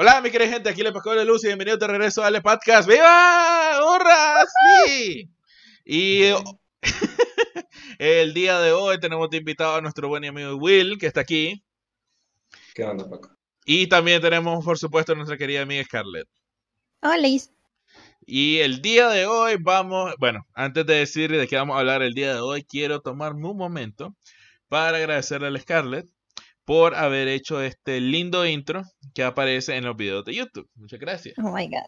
Hola, 0.00 0.20
mi 0.20 0.30
querida 0.30 0.48
gente, 0.48 0.68
aquí 0.68 0.82
le 0.82 0.92
Pascual 0.92 1.18
de 1.18 1.24
Luz 1.24 1.42
y 1.42 1.48
bienvenidos 1.48 1.80
de 1.80 1.86
regreso 1.88 2.22
a 2.22 2.28
Ale 2.28 2.40
Podcast. 2.40 2.88
¡Viva! 2.88 3.80
¡Hurra! 3.82 4.44
Y 5.84 6.22
el 7.98 8.32
día 8.32 8.60
de 8.60 8.70
hoy 8.70 9.00
tenemos 9.00 9.28
de 9.28 9.38
invitado 9.38 9.74
a 9.74 9.80
nuestro 9.80 10.06
buen 10.06 10.24
amigo 10.24 10.54
Will, 10.54 10.98
que 10.98 11.08
está 11.08 11.22
aquí. 11.22 11.64
¿Qué 12.74 12.84
onda, 12.84 13.10
Paco? 13.10 13.36
Y 13.64 13.88
también 13.88 14.22
tenemos, 14.22 14.64
por 14.64 14.78
supuesto, 14.78 15.12
a 15.12 15.16
nuestra 15.16 15.36
querida 15.36 15.62
amiga 15.62 15.82
Scarlett. 15.82 16.28
Hola. 17.02 17.28
Y 18.30 18.58
el 18.58 18.82
día 18.82 19.08
de 19.08 19.24
hoy 19.24 19.56
vamos, 19.58 20.14
bueno, 20.18 20.46
antes 20.52 20.84
de 20.84 20.96
decir 20.96 21.30
de 21.32 21.48
qué 21.48 21.56
vamos 21.56 21.76
a 21.76 21.78
hablar 21.78 22.02
el 22.02 22.12
día 22.12 22.34
de 22.34 22.40
hoy, 22.40 22.62
quiero 22.62 23.00
tomarme 23.00 23.48
un 23.48 23.56
momento 23.56 24.14
para 24.68 24.98
agradecerle 24.98 25.46
a 25.46 25.50
la 25.50 25.58
Scarlett 25.58 26.06
por 26.66 26.94
haber 26.94 27.26
hecho 27.28 27.62
este 27.62 28.02
lindo 28.02 28.44
intro 28.44 28.82
que 29.14 29.22
aparece 29.22 29.76
en 29.76 29.86
los 29.86 29.96
videos 29.96 30.26
de 30.26 30.34
YouTube. 30.34 30.68
Muchas 30.74 31.00
gracias. 31.00 31.36
Oh 31.38 31.50
my 31.50 31.68
god. 31.68 31.86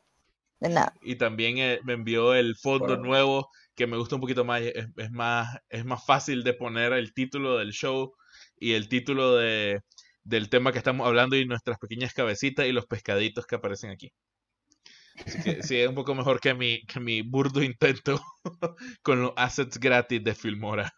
De 0.61 0.71
nada. 0.71 0.95
Y 1.03 1.16
también 1.16 1.59
eh, 1.59 1.80
me 1.85 1.93
envió 1.93 2.33
el 2.35 2.57
fondo 2.57 2.87
Bueno. 2.87 3.02
nuevo 3.02 3.49
que 3.75 3.87
me 3.87 3.99
gusta 3.99 4.15
un 4.15 4.23
poquito 4.23 4.43
más. 4.47 4.63
Es, 4.63 4.87
es 4.97 5.11
más. 5.11 5.59
es 5.69 5.85
más 5.85 6.07
fácil 6.07 6.43
de 6.43 6.55
poner 6.55 6.95
el 6.95 7.13
título 7.13 7.59
del 7.59 7.73
show 7.73 8.15
y 8.59 8.73
el 8.73 8.88
título 8.88 9.37
de, 9.37 9.80
del 10.25 10.49
tema 10.49 10.73
que 10.73 10.79
estamos 10.79 11.07
hablando 11.07 11.37
y 11.37 11.45
nuestras 11.45 11.79
pequeñas 11.79 12.15
cabecitas 12.15 12.65
y 12.65 12.73
los 12.73 12.87
pescaditos 12.87 13.45
que 13.47 13.57
aparecen 13.57 13.91
aquí. 13.91 14.11
Así 15.27 15.38
que 15.41 15.62
sí, 15.62 15.77
es 15.77 15.88
un 15.88 15.95
poco 15.95 16.15
mejor 16.15 16.41
que 16.41 16.52
mi, 16.55 16.83
que 16.87 17.01
mi 17.01 17.23
burdo 17.23 17.62
intento 17.62 18.20
con 19.02 19.23
los 19.23 19.33
assets 19.37 19.79
gratis 19.79 20.23
de 20.23 20.35
Filmora. 20.35 20.93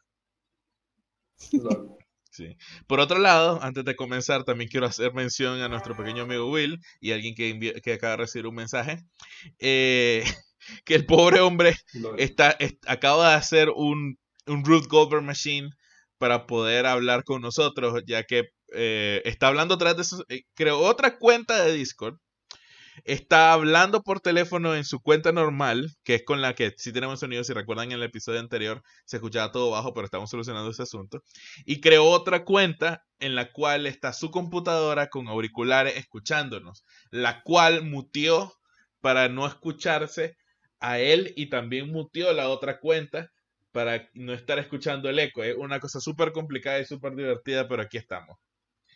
Sí. 2.31 2.56
Por 2.87 2.98
otro 3.01 3.19
lado, 3.19 3.59
antes 3.62 3.84
de 3.84 3.95
comenzar, 3.95 4.45
también 4.45 4.70
quiero 4.70 4.87
hacer 4.87 5.12
mención 5.12 5.61
a 5.61 5.69
nuestro 5.69 5.95
pequeño 5.95 6.23
amigo 6.23 6.51
Will 6.51 6.79
y 7.01 7.12
alguien 7.12 7.34
que, 7.34 7.81
que 7.83 7.92
acaba 7.92 8.12
de 8.12 8.17
recibir 8.19 8.47
un 8.47 8.55
mensaje. 8.55 8.98
eh, 9.61 10.25
que 10.86 10.95
el 10.97 11.07
pobre 11.07 11.41
hombre 11.41 11.75
está, 12.17 12.53
est- 12.61 12.84
acaba 12.89 13.31
de 13.31 13.36
hacer 13.36 13.70
un, 13.77 14.19
un 14.47 14.64
Ruth 14.64 14.86
Goldberg 14.89 15.23
Machine 15.25 15.70
para 16.19 16.47
poder 16.47 16.86
hablar 16.86 17.25
con 17.25 17.42
nosotros, 17.42 18.03
ya 18.07 18.25
que 18.25 18.45
eh, 18.75 19.23
está 19.27 19.48
hablando 19.48 19.75
a 19.75 19.79
través 19.79 19.98
de 19.98 20.05
su, 20.05 20.25
eh, 20.31 20.42
creó 20.55 20.81
otra 20.81 21.19
cuenta 21.19 21.64
de 21.64 21.75
Discord. 21.75 22.17
Está 23.05 23.53
hablando 23.53 24.03
por 24.03 24.21
teléfono 24.21 24.75
en 24.75 24.85
su 24.85 25.01
cuenta 25.01 25.33
normal, 25.33 25.91
que 26.05 26.17
es 26.17 26.25
con 26.25 26.41
la 26.43 26.55
que 26.55 26.73
sí 26.77 26.93
tenemos 26.93 27.21
sonido. 27.21 27.45
Si 27.45 27.53
recuerdan 27.53 27.87
en 27.87 27.98
el 27.98 28.03
episodio 28.03 28.41
anterior, 28.41 28.83
se 29.05 29.17
escuchaba 29.17 29.53
todo 29.53 29.71
bajo, 29.71 29.93
pero 29.95 30.05
estamos 30.05 30.31
solucionando 30.31 30.71
ese 30.71 30.83
asunto. 30.83 31.23
Y 31.65 31.81
creó 31.81 32.05
otra 32.05 32.45
cuenta 32.45 33.03
en 33.19 33.35
la 33.35 33.53
cual 33.53 33.87
está 33.87 34.13
su 34.13 34.31
computadora 34.31 35.09
con 35.09 35.29
auriculares 35.29 35.97
escuchándonos, 35.97 36.85
la 37.11 37.43
cual 37.43 37.85
mutió 37.85 38.53
para 39.01 39.29
no 39.29 39.47
escucharse 39.47 40.37
a 40.81 40.98
él 40.98 41.33
y 41.37 41.48
también 41.48 41.91
mutió 41.91 42.33
la 42.33 42.48
otra 42.48 42.79
cuenta 42.81 43.31
para 43.73 44.09
no 44.15 44.33
estar 44.33 44.59
escuchando 44.59 45.09
el 45.09 45.19
eco. 45.19 45.43
Es 45.43 45.57
una 45.57 45.81
cosa 45.81 46.01
súper 46.01 46.33
complicada 46.33 46.79
y 46.81 46.85
súper 46.85 47.15
divertida, 47.15 47.69
pero 47.69 47.83
aquí 47.83 47.97
estamos. 47.97 48.39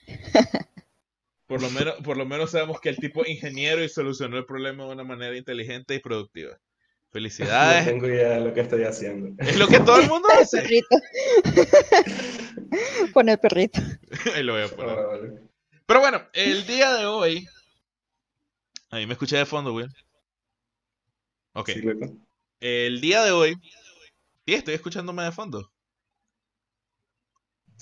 Por 1.47 1.63
lo, 1.63 1.71
menos, 1.71 1.95
por 2.03 2.17
lo 2.17 2.27
menos 2.27 2.51
sabemos 2.51 2.81
que 2.81 2.89
el 2.89 2.97
tipo 2.97 3.23
es 3.25 3.31
ingeniero 3.31 3.83
y 3.83 3.89
solucionó 3.89 4.37
el 4.37 4.45
problema 4.47 4.85
de 4.85 4.91
una 4.91 5.05
manera 5.05 5.37
inteligente 5.37 5.95
y 5.95 6.01
productiva. 6.01 6.53
No 6.53 6.59
Felicidades. 7.13 7.87
tengo 7.87 8.07
idea 8.09 8.31
de 8.31 8.41
lo 8.41 8.53
que 8.53 8.61
estoy 8.61 8.83
haciendo. 8.85 9.43
es 9.43 9.57
lo 9.57 9.69
que 9.69 9.79
todo 9.81 10.01
el 10.01 10.09
mundo 10.09 10.29
El 10.35 10.43
hace. 10.43 10.61
perrito. 10.61 10.89
Pon 13.15 13.29
el 13.29 13.39
perrito. 13.39 13.81
Ahí 14.35 14.43
lo 14.43 14.55
voy 14.55 14.63
a 14.63 14.69
poner. 14.69 14.97
Vale. 15.07 15.41
Pero 15.87 16.01
bueno, 16.01 16.23
el 16.33 16.67
día 16.67 16.93
de 16.95 17.07
hoy. 17.07 17.49
Ahí 18.91 19.07
me 19.07 19.13
escuché 19.15 19.37
de 19.37 19.47
fondo, 19.47 19.73
Will. 19.73 19.89
Ok. 21.55 21.71
Sí. 21.71 21.83
El 22.61 23.01
día 23.01 23.25
de 23.25 23.31
hoy. 23.31 23.55
Sí, 24.47 24.55
estoy 24.55 24.75
escuchándome 24.75 25.23
de 25.23 25.33
fondo. 25.33 25.73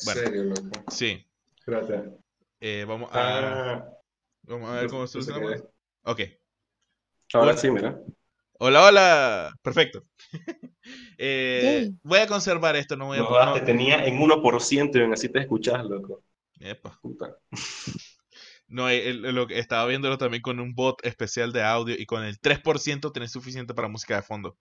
Bueno. 0.05 0.21
serio, 0.21 0.45
loco. 0.45 0.85
Sí. 0.91 1.27
Espérate. 1.59 2.24
Eh, 2.61 2.85
vamos 2.87 3.11
a. 3.13 3.73
Ah, 3.73 3.89
Vamos 4.43 4.71
a 4.71 4.75
ver 4.75 4.89
cómo 4.89 5.07
solucionamos. 5.07 5.63
qué. 5.63 5.69
Ok. 6.03 6.21
Ahora 7.33 7.57
sí, 7.57 7.71
mira. 7.71 7.99
Hola, 8.59 8.85
hola. 8.85 9.53
Perfecto. 9.63 10.03
Eh, 11.17 11.91
voy 12.03 12.19
a 12.19 12.27
conservar 12.27 12.77
esto, 12.77 12.95
no 12.97 13.07
voy 13.07 13.17
a 13.19 13.23
No, 13.23 13.53
te 13.55 13.61
tenía 13.61 14.05
en 14.05 14.19
1% 14.21 14.99
y 14.99 15.03
aún 15.03 15.13
así 15.15 15.31
te 15.31 15.39
escuchas, 15.39 15.83
loco. 15.85 16.23
Epa. 16.61 16.99
Puta. 17.01 17.37
No, 18.67 18.89
el- 18.89 19.25
el- 19.25 19.35
lo 19.35 19.47
que 19.47 19.59
estaba 19.59 19.87
viéndolo 19.87 20.19
también 20.19 20.43
con 20.43 20.59
un 20.59 20.75
bot 20.75 21.05
especial 21.07 21.53
de 21.53 21.63
audio 21.63 21.95
y 21.99 22.07
con 22.07 22.25
el 22.25 22.39
3% 22.41 23.13
tenés 23.13 23.31
suficiente 23.31 23.73
para 23.75 23.89
música 23.89 24.17
de 24.17 24.23
fondo. 24.23 24.57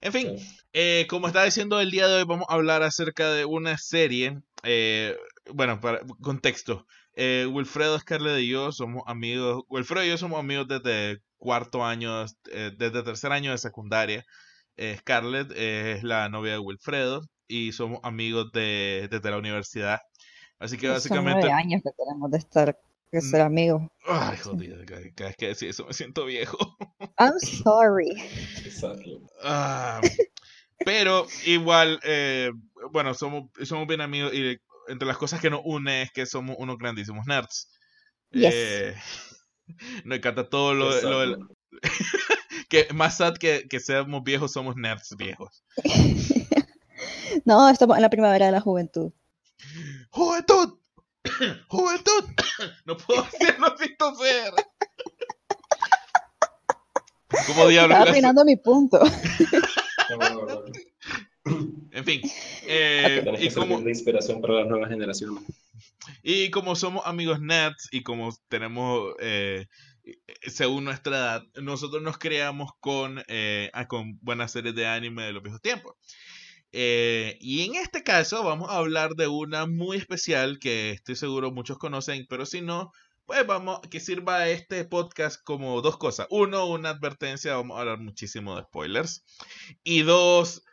En 0.00 0.12
fin, 0.12 0.38
Sí. 0.38 0.56
eh, 0.74 1.06
como 1.08 1.26
estaba 1.26 1.44
diciendo, 1.46 1.80
el 1.80 1.90
día 1.90 2.06
de 2.06 2.14
hoy 2.16 2.24
vamos 2.24 2.46
a 2.48 2.54
hablar 2.54 2.82
acerca 2.82 3.32
de 3.32 3.44
una 3.44 3.76
serie. 3.78 4.38
eh, 4.62 5.16
bueno, 5.54 5.80
para 5.80 6.00
contexto. 6.22 6.86
Eh, 7.14 7.48
Wilfredo, 7.50 7.98
Scarlett 7.98 8.40
y 8.40 8.48
yo 8.48 8.72
somos 8.72 9.02
amigos. 9.06 9.64
Wilfredo 9.68 10.04
y 10.04 10.08
yo 10.08 10.18
somos 10.18 10.38
amigos 10.38 10.68
desde 10.68 11.18
cuarto 11.36 11.84
año, 11.84 12.24
eh, 12.52 12.72
desde 12.76 13.02
tercer 13.02 13.32
año 13.32 13.50
de 13.50 13.58
secundaria. 13.58 14.24
Eh, 14.76 14.96
Scarlett 15.00 15.50
es 15.56 16.04
la 16.04 16.28
novia 16.28 16.52
de 16.52 16.58
Wilfredo 16.58 17.22
y 17.48 17.72
somos 17.72 18.00
amigos 18.02 18.52
de, 18.52 19.08
desde 19.10 19.30
la 19.30 19.38
universidad. 19.38 19.98
Así 20.58 20.76
que 20.76 20.86
Son 20.86 20.94
básicamente. 20.94 21.40
nueve 21.40 21.52
años 21.52 21.82
que 21.82 21.90
tenemos 21.96 22.30
de 22.30 22.38
estar, 22.38 22.78
de 23.10 23.20
ser 23.20 23.40
amigos. 23.40 23.82
Ay, 24.06 24.36
jodido, 24.38 24.76
cada, 24.86 25.00
vez 25.00 25.36
que 25.36 25.46
decís 25.48 25.62
eso 25.62 25.86
me 25.86 25.92
siento 25.94 26.24
viejo. 26.24 26.56
I'm 27.18 27.38
sorry. 27.40 28.10
Exacto. 28.64 29.22
Ah, 29.42 30.00
pero 30.84 31.26
igual, 31.46 32.00
eh, 32.04 32.52
bueno, 32.92 33.14
somos, 33.14 33.50
somos 33.64 33.86
bien 33.86 34.00
amigos 34.00 34.32
y 34.34 34.58
entre 34.88 35.06
las 35.08 35.16
cosas 35.18 35.40
que 35.40 35.50
nos 35.50 35.60
une 35.64 36.02
es 36.02 36.12
que 36.12 36.26
somos 36.26 36.56
unos 36.58 36.78
grandísimos 36.78 37.26
nerds. 37.26 37.70
Yes. 38.30 38.52
Eh, 38.54 38.94
nos 40.04 40.18
encanta 40.18 40.48
todo 40.48 40.74
lo, 40.74 41.00
lo 41.02 41.20
del- 41.20 41.38
que 42.68 42.88
más 42.94 43.16
sad 43.18 43.34
que, 43.36 43.66
que 43.68 43.80
seamos 43.80 44.22
viejos, 44.22 44.52
somos 44.52 44.76
nerds 44.76 45.14
viejos. 45.16 45.64
No, 47.44 47.68
estamos 47.70 47.96
en 47.96 48.02
la 48.02 48.10
primavera 48.10 48.46
de 48.46 48.52
la 48.52 48.60
juventud. 48.60 49.12
¡Juventud! 50.10 50.78
¡Juventud! 51.68 52.24
No 52.84 52.96
puedo 52.96 53.22
hacerlo 53.22 53.74
sin 53.78 53.96
toser. 53.96 54.52
¿Cómo 57.46 57.68
diablos 57.68 57.98
Estaba 58.08 58.44
mi 58.44 58.56
punto. 58.56 59.00
Fin. 62.08 62.22
Ah, 62.70 62.70
eh, 62.70 63.24
y 63.40 63.50
como, 63.50 63.80
de 63.80 63.88
inspiración 63.88 64.42
para 64.42 64.52
las 64.56 64.66
nuevas 64.66 64.90
generaciones. 64.90 65.42
Y 66.22 66.50
como 66.50 66.76
somos 66.76 67.06
amigos 67.06 67.40
nerds 67.40 67.88
y 67.90 68.02
como 68.02 68.36
tenemos, 68.48 69.14
eh, 69.20 69.68
según 70.42 70.84
nuestra 70.84 71.16
edad, 71.16 71.42
nosotros 71.62 72.02
nos 72.02 72.18
creamos 72.18 72.72
con, 72.78 73.22
eh, 73.26 73.70
ah, 73.72 73.88
con 73.88 74.18
buenas 74.20 74.52
series 74.52 74.74
de 74.74 74.86
anime 74.86 75.22
de 75.22 75.32
los 75.32 75.42
viejos 75.42 75.62
tiempos. 75.62 75.94
Eh, 76.72 77.38
y 77.40 77.62
en 77.64 77.76
este 77.76 78.02
caso 78.02 78.44
vamos 78.44 78.68
a 78.68 78.76
hablar 78.76 79.14
de 79.14 79.28
una 79.28 79.64
muy 79.64 79.96
especial 79.96 80.58
que 80.58 80.90
estoy 80.90 81.16
seguro 81.16 81.50
muchos 81.50 81.78
conocen, 81.78 82.26
pero 82.28 82.44
si 82.44 82.60
no, 82.60 82.92
pues 83.24 83.46
vamos, 83.46 83.80
que 83.90 84.00
sirva 84.00 84.48
este 84.48 84.84
podcast 84.84 85.42
como 85.42 85.80
dos 85.80 85.96
cosas. 85.96 86.26
Uno, 86.28 86.66
una 86.66 86.90
advertencia, 86.90 87.56
vamos 87.56 87.78
a 87.78 87.80
hablar 87.80 87.98
muchísimo 87.98 88.56
de 88.56 88.64
spoilers. 88.64 89.24
Y 89.84 90.02
dos, 90.02 90.64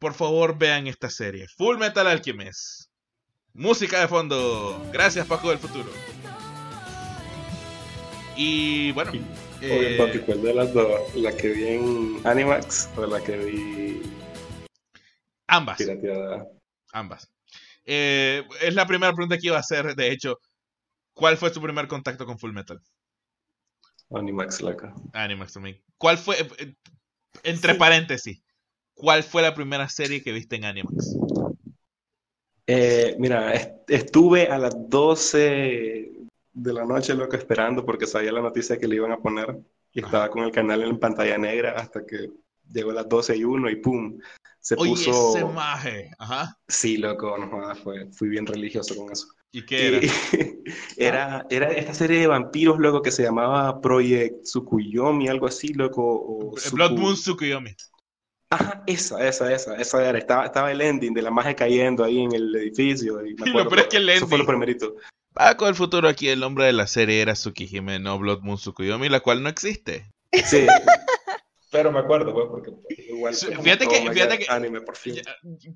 por 0.00 0.14
favor 0.14 0.58
vean 0.58 0.86
esta 0.86 1.10
serie, 1.10 1.46
Full 1.46 1.76
Metal 1.76 2.06
Alchemist. 2.06 2.90
Música 3.52 4.00
de 4.00 4.08
fondo. 4.08 4.82
Gracias, 4.92 5.26
Paco 5.26 5.50
del 5.50 5.58
futuro. 5.58 5.90
Y 8.34 8.92
bueno, 8.92 9.12
eh, 9.60 9.96
Papi, 9.98 10.20
¿cuál 10.20 10.42
de 10.42 10.54
las 10.54 10.72
dos? 10.72 11.14
¿La 11.14 11.36
que 11.36 11.48
vi 11.48 11.66
en 11.66 12.20
Animax 12.24 12.88
o 12.96 13.06
la 13.06 13.22
que 13.22 13.36
vi 13.36 14.02
ambas. 15.46 15.76
pirateada? 15.76 16.46
Ambas. 16.92 17.30
Eh, 17.84 18.42
es 18.62 18.74
la 18.74 18.86
primera 18.86 19.12
pregunta 19.12 19.36
que 19.36 19.48
iba 19.48 19.56
a 19.56 19.60
hacer, 19.60 19.94
de 19.94 20.10
hecho. 20.10 20.38
¿Cuál 21.12 21.36
fue 21.36 21.50
tu 21.50 21.60
primer 21.60 21.88
contacto 21.88 22.24
con 22.24 22.38
Full 22.38 22.52
Metal? 22.52 22.80
Animax, 24.10 24.62
loco. 24.62 24.90
Animax 25.12 25.52
también. 25.52 25.82
¿Cuál 25.98 26.16
fue, 26.16 26.40
eh, 26.40 26.74
entre 27.42 27.74
paréntesis, 27.74 28.42
cuál 29.00 29.22
fue 29.22 29.42
la 29.42 29.54
primera 29.54 29.88
serie 29.88 30.22
que 30.22 30.32
viste 30.32 30.56
en 30.56 30.64
Animax? 30.66 31.16
Eh, 32.66 33.16
mira, 33.18 33.54
est- 33.54 33.90
estuve 33.90 34.46
a 34.48 34.58
las 34.58 34.74
12 34.88 36.12
de 36.52 36.72
la 36.72 36.84
noche, 36.84 37.14
loco, 37.14 37.36
esperando 37.36 37.84
porque 37.84 38.06
sabía 38.06 38.32
la 38.32 38.42
noticia 38.42 38.78
que 38.78 38.86
le 38.86 38.96
iban 38.96 39.12
a 39.12 39.18
poner. 39.18 39.58
Y 39.92 40.04
estaba 40.04 40.28
con 40.30 40.44
el 40.44 40.52
canal 40.52 40.82
en 40.82 40.98
pantalla 40.98 41.36
negra 41.36 41.72
hasta 41.72 42.06
que 42.06 42.30
llegó 42.72 42.92
las 42.92 43.08
12 43.08 43.36
y 43.36 43.42
1 43.42 43.68
y 43.70 43.76
pum, 43.76 44.20
se 44.60 44.76
Oye, 44.76 44.90
puso... 44.92 45.36
ese 45.36 45.44
maje. 45.46 46.10
Ajá. 46.18 46.56
Sí, 46.68 46.96
loco, 46.98 47.36
no 47.38 47.74
fue, 47.74 48.12
fui 48.12 48.28
bien 48.28 48.46
religioso 48.46 48.94
con 48.94 49.10
eso. 49.10 49.26
¿Y 49.50 49.66
qué 49.66 49.88
era? 49.88 49.98
Y- 49.98 50.08
era, 50.96 51.46
era 51.50 51.72
esta 51.72 51.94
serie 51.94 52.20
de 52.20 52.28
vampiros, 52.28 52.78
loco, 52.78 53.02
que 53.02 53.10
se 53.10 53.24
llamaba 53.24 53.80
Project 53.80 54.42
Tsukuyomi, 54.44 55.26
algo 55.26 55.48
así, 55.48 55.72
loco. 55.72 56.02
O 56.04 56.54
Blood 56.72 56.92
Moon 56.92 57.14
Tsukuyomi. 57.14 57.74
Ajá, 58.52 58.82
esa, 58.86 59.26
esa, 59.26 59.52
esa, 59.52 59.76
esa 59.76 60.08
era. 60.08 60.18
Estaba, 60.18 60.46
estaba 60.46 60.72
el 60.72 60.80
ending 60.80 61.14
de 61.14 61.22
la 61.22 61.30
magia 61.30 61.54
cayendo 61.54 62.02
ahí 62.04 62.20
en 62.20 62.32
el 62.34 62.54
edificio. 62.56 63.24
Y 63.24 63.34
me 63.34 63.44
acuerdo, 63.50 63.68
peor 63.70 63.80
es 63.82 63.86
que 63.86 63.96
el 63.98 64.08
Eso 64.08 64.26
fue 64.26 64.38
lo 64.38 64.44
ending- 64.44 64.48
primerito. 64.48 64.94
Paco 65.32 65.66
del 65.66 65.76
futuro 65.76 66.08
aquí, 66.08 66.28
el 66.28 66.40
nombre 66.40 66.64
de 66.64 66.72
la 66.72 66.88
serie 66.88 67.20
era 67.22 67.34
Tsukihime, 67.34 68.00
no 68.00 68.18
Blood 68.18 68.40
Moon 68.42 68.56
Tsukuyomi, 68.58 69.08
la 69.08 69.20
cual 69.20 69.42
no 69.42 69.48
existe. 69.48 70.10
Sí. 70.44 70.66
Pero 71.72 71.92
me 71.92 72.00
acuerdo, 72.00 72.32
pues, 72.34 72.46
porque 72.50 72.72
igual. 73.08 73.32
Fíjate 73.32 73.86
que- 73.86 74.10
fíjate 74.10 74.38
que- 74.40 74.46
Anime, 74.50 74.80
por 74.80 74.96
fin. 74.96 75.14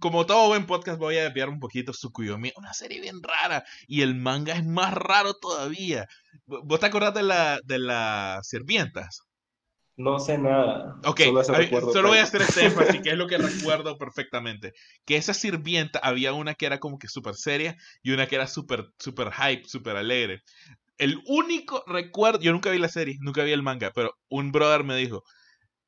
Como 0.01 0.27
todo 0.27 0.49
buen 0.49 0.67
podcast, 0.67 0.99
voy 0.99 1.19
a 1.19 1.23
desviar 1.23 1.49
un 1.49 1.61
poquito 1.61 1.93
Tsukuyomi, 1.93 2.53
una 2.57 2.73
serie 2.75 3.01
bien 3.01 3.23
rara, 3.23 3.65
y 3.87 4.03
el 4.03 4.17
manga 4.17 4.55
es 4.55 4.65
más 4.67 4.93
raro 4.93 5.35
todavía. 5.35 6.09
¿Vos 6.47 6.81
te 6.81 6.87
acordás 6.87 7.15
de 7.15 7.23
la 7.23 7.61
de 7.65 7.79
las 7.79 8.49
sirvientas? 8.49 9.23
No 9.97 10.19
sé 10.19 10.39
nada. 10.39 10.97
Ok, 11.05 11.21
Solo, 11.93 12.09
voy 12.09 12.19
a 12.19 12.25
hacer 12.25 12.43
este 12.43 12.67
énfasis, 12.67 13.01
que 13.01 13.11
es 13.11 13.17
lo 13.17 13.29
que 13.29 13.39
recuerdo 13.39 13.97
perfectamente. 13.97 14.73
Que 15.05 15.17
esa 15.17 15.35
sirvienta, 15.35 16.01
había 16.01 16.33
una 16.33 16.55
que 16.55 16.67
era 16.67 16.81
como 16.81 16.99
que 16.99 17.09
súper 17.09 17.37
seria 17.37 17.77
y 18.03 18.11
una 18.11 18.27
que 18.27 18.35
era 18.35 18.49
súper 18.49 18.89
super 18.99 19.31
hype, 19.33 19.69
súper 19.69 19.97
alegre. 19.97 20.43
El 20.99 21.23
único 21.27 21.85
recuerdo, 21.87 22.41
yo 22.41 22.53
nunca 22.53 22.71
vi 22.71 22.79
la 22.79 22.89
serie, 22.89 23.17
nunca 23.21 23.45
vi 23.45 23.53
el 23.53 23.63
manga, 23.63 23.93
pero 23.95 24.17
un 24.29 24.53
brother 24.53 24.85
me 24.85 24.97
dijo 24.97 25.23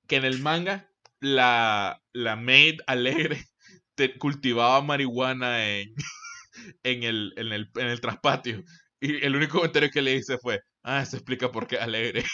que 0.07 0.17
en 0.17 0.25
el 0.25 0.41
manga 0.41 0.89
la, 1.21 2.01
la 2.13 2.37
maid 2.37 2.81
alegre 2.87 3.45
te- 3.97 4.19
cultivaba 4.19 4.83
marihuana 4.83 5.67
en, 5.69 5.95
en, 6.85 7.03
el, 7.03 7.33
en, 7.37 7.53
el, 7.53 7.71
en 7.77 7.87
el 7.89 8.01
traspatio. 8.01 8.63
Y 9.01 9.25
el 9.25 9.37
único 9.37 9.59
comentario 9.59 9.91
que 9.91 10.03
le 10.03 10.15
hice 10.15 10.39
fue, 10.39 10.61
ah, 10.83 11.03
eso 11.03 11.17
explica 11.17 11.51
por 11.53 11.67
qué 11.67 11.79
alegre. 11.79 12.25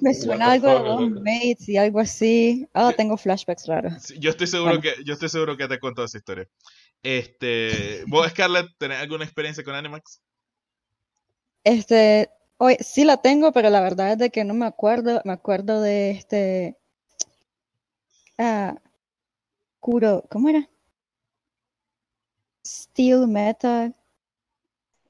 Me 0.00 0.14
suena 0.14 0.52
algo 0.52 0.68
de 0.68 0.76
fuck, 0.76 0.84
dos 0.86 1.00
loco. 1.02 1.20
mates 1.20 1.68
y 1.68 1.76
algo 1.76 2.00
así. 2.00 2.68
Ah, 2.74 2.92
tengo 2.96 3.16
flashbacks 3.16 3.66
raros. 3.66 4.08
Yo 4.18 4.30
estoy 4.30 4.46
seguro 4.46 4.78
Bueno. 4.78 4.82
que 4.82 5.04
yo 5.04 5.12
estoy 5.14 5.28
seguro 5.28 5.56
que 5.56 5.66
te 5.68 5.74
he 5.74 5.78
contado 5.78 6.06
esa 6.06 6.18
historia. 6.18 6.48
Este, 7.02 8.02
vos 8.06 8.28
Scarlett, 8.30 8.68
¿tenés 8.78 8.98
alguna 9.00 9.24
experiencia 9.24 9.62
con 9.62 9.74
Animax? 9.74 10.22
Este, 11.64 12.30
hoy 12.58 12.76
sí 12.80 13.04
la 13.04 13.18
tengo, 13.18 13.52
pero 13.52 13.70
la 13.70 13.80
verdad 13.80 14.12
es 14.12 14.18
de 14.18 14.30
que 14.30 14.44
no 14.44 14.54
me 14.54 14.66
acuerdo. 14.66 15.20
Me 15.24 15.32
acuerdo 15.32 15.80
de 15.80 16.10
este. 16.12 16.76
Ah, 18.38 18.76
Kuro, 19.80 20.24
¿cómo 20.30 20.48
era? 20.48 20.68
Steel 22.66 23.26
Metal. 23.28 23.94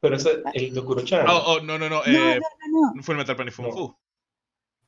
Pero 0.04 0.16
eso, 0.16 0.30
el 0.52 0.74
Dokuro-chan. 0.74 1.26
Oh, 1.28 1.42
oh, 1.46 1.60
no, 1.60 1.78
no, 1.78 1.88
no, 1.88 1.96
No, 1.96 2.04
eh, 2.06 2.40
no, 2.70 2.92
no. 2.94 3.02
Full 3.02 3.16
Metal 3.16 3.36
Panic 3.36 3.58
No. 3.58 3.98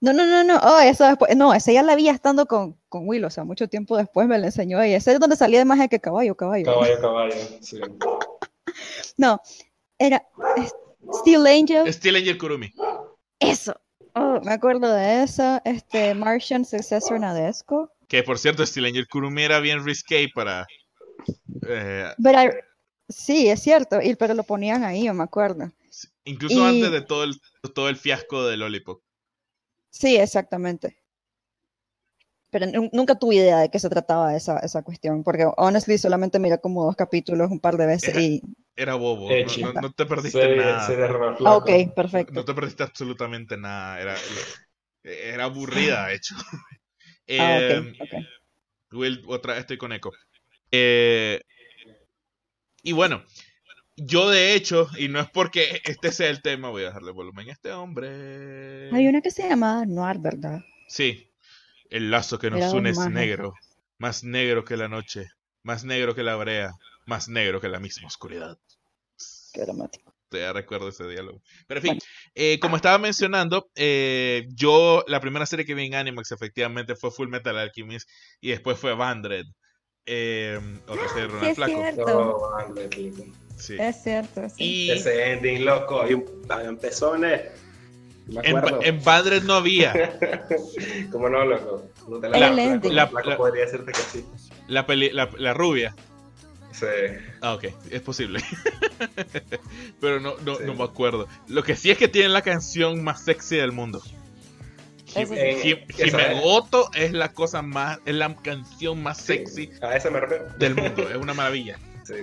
No, 0.01 0.13
no, 0.13 0.27
no, 0.27 0.45
no. 0.45 0.59
Oh, 0.63 0.79
eso 0.79 1.05
después. 1.07 1.35
No, 1.37 1.55
esa 1.55 1.73
ya 1.73 1.83
la 1.83 1.95
vi 1.97 2.09
estando 2.09 2.47
con, 2.47 2.79
con 2.89 3.09
Will, 3.09 3.25
o 3.25 3.31
sea, 3.31 3.45
mucho 3.45 3.69
tiempo 3.69 3.97
después 3.97 4.29
me 4.29 4.39
la 4.39 4.47
enseñó 4.47 4.81
ella. 4.81 4.99
Ese 4.99 5.13
es 5.13 5.21
donde 5.21 5.37
salía 5.37 5.59
de 5.59 5.65
más 5.65 5.79
de 5.79 5.89
que 5.89 6.01
caballo, 6.01 6.37
caballo. 6.37 6.65
Caballo, 6.67 7.01
caballo. 7.01 7.35
Sí. 7.61 7.81
No, 9.17 9.41
era 9.99 10.23
Steel 11.21 11.47
Angel. 11.47 11.91
Steel 11.93 12.17
Angel 12.17 12.37
Kurumi. 12.37 12.73
Eso. 13.41 13.75
Oh, 14.15 14.41
me 14.45 14.53
acuerdo 14.53 14.93
de 14.93 15.23
esa. 15.23 15.63
Este, 15.65 16.15
Martian 16.15 16.65
Successor 16.65 17.19
Nadesco. 17.19 17.91
Que 18.09 18.23
por 18.23 18.39
cierto, 18.39 18.67
Steel 18.67 18.87
Angel 18.87 19.09
Kurumi 19.09 19.43
era 19.45 19.61
bien 19.61 19.83
risque 19.85 20.29
para. 20.35 20.67
eh, 21.69 22.13
I- 22.19 22.51
sí, 23.09 23.49
es 23.49 23.61
cierto, 23.63 24.01
y, 24.03 24.15
pero 24.15 24.35
lo 24.35 24.45
ponían 24.45 24.85
ahí, 24.85 25.05
yo 25.07 25.15
me 25.15 25.25
acuerdo. 25.25 25.73
incluso 26.25 26.61
Y- 26.61 26.67
antes 26.67 26.93
de 26.93 27.01
todo 27.01 27.25
el, 27.25 27.41
todo 27.75 27.89
el 27.89 27.97
fiasco 27.97 28.45
de 28.47 28.57
Lollipop. 28.59 29.03
Sí, 29.91 30.17
exactamente. 30.17 31.03
Pero 32.53 32.65
nu- 32.67 32.91
nunca 32.99 33.15
tuve 33.21 33.37
idea 33.37 33.59
de 33.61 33.71
qué 33.71 33.79
se 33.79 33.89
trataba 33.95 34.35
esa, 34.37 34.59
esa 34.61 34.83
cuestión, 34.83 35.23
porque 35.25 35.47
honestly 35.57 35.97
solamente 35.99 36.39
miré 36.41 36.59
como 36.61 36.85
dos 36.85 36.97
capítulos 36.97 37.51
un 37.51 37.61
par 37.61 37.77
de 37.77 37.87
veces 37.87 38.15
Era- 38.15 38.21
y... 38.25 38.43
Era 38.77 38.95
bobo. 38.97 39.35
Eh, 39.35 39.45
no- 39.45 39.53
chico. 39.53 39.73
no, 39.73 39.75
no 39.79 39.93
te 39.93 40.05
perdiste 40.07 40.49
Se, 40.49 40.55
nada. 40.55 40.87
se 40.87 40.97
Ah, 41.45 41.57
ok, 41.57 41.71
perfecto. 41.95 42.41
No 42.41 42.45
te 42.45 42.55
perdiste 42.55 42.83
absolutamente 42.83 43.57
nada. 43.57 44.01
Era, 44.01 44.17
era 45.05 45.45
aburrida, 45.45 46.07
de 46.09 46.15
hecho. 46.17 46.35
Ah, 47.39 47.57
Eh, 47.57 47.59
ok, 47.59 47.71
ok. 48.01 48.15
Will, 48.93 49.23
otra 49.29 49.55
vez 49.55 49.61
estoy 49.63 49.79
con 49.79 49.93
eco. 49.93 50.13
Eh, 50.71 51.41
y 52.87 52.93
bueno, 52.93 53.25
yo 53.97 54.31
de 54.31 54.55
hecho, 54.55 54.89
y 54.97 55.09
no 55.09 55.19
es 55.19 55.29
porque 55.29 55.83
este 55.85 56.13
sea 56.13 56.31
el 56.31 56.41
tema, 56.41 56.69
voy 56.69 56.85
a 56.85 56.87
dejarle 56.87 57.11
volumen 57.11 57.49
a 57.49 57.53
este 57.53 57.73
hombre. 57.73 58.91
Hay 58.93 59.09
una 59.09 59.21
que 59.21 59.33
se 59.33 59.49
llamaba 59.49 59.85
Noir, 59.85 60.21
¿verdad? 60.21 60.61
Sí, 60.87 61.29
el 61.91 62.13
lazo 62.13 62.39
que 62.39 62.49
nos 62.49 62.73
une 62.73 62.91
es 62.91 62.99
negro, 63.11 63.55
más 63.99 64.23
negro 64.23 64.65
que 64.65 64.77
la 64.77 64.87
noche, 64.87 65.27
más 65.65 65.83
negro 65.83 66.15
que 66.15 66.23
la 66.23 66.37
brea, 66.37 66.71
más 67.07 67.29
negro 67.29 67.61
que 67.61 67.69
la 67.69 67.81
misma 67.81 68.07
oscuridad. 68.07 68.57
Qué 69.53 69.63
dramático. 69.63 70.15
Todavía 70.29 70.53
recuerdo 70.53 70.89
ese 70.89 71.09
diálogo. 71.09 71.43
Pero 71.67 71.81
en 71.81 71.87
fin, 71.89 71.99
eh, 72.37 72.61
como 72.61 72.77
estaba 72.77 72.99
mencionando, 72.99 73.69
eh, 73.75 74.47
yo 74.51 75.03
la 75.09 75.21
primera 75.21 75.47
serie 75.47 75.67
que 75.67 75.75
vi 75.75 75.87
en 75.87 75.97
Animax 75.97 76.31
efectivamente 76.31 76.95
fue 76.95 77.11
Full 77.11 77.31
Metal 77.31 77.59
Alchemist 77.59 78.09
y 78.41 78.51
después 78.51 78.79
fue 78.79 78.95
Bandred. 78.95 79.47
Eh, 80.07 80.61
otra 80.87 81.09
serie 81.09 81.23
de 81.23 81.29
Ronald 81.29 81.55
Flaco. 81.57 81.73
cierto. 81.73 83.31
Sí. 83.59 83.77
Es 83.79 84.03
cierto, 84.03 84.49
sí. 84.51 84.55
Y 84.65 84.91
Ese 84.91 85.33
ending, 85.33 85.65
loco. 85.65 86.05
Pezones. 86.81 87.43
Me 88.27 88.41
en, 88.49 88.57
acuerdo. 88.57 88.81
en 88.83 89.03
Bandred 89.05 89.43
no 89.45 89.55
había. 89.55 90.19
¿Cómo 91.13 91.29
no, 91.29 91.45
loco? 91.45 91.89
No 92.09 92.19
te 92.19 92.29
la. 92.29 92.51
La- 92.51 93.07
Flaco 93.09 93.31
la- 93.31 93.37
podría 93.37 93.65
decirte 93.65 93.93
que 93.93 94.01
sí. 94.01 94.25
La, 94.69 94.87
peli- 94.87 95.11
la, 95.13 95.29
la 95.39 95.55
rubia. 95.55 95.95
Sí. 96.73 96.87
Ah, 97.41 97.55
ok, 97.55 97.65
es 97.91 98.03
posible. 98.03 98.41
Pero 100.01 100.21
no, 100.21 100.35
no, 100.45 100.57
Sí. 100.57 100.65
no 100.67 100.75
me 100.75 100.85
acuerdo. 100.85 101.27
Lo 101.49 101.63
que 101.63 101.75
sí 101.77 101.91
es 101.91 101.99
que 101.99 102.09
tienen 102.09 102.33
la 102.33 102.43
canción 102.43 103.03
más 103.03 103.25
sexy 103.25 103.57
del 103.57 103.73
mundo. 103.73 104.03
Himegoto 105.17 106.91
es 106.95 107.13
la 107.13 107.33
cosa 107.33 107.63
más, 107.63 107.99
es 108.05 108.15
la 108.15 108.35
canción 108.37 109.03
más 109.03 109.19
sexy 109.19 109.67
Sí, 109.67 109.73
A 109.83 109.97
eso 109.97 110.11
me 110.11 110.21
refiero. 110.21 110.47
del 110.59 110.75
mundo. 110.75 111.09
Es 111.09 111.17
una 111.17 111.35
maravilla. 111.35 111.79
Sí. 112.05 112.15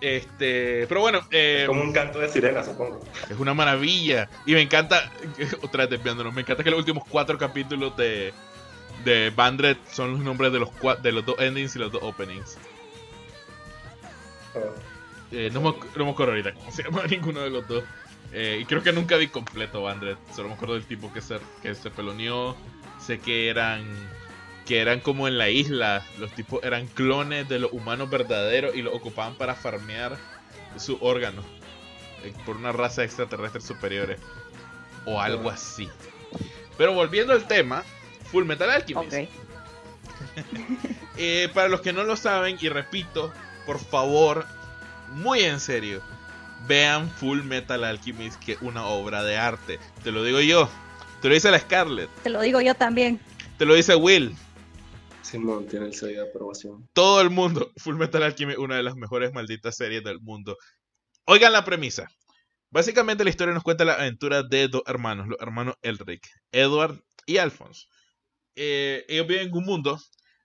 Este, 0.00 0.86
pero 0.86 1.00
bueno, 1.00 1.20
eh, 1.32 1.64
Como 1.66 1.82
un 1.82 1.92
canto 1.92 2.20
de 2.20 2.28
sirena, 2.28 2.62
supongo. 2.62 3.00
es 3.28 3.36
una 3.38 3.52
maravilla. 3.54 4.28
Y 4.46 4.52
me 4.54 4.60
encanta, 4.62 5.10
otra 5.62 5.82
vez 5.84 5.90
desviándonos, 5.90 6.32
me 6.34 6.42
encanta 6.42 6.62
que 6.62 6.70
los 6.70 6.78
últimos 6.78 7.04
cuatro 7.08 7.36
capítulos 7.36 7.96
de, 7.96 8.32
de 9.04 9.30
Bandred 9.30 9.76
son 9.90 10.12
los 10.12 10.20
nombres 10.20 10.52
de 10.52 10.60
los, 10.60 10.68
cua- 10.70 11.00
de 11.00 11.10
los 11.12 11.26
dos 11.26 11.36
endings 11.40 11.74
y 11.74 11.78
los 11.80 11.90
dos 11.90 12.02
openings. 12.02 12.56
Oh. 14.54 14.74
Eh, 15.30 15.50
no, 15.52 15.60
me, 15.60 15.74
no 15.96 16.04
me 16.06 16.10
acuerdo 16.12 16.32
ahorita 16.32 16.54
cómo 16.54 16.70
se 16.72 16.82
llama 16.84 17.02
ninguno 17.10 17.40
de 17.40 17.50
los 17.50 17.66
dos. 17.68 17.84
Eh, 18.32 18.58
y 18.60 18.64
creo 18.66 18.82
que 18.82 18.92
nunca 18.92 19.16
vi 19.16 19.28
completo 19.28 19.82
Bandred. 19.82 20.16
Solo 20.34 20.48
me 20.48 20.54
acuerdo 20.54 20.74
del 20.74 20.84
tipo 20.86 21.12
que 21.12 21.20
se, 21.20 21.38
que 21.62 21.74
se 21.74 21.90
peloneó. 21.90 22.56
Sé 23.00 23.20
que 23.20 23.48
eran 23.48 23.84
que 24.66 24.80
eran 24.80 25.00
como 25.00 25.28
en 25.28 25.38
la 25.38 25.48
isla. 25.48 26.04
Los 26.18 26.30
tipos 26.32 26.62
eran 26.62 26.86
clones 26.88 27.48
de 27.48 27.58
los 27.58 27.72
humanos 27.72 28.10
verdaderos 28.10 28.74
y 28.74 28.82
los 28.82 28.94
ocupaban 28.94 29.34
para 29.34 29.54
farmear 29.54 30.18
sus 30.76 30.98
órganos. 31.00 31.44
eh, 32.22 32.32
por 32.44 32.56
una 32.56 32.72
raza 32.72 33.04
extraterrestre 33.04 33.60
superiores. 33.60 34.18
O 35.06 35.20
algo 35.20 35.48
así. 35.48 35.88
Pero 36.76 36.92
volviendo 36.92 37.32
al 37.32 37.46
tema, 37.48 37.82
Full 38.30 38.44
Metal 38.44 38.70
Alchemist. 38.70 39.30
Eh, 41.16 41.48
para 41.54 41.68
los 41.68 41.80
que 41.80 41.92
no 41.92 42.04
lo 42.04 42.16
saben, 42.16 42.58
y 42.60 42.68
repito, 42.68 43.32
por 43.66 43.78
favor, 43.78 44.46
muy 45.10 45.40
en 45.40 45.58
serio, 45.60 46.00
vean 46.68 47.10
Full 47.10 47.42
Metal 47.42 47.82
Alchemist, 47.84 48.42
que 48.44 48.52
es 48.52 48.62
una 48.62 48.86
obra 48.86 49.22
de 49.24 49.36
arte. 49.36 49.78
Te 50.04 50.12
lo 50.12 50.22
digo 50.22 50.40
yo, 50.40 50.68
te 51.22 51.28
lo 51.28 51.34
dice 51.34 51.50
la 51.50 51.58
Scarlett, 51.58 52.10
Te 52.22 52.30
lo 52.30 52.40
digo 52.40 52.60
yo 52.60 52.74
también. 52.74 53.18
te 53.56 53.64
lo 53.64 53.74
dice 53.74 53.94
Will, 53.96 54.34
Simón 55.22 55.66
tiene 55.66 55.86
el 55.86 55.94
sello 55.94 56.22
de 56.24 56.30
aprobación. 56.30 56.88
todo 56.92 57.20
el 57.20 57.30
mundo. 57.30 57.70
Full 57.78 57.96
Metal 57.96 58.22
Alchemist, 58.22 58.58
una 58.58 58.76
de 58.76 58.82
las 58.82 58.94
mejores 58.96 59.32
malditas 59.32 59.76
series 59.76 60.02
del 60.04 60.20
mundo. 60.20 60.56
Oigan 61.24 61.52
la 61.52 61.64
premisa. 61.64 62.08
Básicamente 62.70 63.24
la 63.24 63.30
historia 63.30 63.54
nos 63.54 63.62
cuenta 63.62 63.84
la 63.84 63.94
aventura 63.94 64.42
de 64.42 64.68
dos 64.68 64.82
hermanos, 64.86 65.26
los 65.26 65.38
hermanos 65.40 65.74
Elric, 65.82 66.28
Edward 66.52 67.00
y 67.26 67.38
Alphonse. 67.38 67.86
Eh, 68.56 69.04
ellos 69.08 69.26
viven 69.26 69.48
en 69.48 69.54
un 69.54 69.64
mundo 69.64 69.98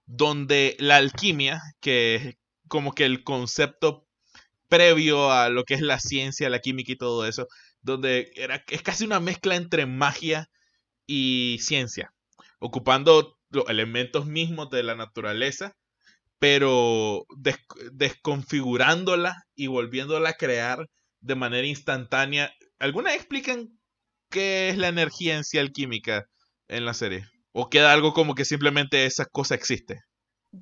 donde 0.05 0.75
la 0.79 0.97
alquimia, 0.97 1.61
que 1.81 2.15
es 2.15 2.35
como 2.69 2.93
que 2.93 3.05
el 3.05 3.23
concepto 3.23 4.07
previo 4.73 5.31
a 5.31 5.49
lo 5.49 5.63
que 5.65 5.75
es 5.75 5.81
la 5.81 5.99
ciencia, 5.99 6.49
la 6.49 6.59
química 6.59 6.91
y 6.93 6.97
todo 6.97 7.27
eso, 7.27 7.47
donde 7.81 8.31
era, 8.35 8.63
es 8.69 8.81
casi 8.83 9.05
una 9.05 9.19
mezcla 9.19 9.55
entre 9.55 9.85
magia 9.85 10.47
y 11.07 11.59
ciencia, 11.61 12.13
ocupando 12.59 13.37
los 13.51 13.69
elementos 13.69 14.25
mismos 14.27 14.69
de 14.71 14.83
la 14.83 14.95
naturaleza, 14.95 15.73
pero 16.39 17.25
des- 17.37 17.57
desconfigurándola 17.93 19.35
y 19.55 19.67
volviéndola 19.67 20.29
a 20.29 20.33
crear 20.33 20.87
de 21.21 21.35
manera 21.35 21.67
instantánea. 21.67 22.53
¿Alguna 22.79 23.15
explican 23.15 23.79
qué 24.29 24.69
es 24.69 24.77
la 24.77 24.89
energía 24.89 25.35
en 25.37 25.43
sí 25.45 25.57
alquímica 25.59 26.25
en 26.67 26.85
la 26.85 26.93
serie? 26.93 27.25
¿O 27.53 27.69
queda 27.69 27.93
algo 27.93 28.13
como 28.13 28.35
que 28.35 28.45
simplemente 28.45 29.05
esa 29.05 29.25
cosa 29.25 29.55
existe? 29.55 30.01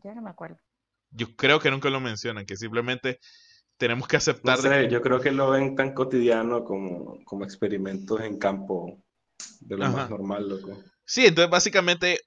Ya 0.04 0.16
no 0.16 0.22
me 0.24 0.30
acuerdo. 0.32 0.58
Yo 1.12 1.36
creo 1.36 1.60
que 1.60 1.72
nunca 1.72 1.90
lo 1.90 2.00
mencionan, 2.00 2.46
que 2.46 2.56
simplemente 2.58 3.20
tenemos 3.82 4.08
que 4.08 4.16
No 4.16 4.20
aceptar 4.20 4.62
de 4.62 4.70
sé, 4.70 4.82
que- 4.88 4.94
yo 4.94 5.02
creo 5.02 5.20
que 5.20 5.32
lo 5.32 5.50
ven 5.50 5.76
tan 5.76 5.96
cotidiano 5.96 6.64
como, 6.64 7.18
como 7.26 7.44
experimentos 7.44 8.22
en 8.22 8.38
campo 8.38 9.02
de 9.60 9.76
lo 9.76 9.86
Ajá. 9.86 9.98
más 9.98 10.10
normal, 10.12 10.48
loco. 10.50 10.84
Sí, 11.04 11.26
entonces 11.26 11.50
básicamente 11.50 12.20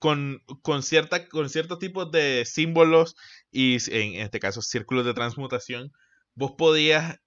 con, 0.00 0.42
con, 0.62 0.82
cierta, 0.82 1.28
con 1.28 1.48
ciertos 1.48 1.78
tipos 1.78 2.10
de 2.10 2.44
símbolos 2.44 3.14
y 3.52 3.76
en 3.92 4.20
este 4.20 4.40
caso 4.40 4.62
círculos 4.62 5.06
de 5.06 5.14
transmutación, 5.14 5.92
vos 6.34 6.54
podías 6.58 7.18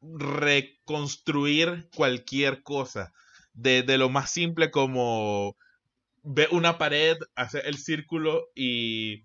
reconstruir 0.00 1.88
cualquier 1.96 2.62
cosa. 2.62 3.12
Desde 3.52 3.98
lo 3.98 4.10
más 4.10 4.30
simple 4.30 4.70
como 4.70 5.56
ver 6.22 6.48
una 6.52 6.78
pared, 6.78 7.16
hacer 7.34 7.66
el 7.66 7.78
círculo 7.78 8.46
y 8.54 9.24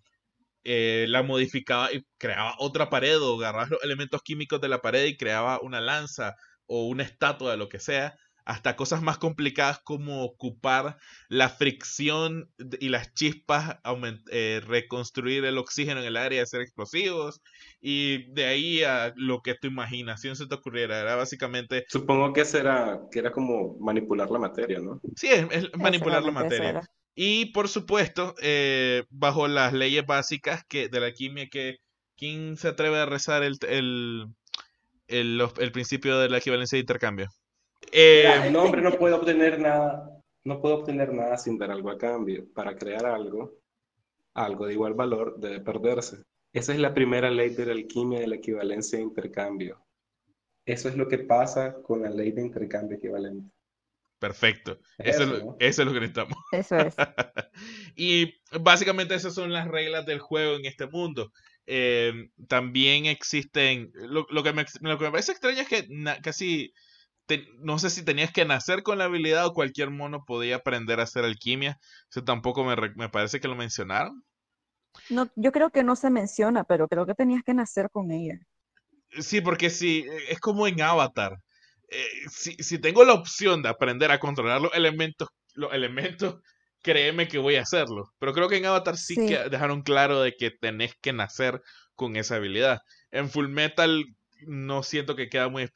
eh, 0.69 1.05
la 1.09 1.23
modificaba 1.23 1.91
y 1.93 2.03
creaba 2.17 2.55
otra 2.59 2.89
pared 2.89 3.19
o 3.21 3.37
agarrabas 3.39 3.69
los 3.71 3.83
elementos 3.83 4.21
químicos 4.23 4.61
de 4.61 4.69
la 4.69 4.81
pared 4.81 5.05
y 5.05 5.17
creaba 5.17 5.59
una 5.61 5.81
lanza 5.81 6.35
o 6.67 6.87
una 6.87 7.03
estatua 7.03 7.51
de 7.51 7.57
lo 7.57 7.69
que 7.69 7.79
sea, 7.79 8.15
hasta 8.45 8.75
cosas 8.75 9.01
más 9.01 9.17
complicadas 9.17 9.79
como 9.83 10.23
ocupar 10.23 10.97
la 11.29 11.49
fricción 11.49 12.49
y 12.79 12.89
las 12.89 13.13
chispas, 13.13 13.77
aument- 13.83 14.23
eh, 14.31 14.61
reconstruir 14.65 15.45
el 15.45 15.57
oxígeno 15.57 15.99
en 16.01 16.07
el 16.07 16.17
aire 16.17 16.37
y 16.37 16.39
hacer 16.39 16.61
explosivos, 16.61 17.41
y 17.81 18.31
de 18.33 18.45
ahí 18.45 18.83
a 18.83 19.13
lo 19.15 19.41
que 19.41 19.55
tu 19.55 19.67
imaginación 19.67 20.35
se 20.35 20.47
te 20.47 20.55
ocurriera, 20.55 20.99
era 20.99 21.15
básicamente, 21.15 21.85
Supongo 21.89 22.33
que 22.33 22.45
será, 22.45 23.01
que 23.11 23.19
era 23.19 23.31
como 23.31 23.77
manipular 23.79 24.29
la 24.29 24.39
materia, 24.39 24.79
¿no? 24.79 24.99
sí, 25.15 25.27
es, 25.27 25.45
es 25.51 25.77
manipular 25.77 26.23
la 26.23 26.31
materia. 26.31 26.69
era. 26.69 26.81
Y 27.19 27.47
por 27.47 27.67
supuesto, 27.67 28.35
eh, 28.43 29.03
bajo 29.09 29.47
las 29.47 29.73
leyes 29.73 30.05
básicas 30.05 30.63
que, 30.69 30.87
de 30.87 30.99
la 30.99 31.07
alquimia, 31.07 31.47
que 31.49 31.77
¿quién 32.15 32.57
se 32.57 32.67
atreve 32.67 32.99
a 32.99 33.07
rezar 33.07 33.41
el, 33.41 33.57
el, 33.67 34.27
el, 35.07 35.41
el 35.59 35.71
principio 35.71 36.19
de 36.19 36.29
la 36.29 36.37
equivalencia 36.37 36.75
de 36.75 36.81
intercambio? 36.81 37.27
Eh, 37.91 38.31
El 38.45 38.55
hombre 38.55 38.83
no 38.83 38.91
puede 38.91 39.15
obtener 39.15 39.59
nada, 39.59 40.21
no 40.43 40.61
puede 40.61 40.75
obtener 40.75 41.11
nada 41.11 41.39
sin 41.39 41.57
dar 41.57 41.71
algo 41.71 41.89
a 41.89 41.97
cambio. 41.97 42.45
Para 42.53 42.75
crear 42.75 43.07
algo, 43.07 43.51
algo 44.35 44.67
de 44.67 44.73
igual 44.73 44.93
valor 44.93 45.39
debe 45.39 45.59
perderse. 45.61 46.17
Esa 46.53 46.71
es 46.73 46.79
la 46.79 46.93
primera 46.93 47.31
ley 47.31 47.49
de 47.49 47.65
la 47.65 47.73
alquimia 47.73 48.19
de 48.19 48.27
la 48.27 48.35
equivalencia 48.35 48.99
de 48.99 49.05
intercambio. 49.05 49.83
Eso 50.67 50.87
es 50.87 50.95
lo 50.95 51.07
que 51.07 51.17
pasa 51.17 51.81
con 51.81 52.03
la 52.03 52.11
ley 52.11 52.31
de 52.31 52.43
intercambio 52.43 52.97
equivalente. 52.97 53.49
Perfecto. 54.19 54.79
Eso, 54.97 55.23
es 55.23 55.29
Eso, 55.29 55.29
lo, 55.29 55.37
¿no? 55.37 55.57
eso 55.59 55.81
es 55.81 55.87
lo 55.87 55.93
que 55.93 55.99
necesitamos. 56.01 56.37
Eso 56.51 56.77
es. 56.79 56.97
y 57.95 58.33
básicamente 58.61 59.15
esas 59.15 59.33
son 59.33 59.51
las 59.53 59.67
reglas 59.67 60.05
del 60.05 60.19
juego 60.19 60.55
en 60.55 60.65
este 60.65 60.87
mundo. 60.87 61.31
Eh, 61.65 62.29
también 62.47 63.05
existen, 63.05 63.91
lo, 63.93 64.25
lo 64.29 64.43
que 64.43 64.53
me, 64.53 64.65
lo 64.81 64.97
que 64.97 65.05
me 65.05 65.11
parece 65.11 65.31
extraño 65.33 65.61
es 65.61 65.67
que 65.67 65.85
na- 65.89 66.19
casi, 66.21 66.73
te- 67.27 67.47
no 67.59 67.79
sé 67.79 67.89
si 67.91 68.05
tenías 68.05 68.31
que 68.33 68.45
nacer 68.45 68.83
con 68.83 68.97
la 68.99 69.05
habilidad 69.05 69.47
o 69.47 69.53
cualquier 69.53 69.91
mono 69.91 70.25
podía 70.25 70.57
aprender 70.57 70.99
a 70.99 71.03
hacer 71.03 71.25
alquimia. 71.25 71.79
Eso 72.11 72.23
tampoco 72.23 72.63
me, 72.65 72.75
me 72.95 73.09
parece 73.09 73.39
que 73.39 73.47
lo 73.49 73.55
mencionaron. 73.55 74.23
No, 75.09 75.29
yo 75.35 75.51
creo 75.51 75.69
que 75.69 75.83
no 75.83 75.97
se 75.97 76.09
menciona, 76.09 76.63
pero 76.63 76.87
creo 76.87 77.05
que 77.05 77.13
tenías 77.13 77.43
que 77.43 77.53
nacer 77.53 77.89
con 77.91 78.09
ella. 78.11 78.39
Sí, 79.19 79.41
porque 79.41 79.69
si 79.69 80.05
es 80.29 80.39
como 80.39 80.67
en 80.67 80.81
Avatar. 80.81 81.37
Eh, 81.89 82.07
si, 82.29 82.53
si 82.55 82.79
tengo 82.79 83.03
la 83.05 83.13
opción 83.13 83.61
de 83.63 83.69
aprender 83.69 84.11
a 84.11 84.19
controlar 84.19 84.61
los 84.61 84.73
elementos, 84.73 85.29
los 85.53 85.73
elementos, 85.73 86.41
créeme 86.81 87.27
que 87.27 87.37
voy 87.37 87.55
a 87.55 87.61
hacerlo. 87.61 88.11
Pero 88.19 88.33
creo 88.33 88.49
que 88.49 88.57
en 88.57 88.65
Avatar 88.65 88.97
sí, 88.97 89.15
Sí. 89.15 89.27
que 89.27 89.49
dejaron 89.49 89.81
claro 89.81 90.21
de 90.21 90.33
que 90.35 90.51
tenés 90.51 90.93
que 91.01 91.13
nacer 91.13 91.61
con 91.95 92.15
esa 92.15 92.35
habilidad. 92.35 92.79
En 93.11 93.29
Full 93.29 93.47
Metal 93.49 94.05
no 94.45 94.83
siento 94.83 95.15
que 95.15 95.29
queda 95.29 95.47
muy, 95.49 95.67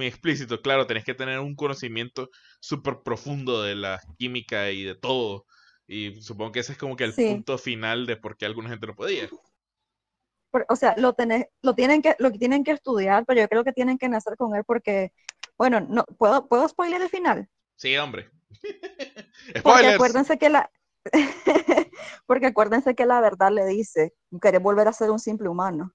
explícito. 0.00 0.60
Claro, 0.60 0.86
tenés 0.86 1.04
que 1.04 1.14
tener 1.14 1.38
un 1.40 1.56
conocimiento 1.56 2.28
súper 2.60 2.98
profundo 3.04 3.62
de 3.62 3.74
la 3.74 4.00
química 4.18 4.70
y 4.70 4.84
de 4.84 4.94
todo. 4.94 5.46
Y 5.88 6.20
supongo 6.22 6.52
que 6.52 6.60
ese 6.60 6.72
es 6.72 6.78
como 6.78 6.96
que 6.96 7.04
el 7.04 7.14
Sí. 7.14 7.26
punto 7.26 7.58
final 7.58 8.06
de 8.06 8.16
por 8.16 8.36
qué 8.36 8.46
alguna 8.46 8.68
gente 8.68 8.86
no 8.86 8.94
podía. 8.94 9.28
O 10.68 10.76
sea, 10.76 10.94
lo, 10.98 11.14
tenés- 11.14 11.48
lo, 11.62 11.74
tienen 11.74 12.02
que, 12.02 12.16
lo 12.18 12.30
tienen 12.32 12.64
que 12.64 12.72
estudiar, 12.72 13.24
pero 13.26 13.40
yo 13.40 13.48
creo 13.48 13.64
que 13.64 13.72
tienen 13.72 13.98
que 13.98 14.08
nacer 14.08 14.36
con 14.36 14.54
él 14.56 14.64
porque, 14.66 15.12
bueno, 15.58 15.80
no, 15.80 16.04
¿puedo, 16.18 16.46
¿puedo 16.48 16.68
spoiler 16.68 17.00
el 17.02 17.08
final? 17.10 17.48
Sí, 17.76 17.96
hombre. 17.96 18.30
Porque 19.62 19.86
acuérdense 19.86 20.38
que 20.38 20.48
la, 20.50 20.70
porque 22.26 22.46
acuérdense 22.46 22.94
que 22.94 23.06
la 23.06 23.20
verdad 23.20 23.50
le 23.52 23.66
dice, 23.66 24.14
querés 24.42 24.62
volver 24.62 24.88
a 24.88 24.92
ser 24.92 25.10
un 25.10 25.18
simple 25.18 25.48
humano. 25.48 25.92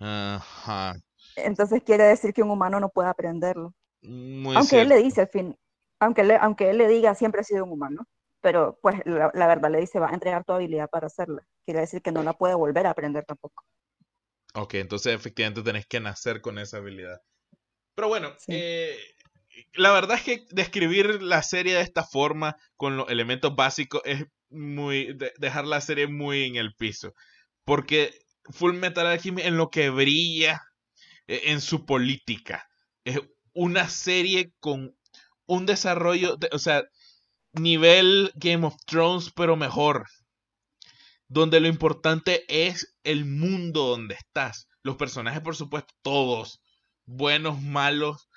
Ajá. 0.00 0.92
Entonces 1.36 1.82
quiere 1.82 2.04
decir 2.04 2.32
que 2.34 2.42
un 2.42 2.50
humano 2.50 2.80
no 2.80 2.88
puede 2.90 3.08
aprenderlo. 3.08 3.74
Muy 4.02 4.56
aunque 4.56 4.82
él 4.82 4.88
le 4.90 4.98
dice 4.98 5.22
al 5.22 5.28
fin, 5.28 5.58
aunque, 6.00 6.24
le- 6.24 6.36
aunque 6.36 6.70
él 6.70 6.78
le 6.78 6.88
diga 6.88 7.14
siempre 7.16 7.42
he 7.42 7.44
sido 7.44 7.64
un 7.64 7.72
humano, 7.72 8.06
pero 8.42 8.78
pues 8.82 9.02
la, 9.06 9.30
la 9.34 9.46
verdad 9.48 9.70
le 9.70 9.80
dice 9.80 10.00
va 10.00 10.10
a 10.10 10.14
entregar 10.14 10.44
tu 10.44 10.52
habilidad 10.54 10.90
para 10.90 11.08
hacerla. 11.08 11.44
Quiere 11.64 11.80
decir 11.80 12.02
que 12.02 12.12
no 12.12 12.22
la 12.22 12.32
puede 12.32 12.54
volver 12.54 12.86
a 12.86 12.90
aprender 12.90 13.24
tampoco. 13.24 13.64
Ok, 14.54 14.74
entonces 14.74 15.14
efectivamente 15.14 15.62
tenés 15.62 15.86
que 15.86 16.00
nacer 16.00 16.40
con 16.40 16.58
esa 16.58 16.78
habilidad. 16.78 17.20
Pero 17.94 18.08
bueno, 18.08 18.32
Sí. 18.38 18.52
eh, 18.54 18.96
la 19.74 19.92
verdad 19.92 20.16
es 20.16 20.22
que 20.24 20.44
describir 20.50 21.22
la 21.22 21.42
serie 21.42 21.74
de 21.74 21.80
esta 21.82 22.04
forma, 22.04 22.56
con 22.76 22.96
los 22.96 23.08
elementos 23.10 23.54
básicos, 23.54 24.02
es 24.04 24.24
muy. 24.50 25.14
de- 25.14 25.32
dejar 25.38 25.66
la 25.66 25.80
serie 25.80 26.06
muy 26.08 26.44
en 26.44 26.56
el 26.56 26.74
piso. 26.74 27.14
Porque 27.64 28.12
Full 28.50 28.74
Metal 28.74 29.06
Alchemist 29.06 29.46
en 29.46 29.56
lo 29.56 29.70
que 29.70 29.88
brilla 29.90 30.60
eh, 31.28 31.42
en 31.46 31.60
su 31.60 31.86
política. 31.86 32.66
Es 33.04 33.20
una 33.54 33.88
serie 33.88 34.52
con 34.60 34.94
un 35.46 35.66
desarrollo, 35.66 36.36
de- 36.36 36.50
o 36.52 36.58
sea, 36.58 36.82
nivel 37.52 38.32
Game 38.34 38.66
of 38.66 38.76
Thrones, 38.86 39.30
pero 39.34 39.56
mejor. 39.56 40.06
Donde 41.32 41.60
lo 41.60 41.68
importante 41.68 42.44
es 42.46 42.94
el 43.04 43.24
mundo 43.24 43.86
donde 43.86 44.16
estás. 44.16 44.68
Los 44.82 44.96
personajes, 44.96 45.40
por 45.40 45.56
supuesto, 45.56 45.94
todos. 46.02 46.60
Buenos, 47.06 47.62
malos, 47.62 48.28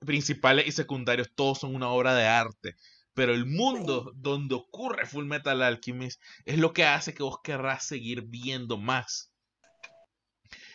principales 0.00 0.66
y 0.66 0.72
secundarios, 0.72 1.30
todos 1.34 1.60
son 1.60 1.74
una 1.74 1.88
obra 1.88 2.14
de 2.14 2.26
arte. 2.26 2.76
Pero 3.14 3.32
el 3.32 3.46
mundo 3.46 4.12
donde 4.14 4.56
ocurre 4.56 5.06
Full 5.06 5.24
Metal 5.24 5.62
Alchemist 5.62 6.20
es 6.44 6.58
lo 6.58 6.74
que 6.74 6.84
hace 6.84 7.14
que 7.14 7.22
vos 7.22 7.38
querrás 7.42 7.86
seguir 7.86 8.20
viendo 8.26 8.76
más. 8.76 9.32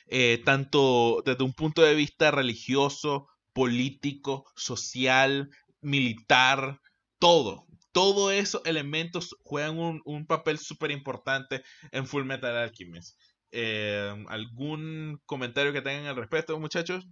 Eh, 0.08 0.42
tanto 0.44 1.22
desde 1.24 1.44
un 1.44 1.54
punto 1.54 1.84
de 1.84 1.94
vista 1.94 2.32
religioso, 2.32 3.28
político, 3.54 4.52
social, 4.56 5.52
militar, 5.82 6.82
todo. 7.20 7.68
Todos 7.94 8.34
esos 8.34 8.62
elementos 8.66 9.36
juegan 9.44 9.80
un, 9.80 10.02
un 10.06 10.26
papel 10.28 10.60
súper 10.60 10.92
importante 10.92 11.64
en 11.92 12.08
Full 12.08 12.26
Metal 12.26 12.56
Alchemist. 12.58 13.20
Eh, 13.52 14.14
¿Algún 14.30 15.22
comentario 15.26 15.74
que 15.74 15.82
tengan 15.84 16.08
al 16.08 16.16
respecto, 16.18 16.60
muchachos? 16.60 17.08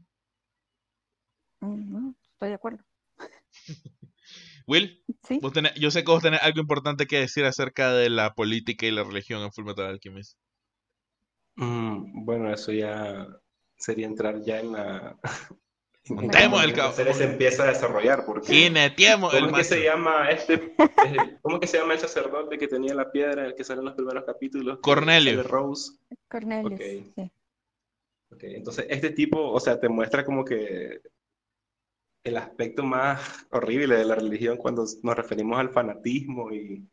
Mm, 1.61 1.91
no, 1.91 2.15
estoy 2.33 2.49
de 2.49 2.55
acuerdo. 2.55 2.83
Will, 4.67 5.03
Sí. 5.23 5.39
vos 5.41 5.53
tenés- 5.53 5.75
yo 5.79 5.91
sé 5.91 6.03
que 6.03 6.11
vos 6.11 6.23
tenés 6.23 6.41
algo 6.41 6.61
importante 6.61 7.07
que 7.07 7.19
decir 7.19 7.45
acerca 7.45 7.93
de 7.93 8.09
la 8.09 8.33
política 8.33 8.85
y 8.87 8.91
la 8.91 9.03
religión 9.03 9.41
en 9.43 9.51
Full 9.51 9.65
Metal 9.65 9.85
Alchemist. 9.85 10.37
Mm, 11.55 12.25
bueno, 12.25 12.51
eso 12.53 12.71
ya 12.71 13.27
sería 13.77 14.07
entrar 14.07 14.41
ya 14.43 14.59
en 14.59 14.71
la... 14.73 15.19
cómo 16.07 16.61
el 16.61 16.93
serie 16.93 17.13
se 17.13 17.23
empieza 17.25 17.63
a 17.63 17.67
desarrollar, 17.67 18.25
porque... 18.25 18.53
Jineteemos 18.53 19.33
el 19.33 19.45
¿Cómo 19.45 19.57
es 19.57 19.67
que 19.67 19.75
se 19.75 19.79
macho. 19.79 19.89
llama 19.91 20.29
este? 20.31 20.53
eh, 21.05 21.37
¿Cómo 21.41 21.59
que 21.59 21.67
se 21.67 21.77
llama 21.77 21.93
el 21.93 21.99
sacerdote 21.99 22.57
que 22.57 22.67
tenía 22.67 22.93
la 22.95 23.11
piedra, 23.11 23.45
el 23.45 23.55
que 23.55 23.63
sale 23.63 23.79
en 23.79 23.85
los 23.85 23.95
primeros 23.95 24.23
capítulos? 24.25 24.79
Cornelio. 24.81 25.43
Rose. 25.43 25.93
Cornelius. 26.29 26.73
Ok. 26.73 27.13
sí. 27.15 27.31
Ok, 28.33 28.43
Entonces, 28.43 28.85
este 28.89 29.09
tipo, 29.11 29.51
o 29.51 29.59
sea, 29.59 29.79
te 29.79 29.89
muestra 29.89 30.23
como 30.25 30.45
que 30.45 31.01
el 32.23 32.37
aspecto 32.37 32.83
más 32.83 33.45
horrible 33.51 33.95
de 33.97 34.05
la 34.05 34.15
religión 34.15 34.57
cuando 34.57 34.85
nos 35.03 35.15
referimos 35.15 35.59
al 35.59 35.69
fanatismo 35.69 36.51
y 36.53 36.87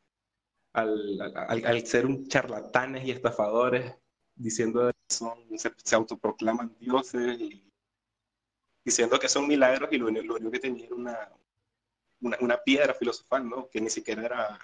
al, 0.73 1.21
al- 1.21 1.65
al 1.67 1.87
ser 1.87 2.07
un 2.07 2.27
charlatanes 2.29 3.05
y 3.07 3.11
estafadores, 3.11 3.95
diciendo 4.35 4.91
que 4.91 5.15
son, 5.15 5.39
se, 5.59 5.71
se 5.77 5.95
autoproclaman 5.95 6.75
dioses 6.79 7.41
y 7.41 7.68
diciendo 8.89 9.19
que 9.19 9.29
son 9.29 9.47
milagros 9.49 9.91
y 9.93 9.99
lo, 9.99 10.09
único- 10.09 10.27
lo 10.27 10.35
único 10.37 10.51
que 10.53 10.61
tenían 10.61 10.87
era 10.87 10.97
una, 10.97 11.31
una, 12.21 12.39
una 12.41 12.59
piedra 12.59 12.95
filosofal, 12.95 13.49
¿no? 13.49 13.69
Que 13.71 13.81
ni 13.81 13.91
siquiera 13.91 14.25
era... 14.25 14.59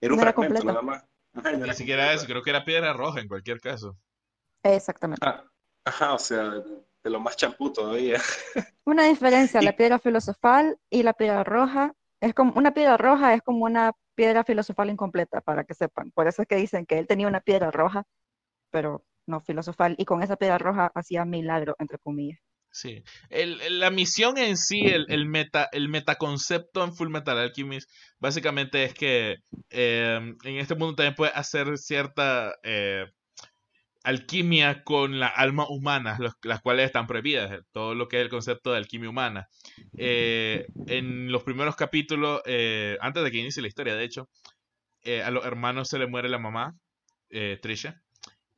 Era 0.00 0.14
un 0.14 0.18
No 0.18 0.22
era 0.22 0.32
fragmento 0.32 0.62
completa. 0.62 0.72
nada 0.72 0.82
más. 0.82 1.04
Ajá, 1.32 1.50
no 1.56 1.64
Ni 1.64 1.64
era 1.64 1.74
siquiera 1.74 2.04
completa. 2.04 2.12
eso, 2.12 2.26
creo 2.26 2.42
que 2.44 2.50
era 2.50 2.64
piedra 2.64 2.92
roja 2.92 3.18
en 3.20 3.26
cualquier 3.26 3.60
caso. 3.60 3.98
Exactamente. 4.64 5.22
Ah, 5.22 5.44
ajá, 5.84 6.14
o 6.14 6.18
sea, 6.18 6.42
de, 6.50 6.84
de 7.02 7.10
lo 7.10 7.20
más 7.20 7.36
champú 7.36 7.72
todavía. 7.72 8.20
Una 8.86 9.04
diferencia, 9.04 9.60
Y- 9.60 9.66
la 9.66 9.76
piedra 9.76 9.98
filosofal 9.98 10.78
y 10.90 11.02
la 11.02 11.12
piedra 11.14 11.44
roja, 11.44 11.94
es 12.20 12.34
como, 12.34 12.52
una 12.56 12.72
piedra 12.74 12.96
roja 12.96 13.34
es 13.34 13.42
como 13.42 13.64
una 13.64 13.92
piedra 14.14 14.44
filosofal 14.44 14.90
incompleta, 14.90 15.40
para 15.40 15.64
que 15.64 15.74
sepan. 15.74 16.10
Por 16.12 16.28
eso 16.28 16.42
es 16.42 16.48
que 16.48 16.56
dicen 16.56 16.86
que 16.86 16.98
él 16.98 17.06
tenía 17.06 17.28
una 17.28 17.40
piedra 17.40 17.70
roja, 17.70 18.04
pero 18.70 19.04
no 19.26 19.40
filosofal, 19.40 19.96
y 19.98 20.04
con 20.06 20.22
esa 20.22 20.36
piedra 20.36 20.58
roja 20.58 20.92
hacía 20.94 21.24
milagro, 21.26 21.76
entre 21.78 21.98
comillas. 21.98 22.40
Sí. 22.74 23.04
El- 23.30 23.78
la 23.78 23.90
misión 23.90 24.36
en 24.36 24.56
sí, 24.56 24.88
el, 24.88 25.06
el 25.08 25.26
meta, 25.26 25.68
el 25.70 25.88
metaconcepto 25.88 26.82
en 26.82 26.92
Full 26.92 27.08
Metal 27.08 27.38
Alchemist, 27.38 27.88
básicamente 28.18 28.82
es 28.82 28.94
que 28.94 29.36
eh, 29.70 30.18
en 30.42 30.56
este 30.58 30.74
mundo 30.74 30.96
también 30.96 31.14
puedes 31.14 31.36
hacer 31.36 31.78
cierta 31.78 32.52
eh, 32.64 33.06
alquimia 34.02 34.82
con 34.82 35.20
la 35.20 35.28
alma 35.28 35.66
humana, 35.68 36.16
los- 36.18 36.34
las 36.42 36.60
cuales 36.62 36.86
están 36.86 37.06
prohibidas, 37.06 37.52
eh, 37.52 37.60
todo 37.72 37.94
lo 37.94 38.08
que 38.08 38.16
es 38.18 38.22
el 38.24 38.28
concepto 38.30 38.72
de 38.72 38.78
alquimia 38.78 39.08
humana. 39.10 39.46
En 39.96 41.30
los 41.30 41.44
primeros 41.44 41.76
capítulos, 41.76 42.40
antes 43.00 43.22
de 43.24 43.30
que 43.30 43.38
inicie 43.38 43.62
la 43.62 43.68
historia, 43.68 43.94
de 43.94 44.04
hecho, 44.04 44.28
a 45.24 45.30
los 45.30 45.44
hermanos 45.44 45.88
se 45.88 45.98
le 45.98 46.06
muere 46.08 46.28
la 46.28 46.38
mamá, 46.38 46.74
Trisha. 47.62 48.03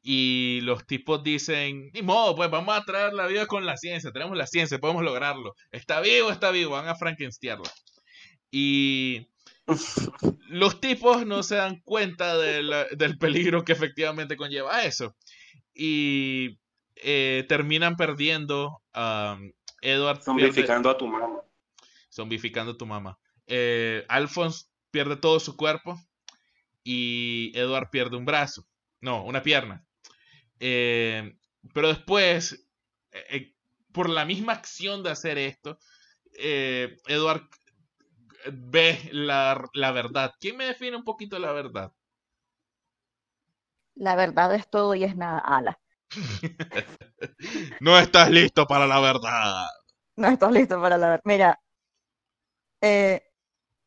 Y 0.08 0.60
los 0.62 0.86
tipos 0.86 1.24
dicen, 1.24 1.90
ni 1.92 2.00
modo, 2.00 2.36
pues 2.36 2.48
vamos 2.48 2.78
a 2.78 2.84
traer 2.84 3.12
la 3.12 3.26
vida 3.26 3.46
con 3.46 3.66
la 3.66 3.76
ciencia, 3.76 4.12
tenemos 4.12 4.36
la 4.36 4.46
ciencia, 4.46 4.78
podemos 4.78 5.02
lograrlo. 5.02 5.56
Está 5.72 6.00
vivo, 6.00 6.30
está 6.30 6.52
vivo, 6.52 6.70
van 6.72 6.86
a 6.86 6.94
Frankenstearla. 6.94 7.68
Y 8.52 9.26
los 10.48 10.80
tipos 10.80 11.26
no 11.26 11.42
se 11.42 11.56
dan 11.56 11.80
cuenta 11.80 12.38
de 12.38 12.62
la- 12.62 12.84
del 12.92 13.18
peligro 13.18 13.64
que 13.64 13.72
efectivamente 13.72 14.36
conlleva 14.36 14.84
eso. 14.84 15.16
Y 15.74 16.58
eh, 16.94 17.44
terminan 17.48 17.96
perdiendo 17.96 18.80
a 18.94 19.38
Edward. 19.82 20.18
pierde- 20.18 20.24
Zombificando 20.24 20.88
a 20.90 20.96
tu 20.96 21.08
mamá. 21.08 21.40
zombificando 22.10 22.72
a 22.72 22.76
tu 22.78 22.86
mamá. 22.86 23.18
Eh, 23.48 24.04
Alphonse 24.08 24.66
pierde 24.92 25.16
todo 25.16 25.40
su 25.40 25.56
cuerpo 25.56 26.00
y 26.84 27.50
Edward 27.54 27.90
pierde 27.90 28.16
un 28.16 28.24
brazo. 28.24 28.64
No, 29.00 29.24
una 29.24 29.42
pierna. 29.42 29.82
Eh, 30.60 31.36
pero 31.74 31.88
después, 31.88 32.68
eh, 33.12 33.24
eh, 33.30 33.54
por 33.92 34.08
la 34.08 34.24
misma 34.24 34.52
acción 34.52 35.02
de 35.02 35.10
hacer 35.10 35.38
esto, 35.38 35.78
eh, 36.32 36.96
Edward 37.06 37.48
ve 38.52 39.08
la, 39.12 39.68
la 39.74 39.92
verdad. 39.92 40.32
¿Quién 40.40 40.56
me 40.56 40.64
define 40.66 40.96
un 40.96 41.04
poquito 41.04 41.38
la 41.38 41.52
verdad? 41.52 41.92
La 43.96 44.14
verdad 44.14 44.54
es 44.54 44.70
todo 44.70 44.94
y 44.94 45.02
es 45.02 45.16
nada. 45.16 45.40
Ala. 45.40 45.80
No 47.80 47.98
estás 47.98 48.30
listo 48.30 48.66
para 48.66 48.86
la 48.86 49.00
verdad. 49.00 49.66
No 50.16 50.28
estás 50.28 50.52
listo 50.52 50.78
para 50.80 50.98
la 50.98 51.08
verdad. 51.08 51.22
Mira, 51.24 51.60
eh, 52.80 53.22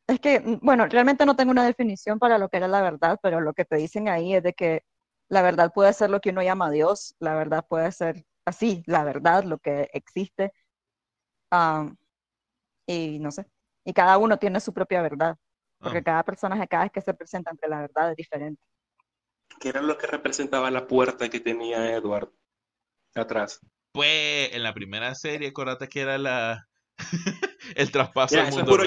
es 0.07 0.19
que, 0.21 0.41
mm, 0.41 0.59
bueno, 0.63 0.87
realmente 0.87 1.25
no 1.25 1.35
tengo 1.37 1.51
una 1.51 1.65
definición 1.65 2.19
para 2.19 2.39
lo 2.39 2.49
que 2.49 2.57
era 2.57 2.69
la 2.69 2.81
verdad, 2.81 3.19
pero 3.23 3.41
lo 3.41 3.53
que 3.53 3.65
te 3.65 3.77
dicen 3.77 4.09
ahí 4.09 4.35
es 4.35 4.43
de 4.43 4.53
que 4.53 4.83
la 5.29 5.41
verdad 5.41 5.71
puede 5.73 5.93
ser 5.93 6.09
lo 6.09 6.19
que 6.21 6.31
uno 6.31 6.43
llama 6.43 6.71
Dios, 6.71 7.15
la 7.19 7.35
verdad 7.35 7.65
puede 7.67 7.91
ser 7.91 8.25
así, 8.45 8.83
la 8.87 9.03
verdad, 9.03 9.43
lo 9.43 9.59
que 9.59 9.89
existe. 9.93 10.51
Am, 11.51 11.95
y 12.87 13.19
no 13.19 13.31
sé, 13.31 13.45
y 13.85 13.93
cada 13.93 14.17
uno 14.17 14.37
tiene 14.37 14.59
su 14.59 14.73
propia 14.73 15.01
verdad, 15.01 15.37
porque 15.79 15.99
Ah, 15.99 16.03
cada 16.03 16.23
personaje, 16.23 16.67
cada 16.67 16.83
vez 16.83 16.91
que 16.91 17.01
se 17.01 17.13
presenta 17.13 17.51
ante 17.51 17.67
la 17.67 17.81
verdad 17.81 18.11
es 18.11 18.17
diferente. 18.17 18.61
que 19.59 19.69
era 19.69 19.81
lo 19.81 19.97
que 19.97 20.07
representaba 20.07 20.71
la 20.71 20.87
puerta 20.87 21.29
que 21.29 21.39
tenía 21.39 21.93
Edward 21.95 22.31
atrás. 23.15 23.59
pues 23.91 24.53
en 24.53 24.63
la 24.63 24.73
primera 24.73 25.15
serie, 25.15 25.49
acuérdate 25.49 25.87
que 25.87 26.01
era 26.01 26.17
la 26.17 26.67
el 27.75 27.91
traspaso 27.91 28.35
Ya, 28.35 28.41
al 28.41 28.47
eso 28.47 28.59
es 28.59 28.65
mundo 28.67 28.71
puro 28.71 28.83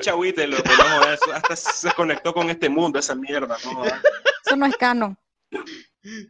loco, 0.46 0.70
no, 0.78 1.12
eso 1.12 1.33
hasta 1.33 1.57
se 1.57 1.92
conectó 1.94 2.33
con 2.33 2.50
este 2.50 2.68
mundo, 2.68 2.98
esa 2.98 3.14
mierda, 3.14 3.57
¿no? 3.64 3.85
Eso 4.44 4.57
no 4.57 4.66
es 4.66 4.76
canon. 4.76 5.16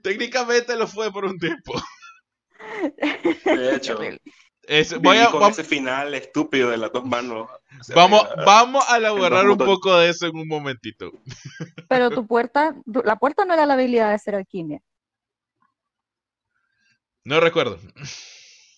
Técnicamente 0.02 0.76
lo 0.76 0.86
fue 0.86 1.10
por 1.12 1.24
un 1.24 1.38
tiempo. 1.38 1.74
De 3.44 3.76
hecho. 3.76 3.98
Es- 4.64 4.96
voy 5.00 5.18
a, 5.18 5.30
con 5.30 5.40
vamos, 5.40 5.58
ese 5.58 5.68
final 5.68 6.14
estúpido 6.14 6.70
de 6.70 6.76
las 6.76 6.92
dos 6.92 7.04
manos. 7.04 7.48
vamos, 7.94 8.22
arriba. 8.22 8.44
vamos 8.44 8.84
a 8.88 8.96
elaborar 8.98 9.48
un 9.48 9.58
poco 9.58 9.96
de 9.96 10.10
eso 10.10 10.26
en 10.26 10.36
un 10.36 10.46
momentito. 10.46 11.10
Pero 11.88 12.10
tu 12.10 12.26
puerta, 12.26 12.74
tu- 12.90 13.02
la 13.04 13.16
puerta 13.16 13.44
no 13.44 13.54
era 13.54 13.66
la 13.66 13.74
habilidad 13.74 14.12
de 14.12 14.18
ser 14.20 14.36
alquimia. 14.36 14.80
No 17.24 17.40
recuerdo. 17.40 17.78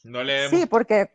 No 0.05 0.23
leemos. 0.23 0.59
Sí, 0.59 0.67
porque. 0.67 1.11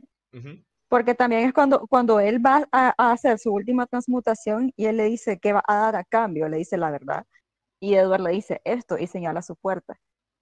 Porque 0.88 1.14
también 1.14 1.46
es 1.48 1.54
cuando, 1.54 1.86
cuando 1.88 2.20
él 2.20 2.44
va 2.44 2.68
a, 2.72 2.94
a 2.98 3.12
hacer 3.12 3.38
su 3.38 3.52
última 3.52 3.86
transmutación 3.86 4.72
y 4.76 4.86
él 4.86 4.98
le 4.98 5.04
dice 5.06 5.38
que 5.40 5.54
va 5.54 5.64
a 5.68 5.76
dar 5.76 5.96
a 5.96 6.04
cambio, 6.04 6.50
le 6.50 6.58
dice 6.58 6.78
la 6.78 6.90
verdad. 6.90 7.26
Y 7.80 7.96
Edward 7.96 8.22
le 8.22 8.32
dice 8.32 8.62
esto 8.66 8.98
y 8.98 9.08
señala 9.08 9.42
su 9.42 9.56
puerta, 9.56 10.00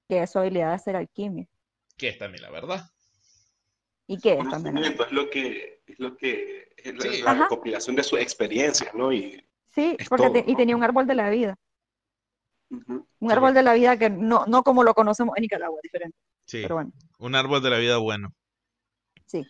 que 0.07 0.23
es 0.23 0.31
su 0.31 0.39
habilidad 0.39 0.69
de 0.69 0.75
hacer 0.75 0.95
alquimia. 0.95 1.47
Que 1.97 2.09
es 2.09 2.17
también 2.17 2.41
la 2.43 2.49
verdad. 2.51 2.89
¿Y 4.07 4.17
qué 4.19 4.33
es 4.39 4.49
también? 4.49 4.77
Es 4.77 5.11
lo 5.11 5.29
que 5.29 5.83
es 5.85 5.99
lo 5.99 6.15
que 6.17 6.69
es 6.77 6.95
la, 6.95 7.11
Sí. 7.11 7.21
la 7.21 7.33
recopilación 7.33 7.95
de 7.95 8.03
sus 8.03 8.19
experiencias, 8.19 8.93
¿no? 8.93 9.11
Y 9.11 9.43
Sí, 9.69 9.95
porque 10.09 10.23
todo, 10.29 10.33
te- 10.33 10.43
y 10.47 10.51
¿no? 10.53 10.57
tenía 10.57 10.75
un 10.75 10.83
árbol 10.83 11.05
de 11.05 11.15
la 11.15 11.29
vida, 11.29 11.55
ujú, 12.71 12.93
un 13.19 13.29
Sí, 13.29 13.33
árbol 13.35 13.53
de 13.53 13.63
la 13.63 13.73
vida 13.73 13.97
que 13.97 14.09
no, 14.09 14.45
no 14.47 14.63
como 14.63 14.83
lo 14.83 14.93
conocemos 14.93 15.35
en 15.37 15.41
Nicaragua, 15.41 15.79
diferente, 15.83 16.17
Sí. 16.45 16.61
pero 16.61 16.75
bueno, 16.75 16.91
Un 17.19 17.35
árbol 17.35 17.61
de 17.61 17.69
la 17.69 17.77
vida 17.77 17.97
bueno. 17.97 18.33
sí, 19.25 19.45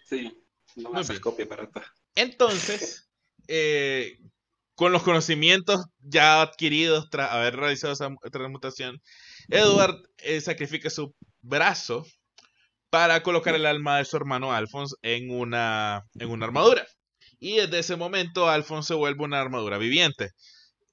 no 0.76 0.90
Muy 0.92 1.00
haces 1.02 1.12
bien. 1.12 1.22
copia 1.22 1.48
para 1.48 1.64
atrás. 1.64 1.88
Entonces, 2.16 3.10
eh, 3.48 4.20
con 4.78 4.92
los 4.92 5.04
conocimientos 5.04 5.86
ya 6.00 6.42
adquiridos 6.42 7.10
tras 7.10 7.32
haber 7.32 7.56
realizado 7.58 7.94
esa 7.94 8.10
mu- 8.10 8.18
transmutación, 8.32 9.02
Edward 9.50 9.96
eh, 10.20 10.40
sacrifica 10.40 10.90
su 10.92 11.14
brazo 11.42 12.06
para 12.92 13.24
colocar 13.24 13.56
el 13.56 13.66
alma 13.66 13.98
de 13.98 14.06
su 14.06 14.18
hermano 14.18 14.54
Alphonse 14.54 14.96
en 15.02 15.32
una, 15.32 16.04
en 16.20 16.30
una 16.30 16.46
armadura. 16.46 16.86
Y 17.40 17.56
desde 17.58 17.80
ese 17.80 17.96
momento 17.96 18.50
Alphonse 18.50 18.90
se 18.90 18.94
vuelve 18.94 19.24
una 19.26 19.42
armadura 19.42 19.78
viviente. 19.80 20.30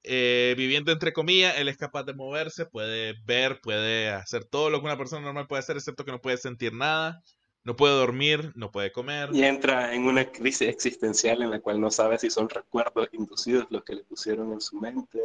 Eh, 0.03 0.55
viviente 0.57 0.93
entre 0.93 1.13
comillas, 1.13 1.57
él 1.59 1.69
es 1.69 1.77
capaz 1.77 2.05
de 2.05 2.15
moverse, 2.15 2.67
puede 2.67 3.15
ver, 3.25 3.61
puede 3.63 4.11
hacer 4.11 4.45
todo 4.47 4.71
lo 4.71 4.81
que 4.81 4.87
una 4.87 4.99
persona 4.99 5.23
normal 5.27 5.47
puede 5.47 5.61
hacer, 5.61 5.77
excepto 5.77 6.05
que 6.05 6.13
no 6.13 6.21
puede 6.21 6.39
sentir 6.39 6.73
nada, 6.73 7.21
no 7.65 7.75
puede 7.77 7.95
dormir, 7.95 8.53
no 8.55 8.71
puede 8.71 8.93
comer. 8.93 9.31
Y 9.33 9.43
entra 9.43 9.95
en 9.95 10.05
una 10.07 10.31
crisis 10.31 10.69
existencial 10.69 11.43
en 11.43 11.51
la 11.51 11.61
cual 11.61 11.81
no 11.81 11.91
sabe 11.91 12.19
si 12.19 12.31
son 12.31 12.49
recuerdos 12.49 13.09
inducidos 13.13 13.67
los 13.71 13.83
que 13.85 13.95
le 13.95 14.05
pusieron 14.05 14.53
en 14.53 14.61
su 14.61 14.79
mente. 14.79 15.19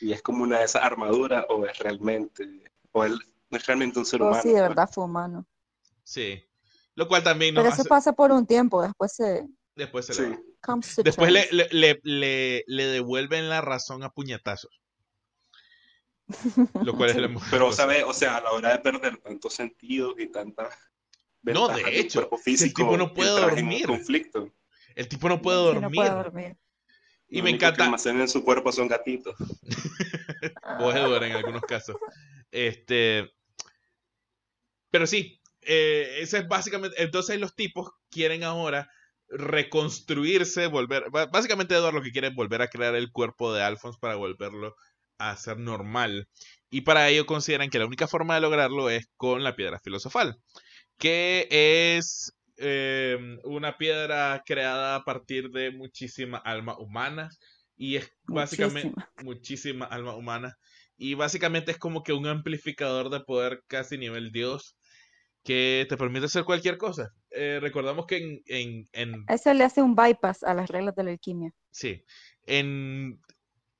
Y 0.00 0.12
es 0.12 0.22
como 0.22 0.44
una 0.44 0.58
de 0.58 0.64
esas 0.66 0.82
armaduras 0.84 1.44
o 1.48 1.64
es 1.66 1.76
realmente, 1.78 2.46
o 2.92 3.04
él 3.04 3.18
es 3.50 3.66
realmente 3.66 3.98
un 3.98 4.04
ser 4.06 4.22
o 4.22 4.26
humano. 4.28 4.42
sí, 4.42 4.50
de 4.52 4.60
verdad 4.60 4.88
fue 4.92 5.04
humano. 5.04 5.46
Sí. 6.04 6.42
Lo 6.94 7.08
cual 7.08 7.22
también 7.22 7.54
Pero 7.54 7.68
eso 7.68 7.80
hace- 7.80 7.88
pasa 7.88 8.12
por 8.12 8.30
un 8.30 8.46
tiempo, 8.46 8.82
después 8.82 9.12
se 9.14 9.46
Después 9.74 10.06
se 10.06 10.12
Sí. 10.14 10.22
le 10.22 11.02
Después 11.04 11.30
le, 11.32 11.48
le, 11.52 11.68
le, 11.70 12.00
le- 12.02 12.64
le 12.66 12.86
devuelven 12.86 13.48
la 13.48 13.60
razón 13.60 14.02
a 14.02 14.10
puñetazos. 14.10 14.80
Lo 16.84 16.94
cual 16.96 17.10
es 17.10 17.16
la 17.16 17.28
mejor 17.28 17.48
Pero. 17.50 17.72
¿sabes? 17.72 18.04
O 18.04 18.12
sea, 18.12 18.36
a 18.36 18.40
la 18.42 18.50
hora 18.52 18.72
de 18.72 18.78
perder 18.80 19.16
tantos 19.18 19.54
sentidos 19.54 20.14
y 20.18 20.26
tantas 20.26 20.74
No, 21.42 21.68
de 21.68 21.98
hecho, 22.00 22.28
cuerpo 22.28 22.42
el 22.46 22.74
tipo 22.74 22.96
no 22.96 23.12
puede 23.14 23.30
dormir. 23.30 23.86
conflicto. 23.86 24.52
El 24.94 25.08
tipo 25.08 25.28
no 25.28 25.40
puede 25.40 25.58
Sí, 25.58 25.64
dormir. 25.64 25.82
no 25.82 25.90
puede 25.90 26.10
dormir. 26.10 26.56
Y 27.28 27.38
Lo 27.38 27.44
me 27.44 27.50
único 27.50 27.60
que 27.60 27.66
encanta. 27.66 27.84
almacenan 27.84 28.22
en 28.22 28.28
su 28.28 28.42
cuerpo 28.44 28.72
son 28.72 28.88
gatitos. 28.88 29.34
O 30.80 30.90
Edward 30.92 31.24
en 31.24 31.32
algunos 31.32 31.62
casos. 31.62 31.96
Este. 32.50 33.30
Pero 34.90 35.06
sí. 35.06 35.40
eh, 35.62 36.18
ese 36.20 36.38
es 36.38 36.48
básicamente. 36.48 37.02
Entonces 37.02 37.38
los 37.40 37.54
tipos 37.54 37.90
quieren 38.10 38.44
ahora 38.44 38.90
reconstruirse, 39.28 40.66
volver. 40.68 41.10
Básicamente 41.10 41.74
Edward 41.74 41.94
lo 41.94 42.02
que 42.02 42.12
quiere 42.12 42.28
es 42.28 42.34
volver 42.34 42.62
a 42.62 42.68
crear 42.68 42.94
el 42.94 43.12
cuerpo 43.12 43.52
de 43.52 43.62
Alphonse 43.62 43.98
para 44.00 44.16
volverlo 44.16 44.74
a 45.18 45.36
ser 45.36 45.58
normal. 45.58 46.28
Y 46.70 46.82
para 46.82 47.08
ello 47.08 47.26
consideran 47.26 47.70
que 47.70 47.78
la 47.78 47.86
única 47.86 48.08
forma 48.08 48.34
de 48.34 48.40
lograrlo 48.40 48.88
es 48.90 49.08
con 49.16 49.42
la 49.44 49.56
piedra 49.56 49.80
filosofal. 49.80 50.38
Que 50.98 51.46
es 51.96 52.32
eh, 52.56 53.18
una 53.44 53.78
piedra 53.78 54.42
creada 54.44 54.96
a 54.96 55.04
partir 55.04 55.50
de 55.50 55.70
muchísimas 55.70 56.42
almas 56.44 56.76
humanas. 56.78 57.38
Y 57.76 57.96
es 57.96 58.10
básicamente 58.26 58.92
Muchísima. 58.92 59.24
muchísima 59.24 59.84
alma 59.86 60.16
humana. 60.16 60.56
Y 60.96 61.14
básicamente 61.14 61.70
es 61.70 61.78
como 61.78 62.02
que 62.02 62.12
un 62.12 62.26
amplificador 62.26 63.10
de 63.10 63.20
poder 63.20 63.62
casi 63.68 63.96
nivel 63.98 64.32
Dios 64.32 64.76
que 65.44 65.86
te 65.88 65.96
permite 65.96 66.26
hacer 66.26 66.44
cualquier 66.44 66.76
cosa. 66.78 67.10
eh, 67.30 67.58
recordamos 67.60 68.06
que 68.06 68.16
en, 68.16 68.42
en, 68.46 68.88
en- 68.92 69.24
Eso 69.28 69.54
le 69.54 69.64
hace 69.64 69.82
un 69.82 69.94
bypass 69.94 70.42
a 70.42 70.54
las 70.54 70.68
reglas 70.70 70.94
de 70.96 71.04
la 71.04 71.10
alquimia. 71.10 71.52
sí, 71.70 72.02
en, 72.46 73.20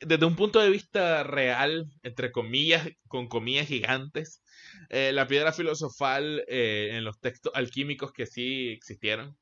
desde 0.00 0.24
un 0.26 0.36
punto 0.36 0.60
de 0.60 0.70
vista 0.70 1.24
real, 1.24 1.86
entre 2.02 2.30
comillas, 2.30 2.88
con 3.08 3.28
comillas 3.28 3.66
gigantes, 3.66 4.42
eh, 4.88 5.12
la 5.12 5.26
piedra 5.26 5.52
filosofal 5.52 6.44
eh, 6.48 6.90
en 6.92 7.04
los 7.04 7.20
textos 7.20 7.52
alquímicos 7.54 8.12
que 8.12 8.26
sí 8.26 8.70
existieron, 8.70 9.36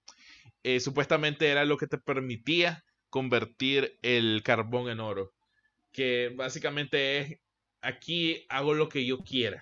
eh, 0.62 0.80
supuestamente 0.80 1.48
era 1.48 1.64
lo 1.64 1.76
que 1.76 1.86
te 1.86 1.98
permitía 1.98 2.84
convertir 3.10 3.98
el 4.02 4.42
carbón 4.44 4.88
en 4.90 5.00
oro, 5.00 5.32
que 5.92 6.32
básicamente 6.34 7.18
es, 7.18 7.40
aquí 7.80 8.44
hago 8.48 8.74
lo 8.74 8.88
que 8.88 9.06
yo 9.06 9.18
quiera. 9.18 9.60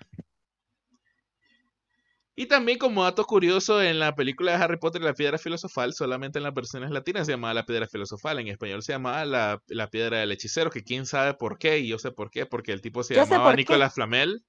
Y 2.37 2.47
también 2.47 2.77
como 2.77 3.03
dato 3.03 3.23
curioso, 3.23 3.81
en 3.81 3.97
la 3.97 4.13
película 4.13 4.51
de 4.51 4.61
Harry 4.61 4.77
Potter 4.77 5.01
y 5.01 5.05
la 5.05 5.13
piedra 5.13 5.37
filosofal, 5.37 5.93
solamente 5.93 6.37
en 6.37 6.43
las 6.43 6.53
versiones 6.53 6.91
latinas 6.91 7.27
se 7.27 7.31
llamaba 7.31 7.53
la 7.53 7.65
piedra 7.65 7.87
filosofal, 7.87 8.39
en 8.39 8.49
español 8.49 8.83
se 8.83 8.91
llamaba 8.91 9.23
la, 9.23 9.63
la 9.67 9.89
piedra 9.89 10.19
del 10.19 10.33
hechicero, 10.33 10.69
que 10.69 10.83
quién 10.83 11.05
sabe 11.05 11.35
por 11.35 11.57
qué, 11.57 11.79
y 11.79 11.87
yo 11.87 11.97
sé 11.97 12.11
por 12.11 12.29
qué, 12.29 12.45
porque 12.45 12.73
el 12.73 12.81
tipo 12.81 13.03
se 13.03 13.15
Yo 13.15 13.23
llamaba. 13.23 13.55
Nicolás 13.55 13.93
Flamel. 13.93 14.43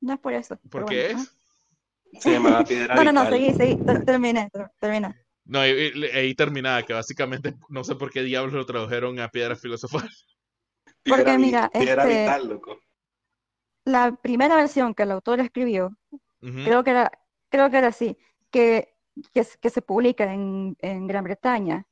No 0.00 0.14
es 0.14 0.20
por 0.20 0.32
eso. 0.32 0.56
¿Por 0.70 0.84
qué 0.86 1.08
bueno, 1.08 1.20
es? 1.22 1.34
Se 2.22 2.32
llamaba 2.32 2.64
piedra. 2.64 2.94
No, 2.94 3.04
no, 3.04 3.12
no, 3.12 3.30
seguí, 3.30 3.52
seguí. 3.52 3.76
ter- 3.76 4.04
Termina, 4.04 4.48
ter- 4.48 4.70
termina. 4.80 5.14
No, 5.44 5.66
y- 5.66 6.04
ahí 6.14 6.34
terminaba, 6.34 6.82
que 6.82 6.92
básicamente 6.92 7.54
no 7.68 7.84
sé 7.84 7.94
por 7.96 8.10
qué 8.10 8.22
diablos 8.22 8.54
lo 8.54 8.66
tradujeron 8.66 9.18
a 9.20 9.28
piedra 9.28 9.56
filosofal. 9.56 10.08
Piedra 11.02 11.22
Porque 11.24 11.36
vi- 11.36 11.42
mira, 11.44 11.70
piedra 11.70 12.02
este- 12.04 12.20
vital, 12.20 12.48
loco. 12.48 12.78
La 13.84 14.14
primera 14.16 14.56
versión 14.56 14.94
que 14.94 15.04
el 15.04 15.12
autor 15.12 15.40
escribió, 15.40 15.96
creo 16.40 16.84
que 16.84 16.90
era, 16.90 17.10
creo 17.48 17.70
que 17.70 17.78
era 17.78 17.88
así, 17.88 18.18
que, 18.50 18.94
que, 19.32 19.46
que 19.60 19.70
se 19.70 19.80
publica 19.80 20.30
en, 20.30 20.76
en 20.80 21.06
Gran 21.06 21.24
Bretaña, 21.24 21.86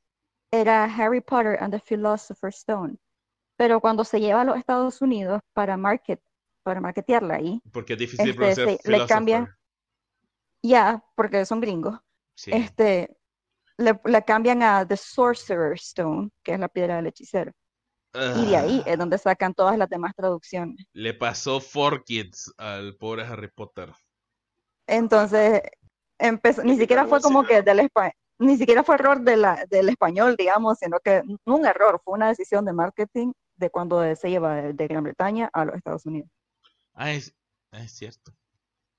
era 0.51 0.83
Harry 0.85 1.21
Potter 1.21 1.57
and 1.59 1.73
the 1.73 1.79
Philosopher's 1.79 2.57
Stone. 2.57 2.97
Pero 3.55 3.81
cuando 3.81 4.03
se 4.03 4.19
lleva 4.19 4.41
a 4.41 4.45
los 4.45 4.57
Estados 4.57 5.01
Unidos 5.01 5.41
para 5.53 5.75
market, 5.75 6.21
para 6.67 6.81
marketearla 6.81 7.35
ahí, 7.35 7.61
Porque 7.71 7.93
es 7.93 7.99
difícil 7.99 8.27
este, 8.27 8.35
pronunciar 8.37 8.69
sí, 8.69 8.77
le 8.91 9.05
cambian- 9.07 9.55
ya, 10.61 11.01
porque 11.15 11.45
son 11.45 11.61
gringos, 11.61 11.97
Sí. 12.35 12.51
este, 12.53 13.15
le, 13.77 13.97
le 14.03 14.23
cambian 14.25 14.61
a 14.63 14.85
The 14.85 14.97
Sorcerer's 14.97 15.81
Stone, 15.83 16.29
que 16.43 16.53
es 16.55 16.59
la 16.59 16.67
piedra 16.67 16.97
del 16.97 17.07
hechicero. 17.07 17.53
Y 18.35 18.47
de 18.47 18.57
ahí 18.57 18.83
Ah, 18.85 18.89
es 18.91 18.97
donde 18.97 19.17
sacan 19.17 19.53
todas 19.53 19.77
las 19.77 19.87
demás 19.89 20.11
traducciones. 20.15 20.85
le 20.91 21.13
pasó 21.13 21.61
Four 21.61 22.03
Kids 22.03 22.53
al 22.57 22.95
pobre 22.97 23.23
Harry 23.23 23.47
Potter. 23.49 23.93
Entonces, 24.87 25.61
empezó, 26.17 26.63
ni 26.63 26.77
siquiera 26.77 27.05
fue 27.05 27.21
como 27.21 27.43
que 27.45 27.61
del 27.61 27.79
espa- 27.79 28.11
ni 28.39 28.57
siquiera 28.57 28.83
fue 28.83 28.95
error 28.95 29.21
de 29.21 29.37
la, 29.37 29.65
del 29.69 29.87
español, 29.89 30.35
digamos, 30.37 30.79
sino 30.79 30.99
que 30.99 31.21
no 31.45 31.55
un 31.55 31.65
error, 31.65 32.01
fue 32.03 32.15
una 32.15 32.27
decisión 32.27 32.65
de 32.65 32.73
marketing 32.73 33.31
de 33.55 33.69
cuando 33.69 34.15
se 34.15 34.29
lleva 34.29 34.55
de, 34.55 34.73
de 34.73 34.87
Gran 34.87 35.03
Bretaña 35.03 35.49
a 35.53 35.65
los 35.65 35.75
Estados 35.75 36.05
Unidos. 36.05 36.29
Ah, 36.97 37.13
es, 37.13 37.33
ah, 37.71 37.83
es 37.83 37.91
cierto. 37.93 38.33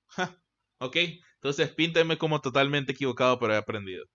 Ja, 0.08 0.34
Ok, 0.80 0.96
entonces 1.34 1.70
pínteme 1.74 2.16
como 2.18 2.40
totalmente 2.40 2.92
equivocado, 2.92 3.38
pero 3.40 3.54
he 3.54 3.56
aprendido. 3.56 4.06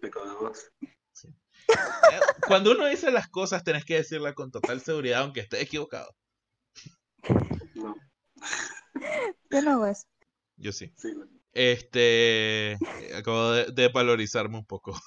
Pecó 0.00 0.26
de 0.28 0.34
voz. 0.34 0.70
Eh, 0.82 2.20
Cuando 2.46 2.72
uno 2.72 2.86
dice 2.86 3.10
las 3.10 3.28
cosas, 3.28 3.62
tenés 3.64 3.84
que 3.84 3.94
decirlas 3.96 4.34
con 4.34 4.50
total 4.50 4.80
seguridad, 4.80 5.22
aunque 5.22 5.40
esté 5.40 5.60
equivocado. 5.60 6.14
No, 7.74 7.94
Yo 9.50 9.62
no 9.62 9.70
hago 9.70 9.86
eso. 9.86 10.06
Yo 10.56 10.72
sí. 10.72 10.92
Este, 11.52 12.72
eh, 12.72 12.78
acabo 13.16 13.52
de, 13.52 13.72
de 13.72 13.88
valorizarme 13.88 14.58
un 14.58 14.66
poco. 14.66 15.00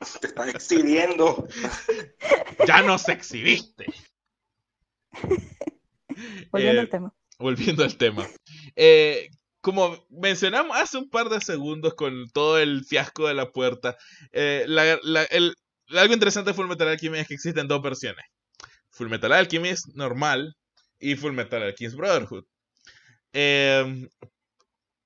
Te 0.20 0.26
estás 0.26 0.48
exhibiendo. 0.48 1.46
Ya 2.66 2.82
nos 2.82 3.08
exhibiste. 3.08 3.86
Volviendo 6.52 6.80
Eh, 6.80 6.84
al 6.84 6.88
tema. 6.88 7.14
volviendo 7.38 7.84
al 7.84 7.96
tema. 7.96 8.26
Eh, 8.76 9.28
como 9.60 10.06
mencionamos 10.10 10.76
hace 10.76 10.96
un 10.98 11.10
par 11.10 11.28
de 11.28 11.40
segundos 11.40 11.94
con 11.94 12.28
todo 12.30 12.58
el 12.58 12.84
fiasco 12.84 13.26
de 13.28 13.34
la 13.34 13.50
puerta, 13.52 13.96
eh, 14.32 14.64
la- 14.68 14.98
la- 15.02 15.24
el- 15.24 15.54
algo 15.90 16.14
interesante 16.14 16.50
de 16.50 16.54
Fullmetal 16.54 16.88
Alchemist 16.88 17.22
es 17.22 17.28
que 17.28 17.34
existen 17.34 17.68
dos 17.68 17.82
versiones. 17.82 18.24
Fullmetal 18.90 19.32
Alchemist 19.32 19.88
normal 19.94 20.56
y 20.98 21.16
Fullmetal 21.16 21.62
Alchemist 21.64 21.96
Brotherhood. 21.96 22.44
Eh, 23.32 24.08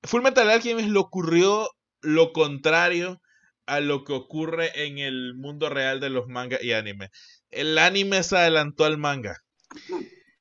Fullmetal 0.03 0.49
Alchemist 0.49 0.89
le 0.89 0.99
ocurrió 0.99 1.69
lo 2.01 2.31
contrario 2.31 3.21
a 3.65 3.79
lo 3.79 4.03
que 4.03 4.13
ocurre 4.13 4.85
en 4.85 4.97
el 4.97 5.33
mundo 5.35 5.69
real 5.69 5.99
de 5.99 6.09
los 6.09 6.27
mangas 6.27 6.63
y 6.63 6.73
anime. 6.73 7.09
El 7.49 7.77
anime 7.77 8.23
se 8.23 8.37
adelantó 8.37 8.85
al 8.85 8.97
manga. 8.97 9.37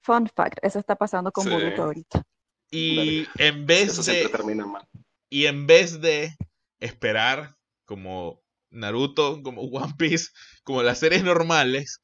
Fun 0.03 0.29
fact, 0.35 0.59
eso 0.63 0.79
está 0.79 0.97
pasando 0.97 1.31
con 1.33 1.45
Sí. 1.45 1.51
Boruto 1.51 1.83
ahorita. 1.85 2.23
Y 2.71 3.27
en 3.39 3.67
vez 3.67 3.99
Eso 3.99 4.11
de 4.11 4.29
termina 4.29 4.65
mal. 4.67 4.87
Y 5.29 5.47
en 5.47 5.67
vez 5.67 6.01
de 6.01 6.35
esperar 6.79 7.57
como 7.85 8.43
Naruto, 8.71 9.43
como 9.43 9.63
One 9.91 9.95
Piece, 9.99 10.29
como 10.63 10.83
las 10.83 10.99
series 10.99 11.25
normales, 11.25 12.01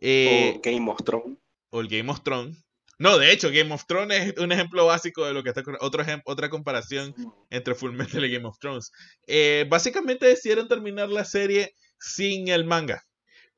eh, 0.00 0.54
o 0.56 0.60
Game 0.60 0.90
of 0.90 1.02
Thrones. 1.04 1.38
o 1.70 1.80
el 1.80 1.88
Game 1.88 2.10
of 2.10 2.22
Thrones. 2.22 2.64
No, 3.00 3.16
de 3.16 3.30
hecho, 3.30 3.50
Game 3.52 3.72
of 3.72 3.86
Thrones 3.86 4.34
es 4.34 4.38
un 4.38 4.50
ejemplo 4.50 4.84
básico 4.84 5.24
de 5.24 5.32
lo 5.32 5.44
que 5.44 5.50
está 5.50 5.60
ocurriendo. 5.60 5.86
Otro 5.86 6.04
otra 6.24 6.50
comparación 6.50 7.14
entre 7.48 7.76
Fullmetal 7.76 8.24
y 8.24 8.32
Game 8.32 8.46
of 8.46 8.58
Thrones. 8.58 8.90
Eh, 9.28 9.66
básicamente 9.70 10.26
decidieron 10.26 10.66
terminar 10.66 11.08
la 11.08 11.24
serie 11.24 11.74
sin 12.00 12.48
el 12.48 12.64
manga. 12.64 13.04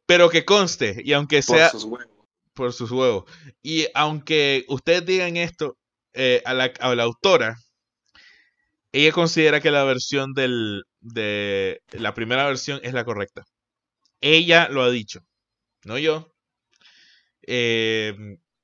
Pero 0.04 0.28
que 0.28 0.44
conste, 0.44 1.00
y 1.02 1.14
aunque 1.14 1.42
Por 1.42 1.56
sea 1.56 1.70
sus 1.70 1.84
huevos. 1.84 2.19
Por 2.54 2.72
sus 2.72 2.90
huevos. 2.90 3.24
Y 3.62 3.86
aunque 3.94 4.64
ustedes 4.68 5.06
digan 5.06 5.36
esto, 5.36 5.78
eh, 6.14 6.42
a, 6.44 6.54
la, 6.54 6.72
a 6.80 6.94
la 6.94 7.04
autora, 7.04 7.56
ella 8.92 9.12
considera 9.12 9.60
que 9.60 9.70
la 9.70 9.84
versión 9.84 10.32
del, 10.34 10.82
de 11.00 11.80
la 11.92 12.14
primera 12.14 12.46
versión 12.46 12.80
es 12.82 12.92
la 12.92 13.04
correcta. 13.04 13.44
Ella 14.20 14.68
lo 14.70 14.82
ha 14.82 14.90
dicho, 14.90 15.20
no 15.84 15.98
yo. 15.98 16.34
Eh, 17.46 18.14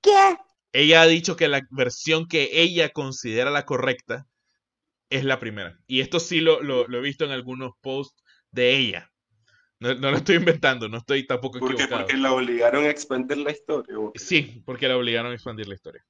¿Qué? 0.02 0.36
ella 0.72 1.02
ha 1.02 1.06
dicho 1.06 1.36
que 1.36 1.48
la 1.48 1.62
versión 1.70 2.26
que 2.28 2.50
ella 2.62 2.90
considera 2.90 3.50
la 3.50 3.64
correcta 3.64 4.26
es 5.10 5.24
la 5.24 5.40
primera. 5.40 5.78
Y 5.86 6.00
esto 6.00 6.20
sí 6.20 6.40
lo, 6.40 6.62
lo- 6.62 6.88
lo 6.88 6.98
he 6.98 7.02
visto 7.02 7.24
en 7.24 7.32
algunos 7.32 7.72
posts 7.82 8.22
de 8.52 8.76
ella. 8.78 9.10
No, 9.78 9.94
no 9.94 10.10
lo 10.10 10.16
estoy 10.16 10.36
inventando, 10.36 10.88
no 10.88 10.98
estoy 10.98 11.26
tampoco 11.26 11.58
¿Por 11.58 11.68
qué? 11.68 11.74
equivocado. 11.74 12.02
Porque 12.02 12.16
la 12.16 12.32
obligaron 12.32 12.84
a 12.84 12.90
expandir 12.90 13.36
la 13.38 13.50
historia. 13.50 13.94
Sí, 14.14 14.62
porque 14.64 14.88
la 14.88 14.96
obligaron 14.96 15.32
a 15.32 15.34
expandir 15.34 15.68
la 15.68 15.74
historia. 15.74 16.04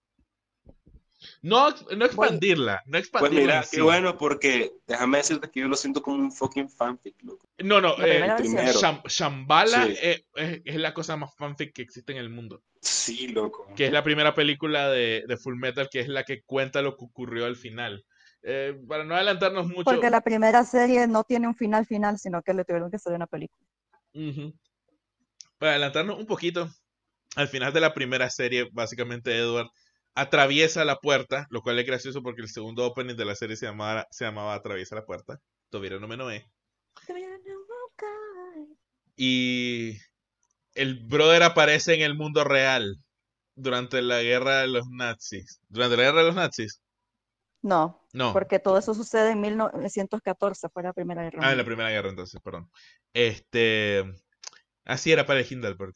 No, 1.43 1.71
no 1.97 2.05
expandirla, 2.05 2.83
no 2.87 2.93
Pues 2.93 3.05
expandirla. 3.05 3.41
mira, 3.41 3.61
qué 3.63 3.77
sí. 3.77 3.81
bueno, 3.81 4.17
porque 4.19 4.73
déjame 4.87 5.19
decirte 5.19 5.51
que 5.51 5.61
yo 5.61 5.69
lo 5.69 5.77
siento 5.77 6.03
como 6.03 6.17
un 6.19 6.31
fucking 6.31 6.69
fanfic, 6.69 7.17
loco. 7.23 7.49
No, 7.59 7.81
no, 7.81 7.95
eh, 8.05 8.29
Shambhala 9.09 9.87
Sí. 9.87 9.95
eh, 10.03 10.25
es, 10.35 10.61
es 10.65 10.77
la 10.77 10.95
cosa 10.95 11.17
más 11.17 11.35
fanfic 11.37 11.73
que 11.73 11.83
existe 11.83 12.13
en 12.13 12.19
el 12.19 12.29
mundo. 12.29 12.63
Sí, 12.81 13.29
loco. 13.29 13.67
Que 13.75 13.87
es 13.87 13.93
la 13.93 14.05
primera 14.05 14.35
película 14.35 14.89
de, 14.91 15.25
de 15.27 15.37
Full 15.37 15.57
Metal, 15.57 15.89
que 15.91 16.01
es 16.01 16.09
la 16.09 16.25
que 16.25 16.43
cuenta 16.43 16.83
lo 16.83 16.97
que 16.97 17.05
ocurrió 17.05 17.47
al 17.47 17.57
final. 17.57 18.05
Eh, 18.49 18.81
para 18.87 19.03
no 19.03 19.17
adelantarnos 19.17 19.67
mucho. 19.67 19.83
Porque 19.83 20.09
la 20.09 20.21
primera 20.21 20.65
serie 20.65 21.09
no 21.09 21.25
tiene 21.25 21.49
un 21.49 21.57
final 21.57 21.85
final, 21.85 22.17
sino 22.17 22.43
que 22.43 22.55
le 22.55 22.65
tuvieron 22.65 22.89
que 22.89 22.97
hacer 22.97 23.13
una 23.13 23.27
película. 23.27 23.61
Ujú. 24.15 24.55
Para 25.59 25.73
adelantarnos 25.73 26.17
un 26.17 26.27
poquito, 26.27 26.71
al 27.35 27.49
final 27.49 27.73
de 27.73 27.81
la 27.81 27.93
primera 27.93 28.31
serie, 28.31 28.69
básicamente 28.73 29.37
Edward 29.37 29.67
atraviesa 30.15 30.85
la 30.85 30.95
puerta, 30.95 31.49
lo 31.51 31.61
cual 31.61 31.81
es 31.81 31.87
gracioso 31.87 32.23
porque 32.23 32.41
el 32.41 32.49
segundo 32.49 32.87
opening 32.87 33.17
de 33.17 33.25
la 33.25 33.35
serie 33.35 33.57
se 33.57 33.67
llamaba, 33.67 34.07
se 34.13 34.25
llamaba 34.25 34.55
Atraviesa 34.55 34.95
la 34.95 35.05
puerta, 35.05 35.41
Tobira 35.69 35.99
no 35.99 36.07
me 36.07 36.17
noé. 36.17 36.47
Y 39.17 39.97
el 40.75 41.05
brother 41.09 41.43
aparece 41.43 41.95
en 41.95 42.03
el 42.03 42.15
mundo 42.15 42.45
real 42.45 42.97
durante 43.57 44.01
la 44.03 44.23
guerra 44.23 44.61
de 44.61 44.69
los 44.69 44.87
nazis. 44.89 45.61
¿Durante 45.69 45.97
la 45.97 46.05
guerra 46.05 46.21
de 46.21 46.27
los 46.27 46.37
nazis? 46.37 46.81
No, 47.63 48.01
No. 48.17 48.33
porque 48.33 48.59
todo 48.59 48.79
eso 48.79 48.95
sucede 48.95 49.33
en 49.33 49.41
1914, 49.41 50.69
fue 50.71 50.83
la 50.83 50.93
Primera 50.93 51.23
Guerra 51.23 51.39
Ah, 51.39 51.39
en 51.39 51.43
la 51.43 51.49
Mundial. 51.63 51.67
primera 51.67 51.91
guerra 51.91 52.09
entonces, 52.11 52.41
perdón. 52.43 52.71
Este. 53.13 54.05
Así 54.85 55.13
era 55.13 55.27
para 55.27 55.41
el 55.41 55.47
Hindelburg. 55.53 55.95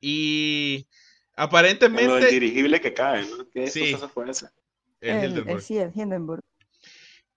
Y 0.00 0.78
Lo 0.78 0.84
del 0.84 0.88
aparentemente. 1.36 2.26
dirigible 2.30 2.80
que 2.80 2.92
cae, 2.94 3.22
¿no? 3.26 3.48
¿Qué 3.50 3.68
Sí. 3.68 3.92
cosa 3.92 4.08
fue 4.08 4.30
esa? 4.30 4.52
el 5.00 5.10
El, 5.10 5.16
el, 5.24 5.30
Hindenburg. 5.30 5.62
sí, 5.62 5.78
el 5.78 5.92
Hindenburg. 5.94 6.42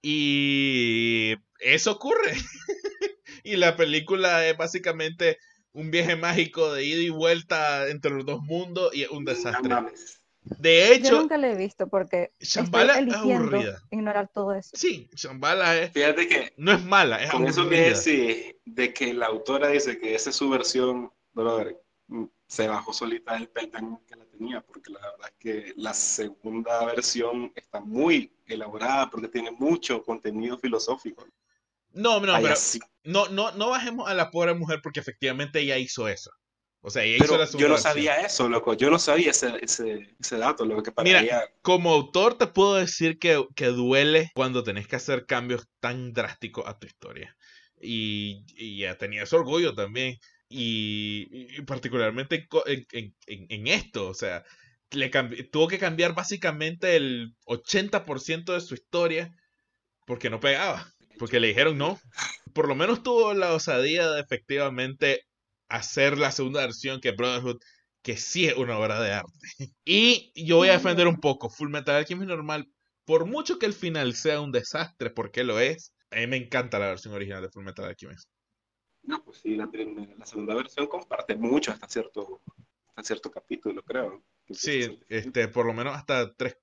Y 0.02 1.36
eso 1.60 1.91
ocurre. 1.91 2.34
y 3.44 3.56
la 3.56 3.76
película 3.76 4.48
es 4.48 4.58
básicamente 4.58 5.38
un 5.74 5.89
viaje 5.91 6.15
mágico 6.15 6.74
de 6.74 6.84
ida 6.84 7.02
y 7.02 7.10
vuelta 7.10 7.88
entre 7.89 8.12
los 8.12 8.26
dos 8.26 8.41
mundos 8.41 8.94
y 8.94 9.04
es 9.04 9.10
un 9.10 9.24
No 9.24 9.32
desastre. 9.32 9.70
mames. 9.70 10.20
De 10.43 10.88
Yo 10.99 11.10
hecho, 11.10 11.15
nunca 11.15 11.38
la 11.38 11.49
he 11.51 11.56
visto 11.56 11.88
porque 11.88 12.34
Shambhala 12.39 12.99
estoy 12.99 12.99
es 12.99 13.08
eligiendo 13.08 13.34
aburrida. 13.36 13.82
ignorar 13.91 14.30
todo 14.34 14.54
eso. 14.54 14.75
Sí, 14.75 15.10
Shambhala 15.13 15.77
es, 15.77 15.91
Fíjate 15.91 16.27
que 16.27 16.54
no 16.58 16.71
es 16.71 16.84
mala, 16.84 17.21
es 17.23 17.32
con 17.32 17.47
eso 17.47 17.67
que 17.69 17.91
aburrida. 17.91 17.93
decís, 17.93 18.56
de 18.65 18.93
que 18.93 19.13
la 19.13 19.27
autora 19.27 19.67
dice 19.69 19.99
que 19.99 20.15
esa 20.15 20.30
es 20.30 20.36
su 20.36 20.49
versión, 20.49 21.12
brother, 21.34 21.77
mm, 22.08 22.25
se 22.47 22.67
bajó 22.67 22.93
solita 22.93 23.34
del 23.34 23.49
peldaño 23.49 24.01
que 24.08 24.15
la 24.15 24.25
tenía, 24.25 24.62
porque 24.62 24.91
la 24.91 24.99
verdad 24.99 25.30
es 25.30 25.36
que 25.39 25.73
la 25.77 25.93
segunda 25.93 26.86
versión 26.86 27.51
está 27.56 27.80
muy 27.82 28.34
elaborada 28.45 29.10
porque 29.10 29.27
tiene 29.30 29.51
mucho 29.51 30.04
contenido 30.04 30.58
filosófico. 30.58 31.25
No, 31.93 32.19
no, 32.21 32.34
Ay, 32.34 32.43
pero 32.43 32.54
así. 32.54 32.80
no, 33.04 33.27
no, 33.30 33.51
no 33.51 33.69
bajemos 33.69 34.10
a 34.10 34.13
la 34.13 34.32
pobre 34.32 34.54
mujer 34.54 34.82
porque 34.82 34.99
efectivamente 35.01 35.60
ella 35.60 35.77
hizo 35.77 36.08
eso. 36.08 36.32
O 36.84 36.89
sea, 36.89 37.04
ella 37.04 37.17
hizo 37.17 37.26
Pero 37.28 37.38
la 37.44 37.50
yo 37.60 37.70
no 37.70 37.78
sabía 37.78 38.15
eso, 38.22 38.50
loco. 38.50 38.74
Yo 38.74 38.89
no 38.89 38.98
sabía 38.98 39.32
ese, 39.32 39.54
ese, 39.62 40.15
ese 40.20 40.38
dato, 40.38 40.65
lo 40.65 40.82
que 40.82 40.91
para 40.91 41.04
Mira, 41.08 41.22
ella- 41.22 41.44
Como 41.62 41.94
autor 41.94 42.38
te 42.38 42.48
puedo 42.48 42.76
decir 42.76 43.20
que, 43.20 43.46
que 43.56 43.67
duele 43.67 44.32
cuando 44.34 44.63
tenés 44.63 44.88
que 44.88 44.96
hacer 44.96 45.26
cambios 45.28 45.67
tan 45.80 46.12
drásticos 46.13 46.65
a 46.67 46.80
tu 46.80 46.88
historia. 46.88 47.36
Y, 47.80 48.46
y 48.56 48.80
ya 48.80 48.98
tenía 48.98 49.24
ese 49.24 49.36
orgullo 49.36 49.76
también. 49.76 50.17
Y, 50.50 51.28
y 51.32 51.62
particularmente 51.62 52.48
en, 52.65 52.65
en- 52.65 52.86
en- 52.91 53.15
en- 53.28 53.46
en 53.50 53.67
esto, 53.67 54.08
o 54.10 54.13
sea, 54.13 54.44
le 54.89 55.10
tuvo 55.52 55.67
que 55.67 55.80
cambiar 55.80 56.13
básicamente 56.15 56.96
el 56.96 57.34
80% 57.46 58.54
de 58.54 58.62
su 58.62 58.74
historia 58.74 59.32
porque 60.06 60.30
no 60.32 60.39
pegaba. 60.39 60.91
Porque 61.20 61.39
le 61.39 61.48
dijeron 61.50 61.78
no. 61.78 62.00
Por 62.54 62.67
lo 62.67 62.74
menos 62.76 63.04
tuvo 63.04 63.34
la 63.36 63.54
osadía 63.54 64.10
de 64.10 64.20
efectivamente 64.22 65.22
hacer 65.71 66.17
la 66.17 66.31
segunda 66.31 66.62
versión 66.62 66.99
que 67.01 67.12
Brotherhood, 67.12 67.60
que 68.03 68.17
sí 68.17 68.47
es 68.47 68.55
una 68.57 68.77
obra 68.77 68.99
de 69.01 69.13
arte. 69.13 69.31
Y 69.86 70.31
yo 70.36 70.57
voy 70.57 70.69
a 70.69 70.73
defender 70.73 71.07
un 71.07 71.19
poco 71.19 71.49
Full 71.49 71.69
Metal 71.69 71.95
Alchemist 71.95 72.29
normal. 72.29 72.67
Por 73.05 73.25
mucho 73.25 73.57
que 73.60 73.65
el 73.65 73.73
final 73.73 74.15
sea 74.15 74.41
un 74.41 74.51
desastre, 74.51 75.10
porque 75.10 75.43
lo 75.43 75.60
es, 75.60 75.93
a 76.12 76.17
mí 76.17 76.27
me 76.27 76.38
encanta 76.38 76.79
la 76.79 76.88
versión 76.88 77.13
original 77.13 77.41
de 77.41 77.49
Full 77.49 77.63
Metal 77.63 77.86
Alchemist. 77.86 78.29
No, 79.03 79.23
pues 79.23 79.39
sí, 79.39 79.55
la, 79.55 79.69
segunda 80.25 80.53
versión 80.53 80.88
comparte 80.88 81.36
mucho 81.36 81.71
hasta 81.71 81.88
cierto, 81.89 82.41
hasta 82.89 83.03
cierto 83.03 83.31
capítulo, 83.31 83.81
creo. 83.81 84.23
Sí, 84.49 84.99
este, 85.10 85.47
por 85.47 85.65
lo 85.65 85.73
menos 85.73 85.95
hasta 85.95 86.34
tres. 86.36 86.57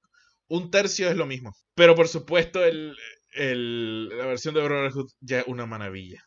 Un 0.49 0.71
tercio 0.71 1.09
es 1.09 1.16
lo 1.16 1.27
mismo. 1.27 1.53
Pero 1.75 1.94
por 1.94 2.09
supuesto, 2.09 2.64
el, 2.64 2.97
el- 3.33 4.09
la 4.09 4.27
versión 4.27 4.55
de 4.55 4.62
Brotherhood 4.62 5.11
ya 5.21 5.40
es 5.40 5.47
una 5.49 5.66
maravilla. 5.66 6.23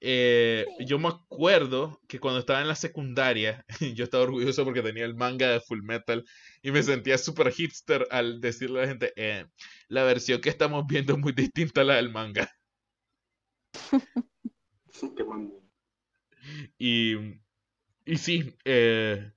Eh, 0.00 0.66
yo 0.80 0.98
me 0.98 1.08
acuerdo 1.08 2.00
que 2.06 2.20
cuando 2.20 2.40
estaba 2.40 2.60
en 2.60 2.68
la 2.68 2.74
secundaria, 2.74 3.64
yo 3.94 4.04
estaba 4.04 4.24
orgulloso 4.24 4.64
porque 4.64 4.82
tenía 4.82 5.04
el 5.04 5.14
manga 5.14 5.48
de 5.48 5.60
Full 5.60 5.82
Metal 5.82 6.24
y 6.62 6.70
me 6.70 6.82
sentía 6.82 7.18
súper 7.18 7.50
hipster 7.52 8.06
al 8.10 8.40
decirle 8.40 8.80
a 8.80 8.82
la 8.82 8.88
gente, 8.88 9.12
eh, 9.16 9.46
la 9.88 10.04
versión 10.04 10.40
que 10.40 10.50
estamos 10.50 10.84
viendo 10.86 11.14
es 11.14 11.18
muy 11.18 11.32
distinta 11.32 11.80
a 11.80 11.84
la 11.84 11.96
del 11.96 12.10
manga. 12.10 12.50
Y, 16.78 17.16
y 18.04 18.16
sí, 18.16 18.56
eh, 18.64 19.32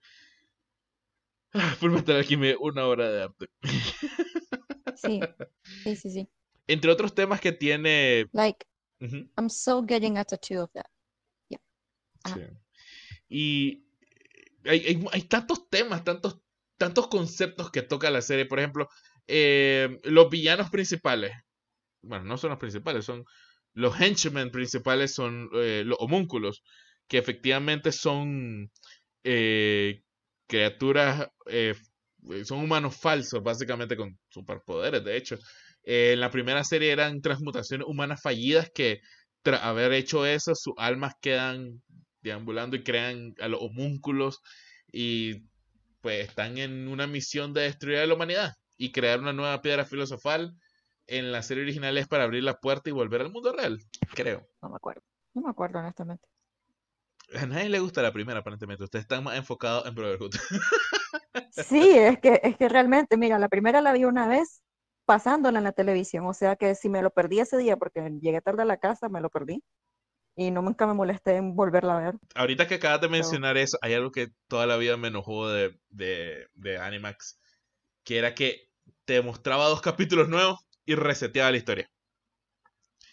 Full 1.79 1.91
Metal 1.91 2.17
Alchemist, 2.17 2.57
una 2.59 2.85
obra 2.85 3.09
de 3.09 3.23
arte. 3.23 3.47
Sí, 4.95 5.19
sí, 5.83 5.95
sí, 5.95 6.09
sí. 6.11 6.29
Entre 6.67 6.91
otros 6.91 7.15
temas 7.15 7.41
que 7.41 7.51
tiene... 7.51 8.27
Like, 8.31 8.65
ujú, 9.01 9.29
I'm 9.37 9.49
so 9.49 9.81
getting 9.85 10.17
a 10.17 10.25
tattoo 10.25 10.61
of 10.61 10.71
that. 10.73 10.87
Sí. 12.25 12.41
Y 13.29 13.85
hay, 14.65 14.79
hay, 14.79 15.05
hay 15.11 15.21
tantos 15.23 15.69
temas, 15.69 16.03
tantos, 16.03 16.41
tantos 16.77 17.07
conceptos 17.07 17.71
que 17.71 17.81
toca 17.81 18.09
la 18.09 18.21
serie. 18.21 18.45
Por 18.45 18.59
ejemplo, 18.59 18.89
eh, 19.27 19.99
los 20.03 20.29
villanos 20.29 20.69
principales. 20.69 21.31
Bueno, 22.01 22.25
no 22.25 22.37
son 22.37 22.51
los 22.51 22.59
principales, 22.59 23.05
son 23.05 23.25
los 23.73 23.99
henchmen 23.99 24.51
principales, 24.51 25.13
son 25.13 25.49
eh, 25.53 25.83
los 25.85 25.97
homúnculos, 25.99 26.63
que 27.07 27.17
efectivamente 27.17 27.91
son 27.91 28.71
eh, 29.23 30.01
criaturas, 30.47 31.27
eh, 31.47 31.75
son 32.43 32.59
humanos 32.59 32.97
falsos, 32.97 33.43
básicamente 33.43 33.95
con 33.97 34.17
superpoderes, 34.29 35.03
de 35.03 35.17
hecho. 35.17 35.37
Eh, 35.91 36.13
en 36.13 36.19
la 36.19 36.29
primera 36.29 36.63
serie 36.63 36.91
eran 36.91 37.19
transmutaciones 37.19 37.87
humanas 37.87 38.21
fallidas 38.21 38.69
que 38.75 39.01
tras 39.41 39.63
haber 39.63 39.91
hecho 39.93 40.23
eso, 40.23 40.53
sus 40.53 40.75
almas 40.77 41.15
quedan 41.19 41.81
deambulando 42.21 42.75
y 42.75 42.83
crean 42.83 43.33
a 43.39 43.47
los 43.47 43.59
homúnculos 43.59 44.39
y 44.91 45.45
pues 46.01 46.27
están 46.27 46.59
en 46.59 46.89
una 46.89 47.07
misión 47.07 47.55
de 47.55 47.61
destruir 47.61 47.97
a 47.97 48.05
la 48.05 48.13
humanidad 48.13 48.53
y 48.77 48.91
crear 48.91 49.19
una 49.19 49.33
nueva 49.33 49.63
piedra 49.63 49.83
filosofal. 49.83 50.53
En 51.07 51.31
la 51.31 51.41
serie 51.41 51.63
original 51.63 51.97
es 51.97 52.07
para 52.07 52.25
abrir 52.25 52.43
la 52.43 52.59
puerta 52.59 52.91
y 52.91 52.93
volver 52.93 53.21
al 53.21 53.31
mundo 53.31 53.51
real, 53.51 53.79
creo. 54.13 54.47
No 54.61 54.69
me 54.69 54.75
acuerdo. 54.75 55.01
No 55.33 55.41
me 55.41 55.49
acuerdo, 55.49 55.79
honestamente. 55.79 56.27
A 57.33 57.47
nadie 57.47 57.67
le 57.67 57.79
gusta 57.79 58.03
la 58.03 58.13
primera, 58.13 58.41
aparentemente. 58.41 58.83
Ustedes 58.83 59.05
están 59.05 59.23
más 59.23 59.35
enfocados 59.35 59.87
en 59.87 59.95
Brotherhood. 59.95 60.35
Sí, 61.51 61.89
es 61.97 62.19
que, 62.19 62.39
es 62.43 62.57
que 62.57 62.69
realmente, 62.69 63.17
mira, 63.17 63.39
la 63.39 63.49
primera 63.49 63.81
la 63.81 63.91
vi 63.91 64.05
una 64.05 64.27
vez 64.27 64.61
pasándola 65.09 65.57
en 65.57 65.63
la 65.65 65.71
televisión, 65.71 66.27
o 66.27 66.33
sea 66.35 66.55
que 66.55 66.75
si 66.75 66.87
me 66.89 67.01
lo 67.01 67.09
perdí 67.09 67.39
ese 67.39 67.57
día 67.57 67.77
porque 67.77 68.01
llegué 68.21 68.41
tarde 68.41 68.61
a 68.61 68.65
la 68.65 68.77
casa, 68.77 69.09
me 69.09 69.21
lo 69.21 69.29
perdí. 69.31 69.63
Y 70.35 70.51
no 70.51 70.61
nunca 70.61 70.87
me 70.87 70.93
molesté 70.93 71.37
en 71.37 71.55
volverla 71.55 71.97
a 71.97 72.01
ver. 72.01 72.15
Ahorita 72.35 72.67
que 72.67 72.75
acabas 72.75 73.01
de 73.01 73.09
mencionar 73.09 73.57
eso, 73.57 73.77
hay 73.81 73.93
algo 73.93 74.11
que 74.11 74.29
toda 74.47 74.65
la 74.67 74.77
vida 74.77 74.97
me 74.97 75.09
enojó 75.09 75.49
de, 75.49 75.79
de, 75.89 76.47
de 76.53 76.77
Animax, 76.77 77.39
que 78.03 78.17
era 78.19 78.35
que 78.35 78.69
te 79.05 79.21
mostraba 79.21 79.67
dos 79.69 79.81
capítulos 79.81 80.29
nuevos 80.29 80.59
y 80.85 80.95
reseteaba 80.95 81.51
la 81.51 81.57
historia. 81.57 81.91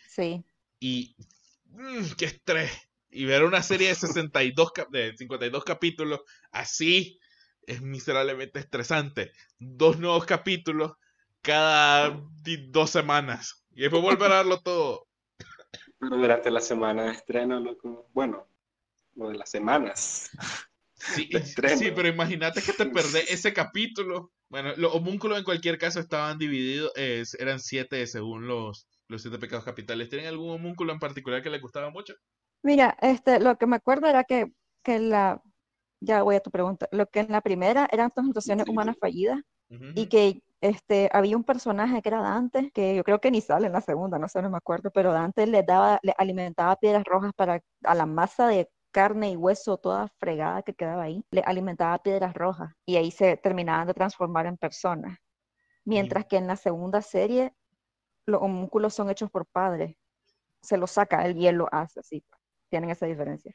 Sí, 0.07 0.45
Y 0.81 1.17
mm, 1.67 2.13
qué 2.19 2.27
estrés. 2.27 2.71
Y 3.11 3.25
ver 3.25 3.45
una 3.45 3.63
serie 3.63 3.89
de 3.89 3.95
62 3.95 4.73
cap- 4.73 4.91
de 4.91 5.17
52 5.17 5.65
capítulos 5.65 6.21
así 6.51 7.19
es 7.63 7.81
miserablemente 7.83 8.59
estresante. 8.61 9.33
Dos 9.59 9.99
nuevos 9.99 10.27
capítulos 10.27 10.93
cada 11.47 12.21
dos 12.71 12.91
semanas. 12.91 13.65
Y 13.73 13.83
después 13.83 14.03
volver 14.03 14.33
a 14.33 14.37
verlo 14.39 14.61
todo. 14.63 15.07
Pero 15.99 16.17
durante 16.17 16.51
la 16.51 16.61
semana 16.61 17.05
de 17.05 17.13
estreno, 17.13 17.61
loco, 17.61 18.09
bueno, 18.13 18.47
lo 19.15 19.29
de 19.31 19.37
las 19.37 19.51
semanas. 19.51 20.31
Sí, 20.95 21.29
sí, 21.65 21.91
pero 21.93 22.09
imagínate 22.09 22.63
que 22.63 22.73
te 22.73 22.87
perdés 22.87 23.31
ese 23.31 23.53
capítulo. 23.53 24.33
Bueno, 24.49 24.73
los 24.77 24.95
homúnculos 24.95 25.39
en 25.39 25.45
cualquier 25.45 25.79
caso 25.79 26.01
estaban 26.01 26.39
divididos, 26.39 26.93
eh, 26.97 27.23
eran 27.39 27.61
siete 27.61 28.07
según 28.07 28.47
los, 28.49 28.89
los 29.09 29.23
siete 29.23 29.39
pecados 29.39 29.65
capitales. 29.65 30.09
¿Tienen 30.09 30.29
algún 30.29 30.51
homúnculo 30.51 30.93
en 30.93 30.99
particular 30.99 31.43
que 31.43 31.51
les 31.51 31.61
gustaba 31.63 31.91
mucho? 31.91 32.15
Mira, 32.63 32.97
este, 33.01 33.41
lo 33.41 33.57
que 33.57 33.67
me 33.67 33.77
acuerdo 33.77 34.09
era 34.09 34.25
que, 34.25 34.53
que 34.83 34.99
la, 34.99 35.43
ya 36.01 36.23
voy 36.23 36.37
a 36.37 36.41
tu 36.41 36.51
pregunta, 36.51 36.89
lo 36.93 37.07
que 37.07 37.21
en 37.21 37.33
la 37.33 37.41
primera 37.43 37.89
eran 37.93 38.11
Sí, 38.39 38.53
humanas 38.67 38.97
sí. 38.97 39.01
fallidas 39.01 39.39
y 39.95 40.09
que 40.09 40.43
este, 40.61 41.09
había 41.13 41.37
un 41.37 41.45
personaje 41.45 42.03
que 42.03 42.09
era 42.09 42.21
Dante, 42.23 42.71
que 42.73 42.97
yo 42.97 43.05
creo 43.05 43.21
que 43.21 43.31
ni 43.31 43.41
sale 43.41 43.67
en 43.67 43.73
la 43.73 43.81
segunda, 43.81 44.19
no 44.19 44.29
sé, 44.29 44.43
no 44.43 44.51
me 44.51 44.57
acuerdo, 44.59 44.91
pero 44.91 45.13
Dante 45.13 45.47
le 45.47 45.63
daba, 45.63 45.99
le 46.03 46.15
alimentaba 46.19 46.77
piedras 46.77 47.05
rojas 47.05 47.33
para 47.37 47.61
a 47.85 47.95
la 47.95 48.07
masa 48.07 48.49
de 48.49 48.71
carne 48.91 49.31
y 49.31 49.37
hueso 49.37 49.77
toda 49.79 50.09
fregada 50.19 50.63
que 50.63 50.75
quedaba 50.75 51.03
ahí, 51.05 51.25
le 51.31 51.43
alimentaba 51.43 51.99
piedras 52.03 52.35
rojas 52.35 52.73
y 52.87 52.97
ahí 52.97 53.11
se 53.11 53.37
terminaban 53.37 53.87
de 53.87 53.95
transformar 53.95 54.47
en 54.47 54.57
personas. 54.57 55.19
Mientras 55.85 56.27
que 56.27 56.37
en 56.37 56.47
la 56.47 56.57
segunda 56.57 57.03
serie 57.03 57.55
los 58.27 58.43
homúnculos 58.43 58.95
son 58.95 59.11
hechos 59.11 59.31
por 59.31 59.47
padres, 59.47 59.97
se 60.63 60.77
los 60.79 60.91
saca 60.93 61.25
él 61.27 61.37
y 61.39 61.47
él 61.49 61.57
lo 61.57 61.69
hace 61.73 62.01
así, 62.01 62.23
pues. 62.29 62.41
tienen 62.71 62.91
esa 62.91 63.07
diferencia. 63.07 63.55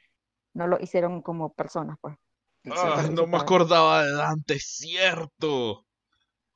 No 0.54 0.66
lo 0.66 0.78
hicieron 0.80 1.22
como 1.22 1.52
personas, 1.54 1.98
pues. 2.00 2.16
Ah, 2.70 3.06
no 3.10 3.26
me 3.26 3.32
padre. 3.32 3.42
acordaba 3.42 4.04
de 4.04 4.12
Dante, 4.12 4.54
es 4.54 4.64
cierto. 4.78 5.84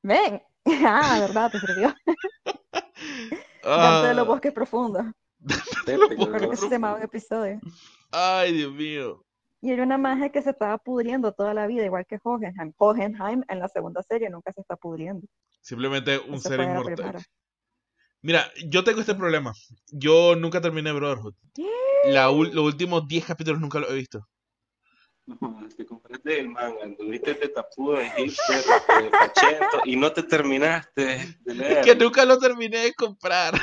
Ven, 0.07 0.41
ah, 0.87 1.17
¿verdad? 1.19 1.51
Te 1.51 1.59
sirvió. 1.59 1.93
Dante 3.63 4.07
de 4.07 4.13
los 4.13 4.23
Ah, 4.23 4.27
bosques 4.27 4.53
profundos. 4.53 5.05
Creo 5.85 6.07
¿no? 6.39 6.49
que 6.49 6.55
se 6.55 6.69
llamaba 6.69 6.95
un 6.97 7.03
episodio. 7.03 7.59
ay, 8.11 8.53
Dios 8.53 8.71
mío. 8.71 9.21
Y 9.59 9.71
era 9.71 9.83
una 9.83 9.97
magia 9.97 10.29
que 10.31 10.41
se 10.41 10.51
estaba 10.51 10.77
pudriendo 10.77 11.33
toda 11.33 11.53
la 11.53 11.67
vida, 11.67 11.83
igual 11.83 12.05
que 12.07 12.19
Hohenheim. 12.23 12.73
Hohenheim 12.77 13.43
en 13.49 13.59
la 13.59 13.67
segunda 13.67 14.01
serie 14.03 14.29
nunca 14.29 14.53
se 14.53 14.61
está 14.61 14.77
pudriendo. 14.77 15.27
Simplemente 15.61 16.19
un 16.19 16.39
ser 16.39 16.61
inmortal. 16.61 17.21
Mira, 18.21 18.45
yo 18.65 18.83
tengo 18.85 19.01
este 19.01 19.15
problema. 19.15 19.51
Yo 19.91 20.35
nunca 20.35 20.61
terminé 20.61 20.93
Brotherhood. 20.93 21.33
La 22.05 22.27
los 22.27 22.55
últimos 22.65 23.07
10 23.07 23.25
capítulos 23.25 23.59
nunca 23.59 23.79
los 23.79 23.89
he 23.89 23.95
visto. 23.95 24.25
No, 25.27 25.67
te 25.75 25.85
compraste 25.85 26.39
el 26.39 26.49
manga, 26.49 26.83
anduviste 26.83 27.33
de 27.33 27.49
tapudo, 27.49 27.97
de 27.97 28.09
hipster, 28.11 28.63
de 29.03 29.09
pachento, 29.09 29.81
y 29.83 29.97
no 29.97 30.11
te 30.13 30.23
terminaste 30.23 31.37
de 31.41 31.53
leer. 31.53 31.83
Que 31.83 31.95
nunca 31.95 32.23
lo 32.23 32.39
terminé 32.39 32.77
de 32.79 32.93
comprar. 32.93 33.53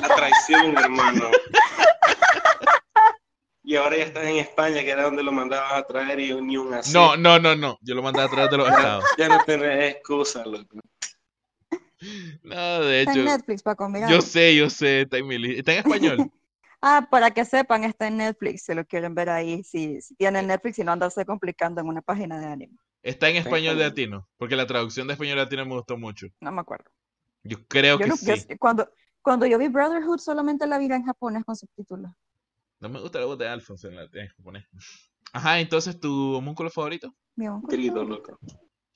La 0.00 0.14
traición, 0.14 0.76
hermano. 0.76 1.30
Y 3.64 3.76
ahora 3.76 3.96
ya 3.96 4.04
estás 4.04 4.24
en 4.26 4.36
España, 4.36 4.82
que 4.82 4.90
era 4.90 5.04
donde 5.04 5.22
lo 5.22 5.32
mandabas 5.32 5.72
a 5.72 5.86
traer 5.86 6.20
y 6.20 6.40
ni 6.40 6.56
un 6.56 6.74
así. 6.74 6.92
No, 6.92 7.16
no, 7.16 7.38
no, 7.38 7.56
no. 7.56 7.78
Yo 7.80 7.94
lo 7.94 8.02
mandé 8.02 8.20
a 8.20 8.28
través 8.28 8.50
de 8.50 8.58
los 8.58 8.68
estados. 8.68 9.04
Ya 9.18 9.28
no 9.28 9.42
tenés 9.44 9.94
excusa, 9.94 10.44
loco. 10.44 10.78
No, 12.42 12.80
de 12.80 13.00
Está 13.00 13.12
en 13.12 13.18
hecho. 13.20 13.30
Netflix, 13.30 13.62
Paco, 13.62 13.88
mira. 13.88 14.08
Yo 14.08 14.20
sé, 14.20 14.54
yo 14.54 14.68
sé. 14.68 15.00
Está 15.00 15.16
en, 15.16 15.26
mi 15.26 15.56
está 15.56 15.72
en 15.72 15.78
español. 15.78 16.30
Ah, 16.82 17.08
para 17.10 17.30
que 17.32 17.44
sepan, 17.44 17.84
está 17.84 18.06
en 18.06 18.18
Netflix, 18.18 18.64
si 18.64 18.74
lo 18.74 18.84
quieren 18.84 19.14
ver 19.14 19.30
ahí, 19.30 19.62
si, 19.64 20.00
si 20.00 20.14
tienen 20.14 20.46
Netflix 20.46 20.78
y 20.78 20.84
no 20.84 20.92
andarse 20.92 21.24
complicando 21.24 21.80
en 21.80 21.88
una 21.88 22.02
página 22.02 22.38
de 22.38 22.46
anime. 22.46 22.76
Está 23.02 23.28
en 23.28 23.36
español 23.36 23.78
latino. 23.78 24.28
Porque 24.36 24.56
la 24.56 24.66
traducción 24.66 25.06
de 25.06 25.14
español 25.14 25.38
latino 25.38 25.64
me 25.64 25.74
gustó 25.74 25.96
mucho. 25.96 26.26
No 26.40 26.52
me 26.52 26.60
acuerdo. 26.60 26.90
Yo 27.44 27.58
creo 27.66 27.98
Yo 27.98 28.04
que 28.04 28.10
no- 28.10 28.16
sí. 28.16 28.26
yo- 28.26 28.56
cuando, 28.58 28.88
cuando 29.22 29.46
yo 29.46 29.58
vi 29.58 29.68
Brotherhood, 29.68 30.18
solamente 30.18 30.66
la 30.66 30.78
vi 30.78 30.86
en 30.86 31.04
japonés 31.04 31.44
con 31.44 31.56
subtítulos. 31.56 32.10
No 32.80 32.88
me 32.88 33.00
gusta 33.00 33.20
la 33.20 33.26
voz 33.26 33.38
de 33.38 33.48
Alphonse 33.48 33.88
en, 33.88 33.96
la, 33.96 34.08
en 34.12 34.28
japonés. 34.28 34.66
Ajá, 35.32 35.60
entonces 35.60 35.98
tu 35.98 36.34
homúnculo 36.34 36.70
favorito. 36.70 37.14
Mi 37.36 37.48
uncle 37.48 37.76
Grido, 37.76 38.04
loco. 38.04 38.38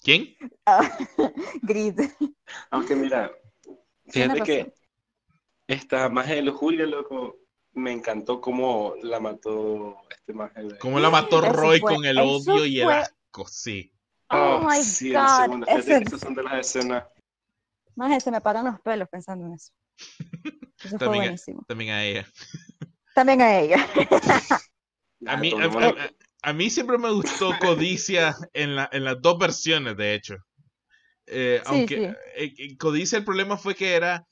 ¿Quién? 0.03 0.37
Ah, 0.67 0.81
Grid. 1.63 2.01
Aunque 2.71 2.95
mira, 2.97 3.31
fíjate 4.07 4.43
que 4.43 4.75
esta 5.67 6.09
magia 6.09 6.37
de 6.37 6.43
lujuria, 6.43 6.87
loco, 6.87 7.40
me 7.73 7.93
encantó 7.93 8.41
cómo 8.41 8.95
la 9.03 9.21
mató 9.21 9.97
este. 10.11 10.79
¿Cómo 10.79 10.99
la 11.01 11.11
mató 11.11 11.41
Roy 11.41 11.81
fue- 11.81 11.95
con 11.95 12.05
el 12.05 12.19
odio 12.19 12.67
y 12.67 12.81
el 12.81 12.85
fue- 12.87 12.95
asco? 12.95 13.47
Sí. 13.49 13.93
Oh, 14.29 14.61
my 14.61 14.83
sí, 14.83 15.13
God, 15.13 15.65
ese- 15.69 15.99
esas 15.99 16.21
son 16.21 16.35
de 16.35 16.43
las 16.43 16.67
escenas. 16.67 17.05
Más 17.97 18.23
se 18.23 18.31
me 18.31 18.41
paran 18.41 18.65
los 18.65 18.81
pelos 18.81 19.09
pensando 19.09 19.47
en 19.47 19.55
eso. 19.55 19.73
Eso 19.99 20.91
fue 20.91 20.99
También, 20.99 21.25
buenísimo. 21.25 21.65
también 21.67 21.91
a 21.91 22.05
ella. 22.05 22.27
También 23.15 23.43
a 23.43 23.59
ella. 23.59 23.87
A 25.27 25.37
mí, 25.37 25.53
a, 25.53 25.65
a- 25.67 26.11
a 26.43 26.53
mí 26.55 26.71
siempre 26.71 26.97
me 26.97 27.11
gustó 27.11 27.51
Codicia 27.59 28.35
en, 28.55 28.75
la, 28.75 28.89
en 28.91 29.05
las 29.05 29.21
dos 29.21 29.39
versiones, 29.39 29.95
de 29.99 30.15
hecho. 30.15 30.37
Eh, 31.27 31.61
Sí, 31.63 31.71
aunque 31.71 31.97
sí. 31.97 32.05
eh, 32.37 32.55
eh, 32.57 32.77
Codicia 32.79 33.19
el 33.19 33.25
problema 33.27 33.59
fue 33.59 33.75
que 33.75 33.93
era 33.95 34.27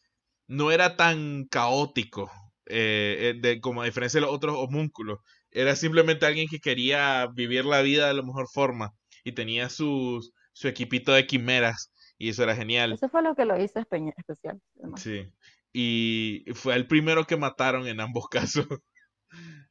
no 0.46 0.70
era 0.70 0.96
tan 0.96 1.44
caótico 1.44 2.31
eh, 2.68 3.35
eh, 3.37 3.40
de, 3.40 3.61
como 3.61 3.83
a 3.83 3.87
diferencia 3.87 4.20
de 4.20 4.26
los 4.26 4.35
otros 4.35 4.57
homúnculos. 4.59 5.18
Era 5.50 5.74
simplemente 5.76 6.26
alguien 6.26 6.48
que 6.48 6.61
quería 6.61 7.26
vivir 7.35 7.64
la 7.64 7.81
vida 7.83 8.09
de 8.09 8.14
la 8.14 8.22
mejor 8.22 8.48
forma 8.52 8.92
y 9.24 9.33
tenía 9.33 9.68
sus, 9.70 10.33
su 10.52 10.68
equipito 10.68 11.12
de 11.12 11.26
quimeras 11.26 11.92
y 12.18 12.28
eso 12.31 12.42
era 12.42 12.54
genial. 12.57 12.92
Eso 12.92 13.09
fue 13.09 13.22
lo 13.22 13.35
que 13.35 13.44
lo 13.44 13.61
hizo 13.62 13.81
espe- 13.81 14.12
especial. 14.16 14.61
además. 14.78 15.00
Sí. 15.02 15.26
Y 15.72 16.44
fue 16.54 16.74
el 16.74 16.87
primero 16.87 17.24
que 17.26 17.37
mataron 17.37 17.87
en 17.87 18.00
ambos 18.00 18.28
casos. 18.31 18.66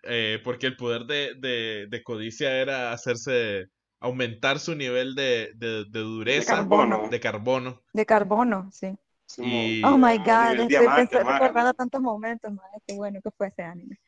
Eh, 0.03 0.39
porque 0.43 0.67
el 0.67 0.77
poder 0.77 1.05
de, 1.05 1.33
de, 1.37 1.87
de 1.89 2.03
Codicia 2.03 2.61
era 2.61 2.91
hacerse 2.91 3.65
aumentar 3.99 4.59
su 4.59 4.75
nivel 4.75 5.15
de, 5.15 5.51
de, 5.55 5.85
de 5.89 5.99
dureza 5.99 6.55
carbono. 6.57 7.09
de 7.09 7.19
carbono. 7.19 7.81
De 7.93 8.05
carbono, 8.05 8.69
sí. 8.71 8.95
Y- 9.37 9.81
Oh 9.83 9.97
my 9.97 10.17
God, 10.17 10.51
estoy 10.51 10.67
diamante, 10.67 11.17
recordando 11.19 11.73
tantos 11.73 12.01
momentos, 12.01 12.51
madre, 12.51 12.79
qué 12.85 12.93
bueno 12.95 13.19
que 13.21 13.31
fue 13.31 13.47
ese 13.47 13.63
anime. 13.63 13.99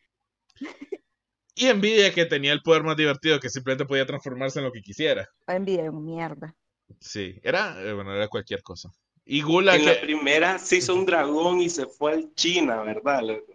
Y 1.55 1.67
envidia 1.67 2.13
que 2.13 2.25
tenía 2.25 2.53
el 2.53 2.61
poder 2.61 2.83
más 2.83 2.95
divertido 2.95 3.39
que 3.39 3.49
simplemente 3.49 3.85
podía 3.85 4.05
transformarse 4.05 4.59
en 4.59 4.65
lo 4.65 4.71
que 4.71 4.81
quisiera. 4.81 5.27
Envidia, 5.47 5.91
mierda. 5.91 6.55
Sí, 6.99 7.39
era, 7.43 7.81
eh, 7.83 7.93
bueno, 7.93 8.15
era 8.15 8.27
cualquier 8.29 8.63
cosa. 8.63 8.89
Y 9.25 9.41
Gula 9.41 9.75
En 9.75 9.85
la 9.85 9.99
primera 9.99 10.57
se 10.57 10.77
hizo 10.77 10.95
un 10.95 11.05
dragón 11.05 11.61
y 11.61 11.69
se 11.69 11.85
fue 11.85 12.13
al 12.13 12.33
China, 12.33 12.81
¿verdad, 12.83 13.21
loco? 13.21 13.53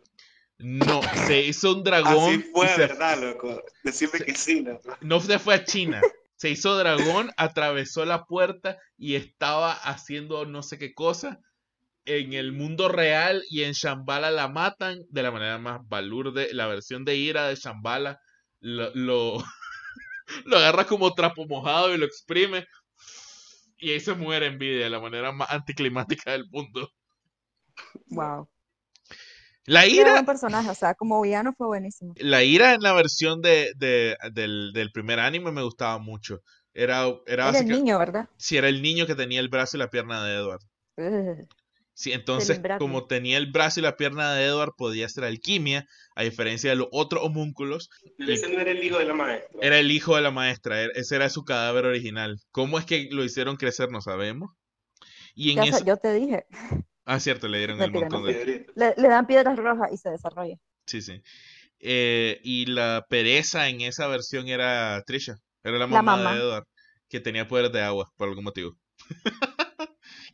no, 0.58 1.00
se 1.26 1.42
hizo 1.42 1.74
un 1.74 1.82
dragón 1.82 2.34
Así 2.34 2.38
fue, 2.52 2.68
se- 2.68 2.78
¿verdad, 2.86 3.20
loco? 3.20 3.62
Decirme 3.82 4.18
se- 4.18 4.24
que 4.24 4.34
sí, 4.34 4.60
loco. 4.60 4.96
no 5.00 5.20
se 5.20 5.38
fue 5.38 5.54
a 5.54 5.64
China. 5.64 6.00
Se 6.36 6.50
hizo 6.50 6.76
dragón, 6.76 7.30
atravesó 7.36 8.04
la 8.04 8.24
puerta 8.24 8.78
y 8.96 9.14
estaba 9.14 9.72
haciendo 9.72 10.44
no 10.46 10.62
sé 10.62 10.78
qué 10.78 10.92
cosa. 10.94 11.40
En 12.06 12.32
el 12.34 12.52
mundo 12.52 12.88
real 12.88 13.42
y 13.50 13.62
en 13.62 13.72
Shambhala 13.72 14.30
la 14.30 14.48
matan 14.48 15.00
de 15.10 15.22
la 15.22 15.30
manera 15.30 15.58
más 15.58 15.80
balurde. 15.88 16.52
La 16.52 16.66
versión 16.66 17.04
de 17.04 17.16
ira 17.16 17.48
de 17.48 17.56
Shambhala 17.56 18.20
lo, 18.60 18.90
lo, 18.94 19.38
lo 20.46 20.56
agarra 20.58 20.86
como 20.86 21.14
trapo 21.14 21.46
mojado 21.46 21.94
y 21.94 21.98
lo 21.98 22.06
exprime. 22.06 22.66
Y 23.78 23.92
ahí 23.92 24.00
se 24.00 24.14
muere 24.14 24.46
envidia 24.46 24.82
de 24.84 24.90
la 24.90 24.98
manera 25.00 25.30
más 25.30 25.48
anticlimática 25.50 26.32
del 26.32 26.48
mundo. 26.50 26.90
Wow. 28.10 28.48
La 29.66 29.86
ira, 29.86 30.10
buen 30.12 30.26
personaje, 30.26 30.70
o 30.70 30.74
sea, 30.74 30.94
como 30.94 31.20
villano 31.22 31.52
fue 31.56 31.66
buenísimo. 31.66 32.14
la 32.16 32.42
ira 32.44 32.74
en 32.74 32.80
la 32.82 32.92
versión 32.92 33.40
de, 33.42 33.72
de- 33.76 34.16
del, 34.32 34.72
del 34.72 34.90
primer 34.92 35.20
anime 35.20 35.52
me 35.52 35.62
gustaba 35.62 35.98
mucho. 35.98 36.40
Era, 36.72 37.06
era 37.26 37.50
Era 37.50 37.58
el 37.60 37.68
niño, 37.68 37.98
¿verdad? 37.98 38.28
si 38.36 38.56
era 38.56 38.68
el 38.68 38.82
niño 38.82 39.06
que 39.06 39.14
tenía 39.14 39.40
el 39.40 39.48
brazo 39.48 39.76
y 39.76 39.80
la 39.80 39.90
pierna 39.90 40.24
de 40.24 40.34
Edward. 40.36 40.60
Ugh. 40.96 41.46
Sí, 41.96 42.12
entonces, 42.12 42.60
como 42.78 43.06
tenía 43.06 43.38
el 43.38 43.52
brazo 43.52 43.78
y 43.78 43.84
la 43.84 43.96
pierna 43.96 44.34
de 44.34 44.46
Edward, 44.46 44.72
podía 44.76 45.06
hacer 45.06 45.22
alquimia, 45.24 45.86
a 46.16 46.24
diferencia 46.24 46.70
de 46.70 46.76
los 46.76 46.88
otros 46.90 47.22
homúnculos. 47.24 47.88
Pero 48.18 48.32
ese 48.32 48.48
no 48.52 48.60
era 48.60 48.72
el 48.72 48.82
hijo 48.82 48.98
de 48.98 49.04
la 49.04 49.14
maestra. 49.14 49.58
Era 49.62 49.78
el 49.78 49.90
hijo 49.92 50.16
de 50.16 50.22
la 50.22 50.32
maestra, 50.32 50.80
era- 50.82 50.92
ese 50.96 51.14
era 51.16 51.28
su 51.30 51.44
cadáver 51.44 51.86
original. 51.86 52.36
¿Cómo 52.50 52.78
es 52.80 52.84
que 52.84 53.08
lo 53.12 53.22
hicieron 53.24 53.56
crecer? 53.56 53.90
No 53.92 54.00
sabemos. 54.00 54.50
Y 55.36 55.50
en 55.52 55.56
Ya 55.56 55.62
eso... 55.64 55.84
yo 55.84 55.96
te 55.96 56.12
dije, 56.14 56.46
Ah, 57.04 57.20
cierto, 57.20 57.48
le 57.48 57.58
dieron 57.58 57.80
el 57.80 57.92
montón 57.92 58.22
no 58.22 58.26
de... 58.28 58.66
Le, 58.74 58.94
le 58.96 59.08
dan 59.08 59.26
piedras 59.26 59.56
rojas 59.56 59.92
y 59.92 59.96
se 59.96 60.10
desarrolla. 60.10 60.56
Sí, 60.86 61.00
sí. 61.02 61.20
Eh, 61.80 62.40
y 62.42 62.66
la 62.66 63.04
pereza 63.08 63.68
en 63.68 63.82
esa 63.82 64.06
versión 64.08 64.48
era 64.48 65.02
Trisha. 65.06 65.36
Era 65.62 65.74
la 65.78 65.80
La 65.80 65.86
mamá, 65.86 66.16
mamá. 66.16 66.34
de 66.34 66.40
Edward, 66.40 66.64
que 67.08 67.20
tenía 67.20 67.46
poderes 67.46 67.72
de 67.72 67.82
agua, 67.82 68.10
por 68.16 68.28
algún 68.28 68.44
motivo. 68.44 68.76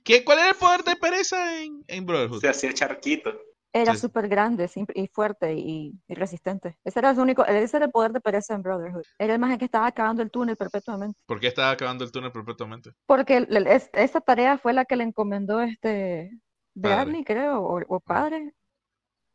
¿Qué, 0.05 0.25
¿Cuál 0.25 0.39
era 0.39 0.49
el 0.51 0.57
poder 0.57 0.83
de 0.85 0.97
pereza 0.97 1.63
en, 1.63 1.85
en 1.89 2.07
Brotherhood? 2.07 2.41
Se 2.41 2.49
hacía 2.49 2.73
charquito. 2.73 3.33
Era 3.73 3.95
Sí. 3.95 4.01
súper 4.01 4.27
grande 4.29 4.67
sim- 4.67 4.87
y 4.95 5.07
fuerte 5.07 5.55
y, 5.55 5.93
y 6.09 6.15
resistente. 6.15 6.77
Ese 6.85 6.99
era 6.99 7.15
su 7.15 7.23
único, 7.23 7.45
ese 7.45 7.77
era 7.77 7.87
el 7.87 7.93
poder 7.93 8.11
de 8.11 8.21
pereza 8.21 8.55
en 8.55 8.63
Brotherhood. 8.63 9.05
Era 9.17 9.35
el 9.35 9.39
más 9.39 9.57
que 9.59 9.65
estaba 9.65 9.87
acabando 9.87 10.23
el 10.23 10.31
túnel 10.33 10.57
perpetuamente. 10.57 11.17
¿Por 11.27 11.39
qué 11.39 11.47
estaba 11.47 11.71
acabando 11.71 12.05
el 12.05 12.11
túnel 12.11 12.33
perpetuamente? 12.33 12.91
Porque 13.07 13.37
el- 13.37 13.57
el- 13.57 13.67
es- 13.69 13.91
esa 13.93 14.21
tarea 14.21 14.59
fue 14.59 14.73
la 14.73 14.85
que 14.85 14.97
le 14.97 15.05
encomendó 15.05 15.61
este 15.61 16.31
Bradley, 16.75 17.23
creo, 17.25 17.61
o, 17.63 17.81
o 17.87 18.01
padre. 18.01 18.55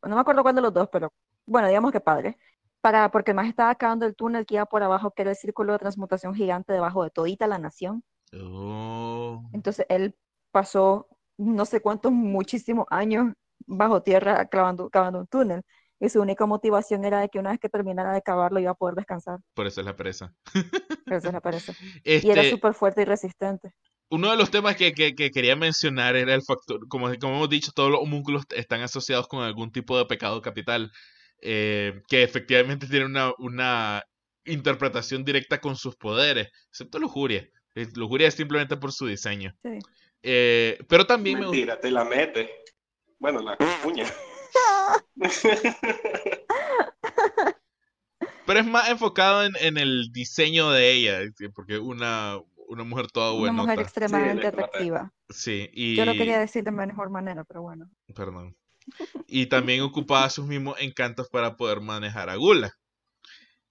No 0.03 0.15
me 0.15 0.21
acuerdo 0.21 0.41
cuál 0.43 0.55
de 0.55 0.61
los 0.61 0.73
dos, 0.73 0.89
pero 0.91 1.13
bueno, 1.45 1.67
digamos 1.69 1.91
que 1.93 2.01
padre. 2.01 2.37
Para, 2.81 3.09
porque 3.11 3.31
el 3.31 3.35
más 3.35 3.47
estaba 3.47 3.69
acabando 3.69 4.05
el 4.05 4.15
túnel 4.15 4.45
que 4.45 4.55
iba 4.55 4.65
por 4.65 4.83
abajo, 4.83 5.11
que 5.11 5.21
era 5.21 5.31
el 5.31 5.37
círculo 5.37 5.71
de 5.73 5.79
transmutación 5.79 6.35
gigante 6.35 6.73
debajo 6.73 7.03
de 7.03 7.09
todita 7.09 7.47
la 7.47 7.57
nación. 7.57 8.03
Oh. 8.37 9.41
Entonces 9.53 9.85
él 9.89 10.15
pasó 10.55 11.07
no 11.37 11.65
sé 11.65 11.81
cuántos, 11.81 12.13
muchísimos 12.13 12.85
años 12.89 13.33
bajo 13.67 14.01
tierra 14.01 14.45
clavando, 14.47 14.89
cavando 14.89 15.19
un 15.19 15.27
túnel. 15.27 15.61
Y 15.99 16.07
su 16.09 16.21
única 16.21 16.45
motivación 16.45 17.03
era 17.03 17.19
de 17.19 17.29
que 17.29 17.39
una 17.39 17.51
vez 17.51 17.59
que 17.59 17.69
terminara 17.69 18.13
de 18.13 18.21
cavarlo 18.21 18.59
iba 18.59 18.71
a 18.71 18.75
poder 18.75 18.95
descansar. 18.95 19.39
Por 19.53 19.67
eso 19.67 19.81
es 19.81 19.85
la 19.85 19.95
pereza. 19.95 20.33
Eso 21.07 21.41
parece. 21.41 21.73
Y 22.05 22.29
era 22.31 22.41
Este, 22.41 22.49
súper 22.51 22.73
fuerte 22.73 23.01
y 23.01 23.05
resistente. 23.05 23.71
uno 24.09 24.31
de 24.31 24.37
los 24.37 24.51
temas 24.51 24.75
que, 24.75 24.93
que- 24.93 25.13
que 25.15 25.31
quería 25.31 25.55
mencionar 25.55 26.15
era 26.15 26.33
el 26.35 26.43
factor, 26.43 26.87
como, 26.87 27.07
como 27.19 27.35
hemos 27.35 27.49
dicho, 27.49 27.71
todos 27.73 27.91
los 27.91 28.01
homúnculos 28.01 28.43
están 28.55 28.81
asociados 28.81 29.27
con 29.27 29.43
algún 29.43 29.71
tipo 29.71 29.97
de 29.97 30.05
pecado 30.05 30.41
capital, 30.41 30.91
eh, 31.41 32.01
que 32.07 32.23
efectivamente 32.23 32.87
tiene 32.87 33.05
una, 33.05 33.31
una 33.39 34.03
interpretación 34.45 35.23
directa 35.25 35.59
con 35.59 35.75
sus 35.75 35.95
poderes, 35.95 36.47
excepto 36.69 36.99
lujuria. 36.99 37.47
Lujuria 37.95 38.27
es 38.29 38.35
simplemente 38.35 38.77
por 38.77 38.91
su 38.93 39.05
diseño. 39.07 39.51
Sí. 39.63 39.79
Eh, 40.27 40.79
pero 40.87 41.05
también 41.05 41.37
me 41.39 41.45
gusta. 41.45 41.55
Mentira, 41.55 41.79
te 41.79 41.91
la 41.91 42.03
mete. 42.03 42.49
Bueno, 43.19 43.41
la 43.41 43.55
uña. 43.85 44.05
Pero 48.47 48.59
es 48.59 48.65
más 48.65 48.89
enfocado 48.89 49.43
en, 49.43 49.53
en 49.59 49.77
el 49.77 50.11
diseño 50.11 50.69
de 50.71 50.91
ella, 50.93 51.19
porque 51.53 51.79
una, 51.79 52.39
una 52.67 52.83
mujer 52.83 53.07
toda 53.07 53.31
Una 53.31 53.39
buena. 53.39 53.63
mujer 53.63 53.79
extremadamente 53.79 54.47
atractiva. 54.47 55.11
Sí, 55.29 55.69
y... 55.73 55.95
Yo 55.95 56.05
lo 56.05 56.13
quería 56.13 56.39
decir 56.39 56.63
de 56.63 56.71
mejor 56.71 57.09
manera, 57.09 57.43
pero 57.43 57.63
bueno. 57.63 57.89
Perdón. 58.15 58.55
Y 59.27 59.47
también 59.47 59.81
ocupaba 59.81 60.29
sus 60.29 60.45
mismos 60.45 60.75
encantos 60.79 61.27
para 61.29 61.55
poder 61.55 61.81
manejar 61.81 62.29
a 62.29 62.35
Gula. 62.35 62.71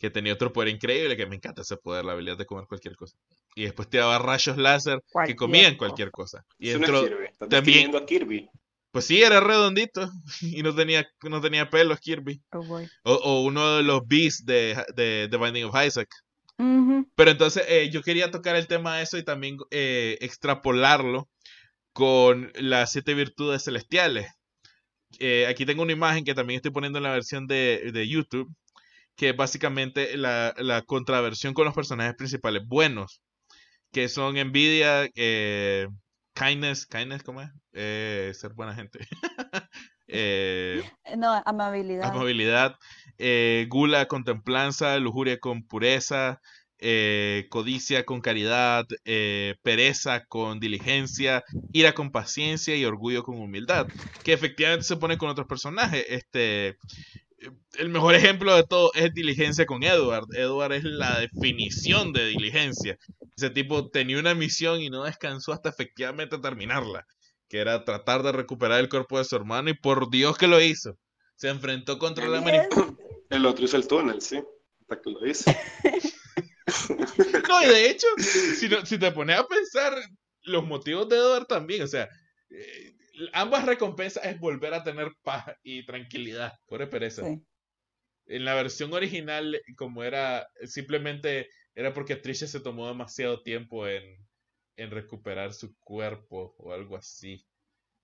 Que 0.04 0.10
tenía 0.10 0.34
otro 0.34 0.52
poder 0.52 0.68
increíble, 0.68 1.16
que 1.16 1.24
me 1.24 1.36
encanta 1.36 1.62
ese 1.62 1.78
poder, 1.78 2.04
la 2.04 2.12
habilidad 2.12 2.36
de 2.36 2.44
comer 2.44 2.66
cualquier 2.68 2.94
cosa. 2.94 3.16
Y 3.54 3.62
después 3.62 3.88
tiraba 3.88 4.18
rayos 4.18 4.58
láser 4.58 5.00
que 5.26 5.34
comían 5.34 5.76
cosa. 5.76 5.78
cualquier 5.78 6.10
cosa. 6.10 6.44
Y 6.58 6.68
Eso 6.68 6.78
no 6.80 7.00
Kirby. 7.04 7.24
Estás 7.24 7.48
también- 7.48 7.96
a 7.96 8.04
Kirby. 8.04 8.50
pues 8.90 9.06
sí, 9.06 9.22
era 9.22 9.40
redondito. 9.40 10.10
Y 10.58 10.62
no 10.62 10.74
tenía, 10.74 11.08
no 11.22 11.40
tenía 11.40 11.70
pelos 11.70 12.00
Kirby. 12.00 12.42
Oh, 12.52 12.62
boy. 12.62 12.86
O, 13.04 13.14
o 13.14 13.44
uno 13.44 13.76
de 13.78 13.82
los 13.82 14.06
beasts 14.06 14.44
de, 14.44 14.76
de 14.94 15.26
The 15.30 15.38
Binding 15.38 15.64
of 15.64 15.74
Isaac. 15.86 16.10
Pero 16.58 17.30
entonces 17.30 17.64
eh, 17.66 17.88
yo 17.90 18.02
quería 18.02 18.30
tocar 18.30 18.56
el 18.56 18.66
tema 18.66 18.98
de 18.98 19.04
eso 19.04 19.16
y 19.16 19.22
también 19.24 19.56
eh, 19.70 20.18
extrapolarlo 20.20 21.30
con 21.94 22.52
las 22.56 22.92
siete 22.92 23.14
virtudes 23.14 23.64
celestiales. 23.64 24.26
Eh, 25.18 25.46
aquí 25.48 25.64
tengo 25.64 25.82
una 25.82 25.92
imagen 25.92 26.24
que 26.24 26.34
también 26.34 26.56
estoy 26.58 26.72
poniendo 26.72 26.98
en 26.98 27.04
la 27.04 27.12
versión 27.12 27.46
de, 27.46 27.90
de 27.92 28.06
YouTube, 28.06 28.52
que 29.16 29.30
es 29.30 29.36
básicamente 29.36 30.16
la, 30.16 30.54
la 30.58 30.82
contraversión 30.82 31.54
con 31.54 31.64
los 31.64 31.74
personajes 31.74 32.14
principales 32.16 32.62
buenos, 32.66 33.22
que 33.92 34.08
son 34.08 34.36
envidia, 34.36 35.08
eh, 35.14 35.86
kindness, 36.34 36.86
kindness, 36.86 37.22
¿cómo 37.22 37.42
es? 37.42 37.50
Eh, 37.72 38.32
ser 38.34 38.52
buena 38.54 38.74
gente. 38.74 39.00
Eh, 40.06 40.82
No, 41.16 41.42
amabilidad. 41.46 42.10
amabilidad, 42.10 42.76
eh, 43.16 43.66
gula 43.70 44.06
con 44.06 44.22
templanza, 44.22 44.98
lujuria 44.98 45.38
con 45.40 45.66
pureza, 45.66 46.40
eh, 46.78 47.46
codicia 47.48 48.04
con 48.04 48.20
caridad, 48.20 48.84
eh, 49.06 49.54
pereza 49.62 50.26
con 50.26 50.60
diligencia, 50.60 51.42
ira 51.72 51.94
con 51.94 52.12
paciencia 52.12 52.76
y 52.76 52.84
orgullo 52.84 53.22
con 53.22 53.40
humildad, 53.40 53.86
que 54.22 54.34
efectivamente 54.34 54.84
se 54.84 54.98
pone 54.98 55.16
con 55.16 55.30
otros 55.30 55.46
personajes. 55.46 56.04
Este, 56.08 56.68
eh, 56.68 56.76
el 57.78 57.88
mejor 57.88 58.14
ejemplo 58.14 58.54
de 58.54 58.64
todo 58.64 58.92
es 58.94 59.12
diligencia 59.14 59.66
con 59.66 59.82
Edward. 59.82 60.26
Edward 60.34 60.72
es 60.72 60.84
la 60.84 61.18
definición 61.18 62.12
de 62.12 62.26
diligencia. 62.26 62.96
Ese 63.36 63.50
tipo 63.50 63.90
tenía 63.90 64.18
una 64.18 64.34
misión 64.34 64.80
y 64.80 64.90
no 64.90 65.04
descansó 65.04 65.52
hasta 65.52 65.68
efectivamente 65.68 66.38
terminarla, 66.38 67.06
que 67.48 67.58
era 67.58 67.84
tratar 67.84 68.22
de 68.22 68.32
recuperar 68.32 68.80
el 68.80 68.88
cuerpo 68.88 69.18
de 69.18 69.24
su 69.24 69.36
hermano 69.36 69.70
y 69.70 69.74
por 69.74 70.10
Dios 70.10 70.36
que 70.38 70.46
lo 70.46 70.60
hizo. 70.60 70.96
Se 71.36 71.48
enfrentó 71.48 71.98
contra 71.98 72.28
la 72.28 72.38
Yes. 72.38 72.46
manip- 72.70 72.96
El 73.30 73.46
otro 73.46 73.64
hizo 73.64 73.76
el 73.76 73.88
túnel, 73.88 74.20
sí. 74.20 74.40
Hasta 74.82 75.00
que 75.02 75.10
lo 75.10 75.26
hice. 75.26 75.56
No, 77.48 77.62
y 77.62 77.66
de 77.66 77.90
hecho, 77.90 78.06
si, 78.18 78.68
no- 78.68 78.84
si 78.86 78.98
te 78.98 79.12
pones 79.12 79.38
a 79.38 79.46
pensar 79.46 79.94
los 80.42 80.64
motivos 80.66 81.08
de 81.08 81.16
Edward 81.16 81.46
también, 81.46 81.82
o 81.82 81.86
sea, 81.86 82.08
eh, 82.50 82.93
ambas 83.32 83.66
recompensas 83.66 84.24
es 84.24 84.38
volver 84.38 84.74
a 84.74 84.84
tener 84.84 85.12
paz 85.22 85.46
y 85.62 85.84
tranquilidad, 85.84 86.58
pobre 86.66 86.86
pereza. 86.86 87.26
Sí. 87.26 87.42
En 88.26 88.44
la 88.44 88.54
versión 88.54 88.92
original, 88.92 89.60
como 89.76 90.02
era, 90.02 90.48
simplemente 90.64 91.48
era 91.74 91.92
porque 91.92 92.16
Trisha 92.16 92.46
se 92.46 92.60
tomó 92.60 92.88
demasiado 92.88 93.42
tiempo 93.42 93.86
en, 93.86 94.02
en 94.76 94.90
recuperar 94.90 95.52
su 95.52 95.76
cuerpo 95.78 96.54
o 96.58 96.72
algo 96.72 96.96
así. 96.96 97.44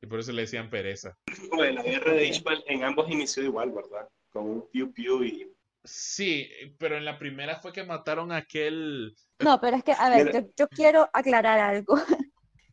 Y 0.02 0.06
por 0.06 0.20
eso 0.20 0.32
le 0.32 0.42
decían 0.42 0.70
pereza. 0.70 1.16
Bueno, 1.50 1.82
la 1.82 1.82
guerra 1.82 2.12
de 2.12 2.26
Ishmael 2.26 2.64
en 2.66 2.84
ambos 2.84 3.10
inició 3.10 3.42
igual, 3.42 3.70
¿verdad? 3.70 4.08
Con 4.30 4.44
un 4.44 4.70
piu 4.70 4.92
piu 4.92 5.24
y... 5.24 5.50
Sí, 5.84 6.50
pero 6.78 6.96
en 6.96 7.06
la 7.06 7.18
primera 7.18 7.56
fue 7.56 7.72
que 7.72 7.84
mataron 7.84 8.32
a 8.32 8.36
aquel... 8.36 9.14
No, 9.38 9.60
pero 9.60 9.76
es 9.78 9.84
que, 9.84 9.92
a 9.92 10.10
ver, 10.10 10.50
yo 10.56 10.68
quiero 10.68 11.08
aclarar 11.12 11.58
algo. 11.58 11.98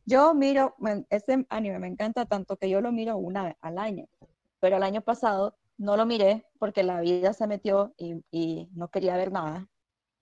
Yo 0.09 0.33
miro, 0.33 0.73
ese 1.09 1.45
anime 1.49 1.79
me 1.79 1.87
encanta 1.87 2.25
tanto 2.25 2.55
que 2.55 2.69
yo 2.69 2.79
lo 2.79 2.93
miro 2.93 3.17
una 3.17 3.43
vez 3.43 3.55
al 3.59 3.77
año, 3.77 4.05
pero 4.61 4.77
el 4.77 4.83
año 4.83 5.01
pasado 5.01 5.57
no 5.77 5.97
lo 5.97 6.05
miré 6.05 6.45
porque 6.59 6.81
la 6.81 7.01
vida 7.01 7.33
se 7.33 7.45
metió 7.45 7.93
y, 7.97 8.23
y 8.31 8.69
no 8.71 8.87
quería 8.87 9.17
ver 9.17 9.33
nada. 9.33 9.67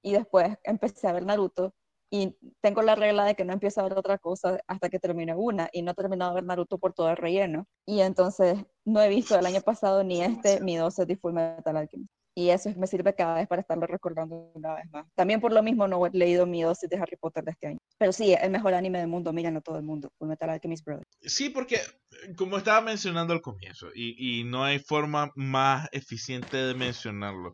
Y 0.02 0.14
después 0.14 0.58
empecé 0.64 1.08
a 1.08 1.14
ver 1.14 1.28
Naruto 1.28 1.76
y 2.10 2.36
tengo 2.62 2.82
la 2.82 2.96
regla 2.96 3.26
de 3.26 3.36
que 3.36 3.46
no 3.46 3.54
empiezo 3.54 3.82
a 3.82 3.84
ver 3.84 3.94
otra 3.94 4.18
cosa 4.18 4.60
hasta 4.66 4.90
que 4.90 4.98
termine 4.98 5.36
una 5.36 5.70
y 5.72 5.84
no 5.84 5.92
he 5.92 5.94
terminado 5.94 6.32
de 6.32 6.36
ver 6.42 6.46
Naruto 6.46 6.80
por 6.80 6.94
todo 6.94 7.12
el 7.12 7.18
relleno. 7.18 7.68
Y 7.86 8.00
entonces 8.02 8.58
no 8.86 9.02
he 9.02 9.10
visto 9.10 9.38
el 9.38 9.46
año 9.46 9.62
pasado 9.62 10.04
ni 10.04 10.24
este, 10.24 10.62
ni 10.62 10.78
12 10.78 11.06
de 11.06 11.16
Full 11.16 11.34
Metal 11.34 11.78
Alchemist. 11.78 12.15
Y 12.38 12.50
eso 12.50 12.70
me 12.76 12.86
sirve 12.86 13.16
cada 13.16 13.36
vez 13.36 13.48
para 13.48 13.62
estarlo 13.62 13.88
recordando 13.88 14.52
una 14.54 14.76
vez 14.76 14.86
más. 14.92 15.08
También 15.16 15.40
por 15.40 15.54
lo 15.54 15.64
mismo 15.64 15.88
no 15.88 16.06
he 16.06 16.10
leído 16.12 16.46
mi 16.46 16.64
dosis 16.64 16.90
de 16.90 16.98
Harry 16.98 17.16
Potter 17.16 17.46
de 17.46 17.52
este 17.52 17.68
año. 17.68 17.78
Pero 17.98 18.12
sí, 18.12 18.34
el 18.34 18.52
mejor 18.52 18.74
anime 18.74 19.00
del 19.00 19.08
mundo, 19.08 19.32
mírenlo 19.32 19.62
todo 19.62 19.78
el 19.78 19.84
mundo. 19.84 20.12
Full 20.18 20.28
Metal 20.28 20.50
Alchemist 20.50 20.86
Brothers. 20.86 21.08
Sí, 21.22 21.50
porque 21.50 21.80
como 22.36 22.58
estaba 22.58 22.82
mencionando 22.82 23.34
al 23.34 23.42
comienzo, 23.42 23.88
y, 23.96 24.42
y 24.42 24.44
no 24.44 24.66
hay 24.66 24.80
forma 24.80 25.32
más 25.36 25.88
eficiente 25.94 26.58
de 26.58 26.74
mencionarlo, 26.74 27.54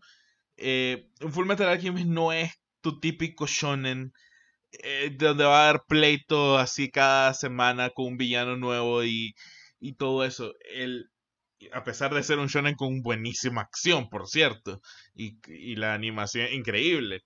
eh, 0.58 1.10
un 1.22 1.32
Full 1.32 1.46
Metal 1.46 1.70
Alchemist 1.70 2.08
no 2.08 2.34
es 2.34 2.52
tu 2.82 3.00
típico 3.00 3.46
shonen 3.46 4.12
eh, 4.72 5.12
donde 5.16 5.44
va 5.44 5.66
a 5.66 5.70
haber 5.70 5.82
pleito 5.88 6.58
así 6.58 6.90
cada 6.90 7.34
semana 7.34 7.90
con 7.90 8.06
un 8.08 8.18
villano 8.18 8.56
nuevo 8.58 9.04
y, 9.04 9.36
y 9.80 9.94
todo 9.94 10.24
eso. 10.26 10.54
El, 10.74 11.11
a 11.74 11.84
pesar 11.84 12.14
de 12.14 12.24
ser 12.24 12.40
un 12.40 12.48
shonen 12.48 12.76
con 12.76 13.02
buenísima 13.02 13.62
acción, 13.62 14.10
por 14.10 14.28
cierto, 14.28 14.82
y, 15.14 15.38
y 15.48 15.76
la 15.76 15.94
animación 15.94 16.52
increíble, 16.54 17.24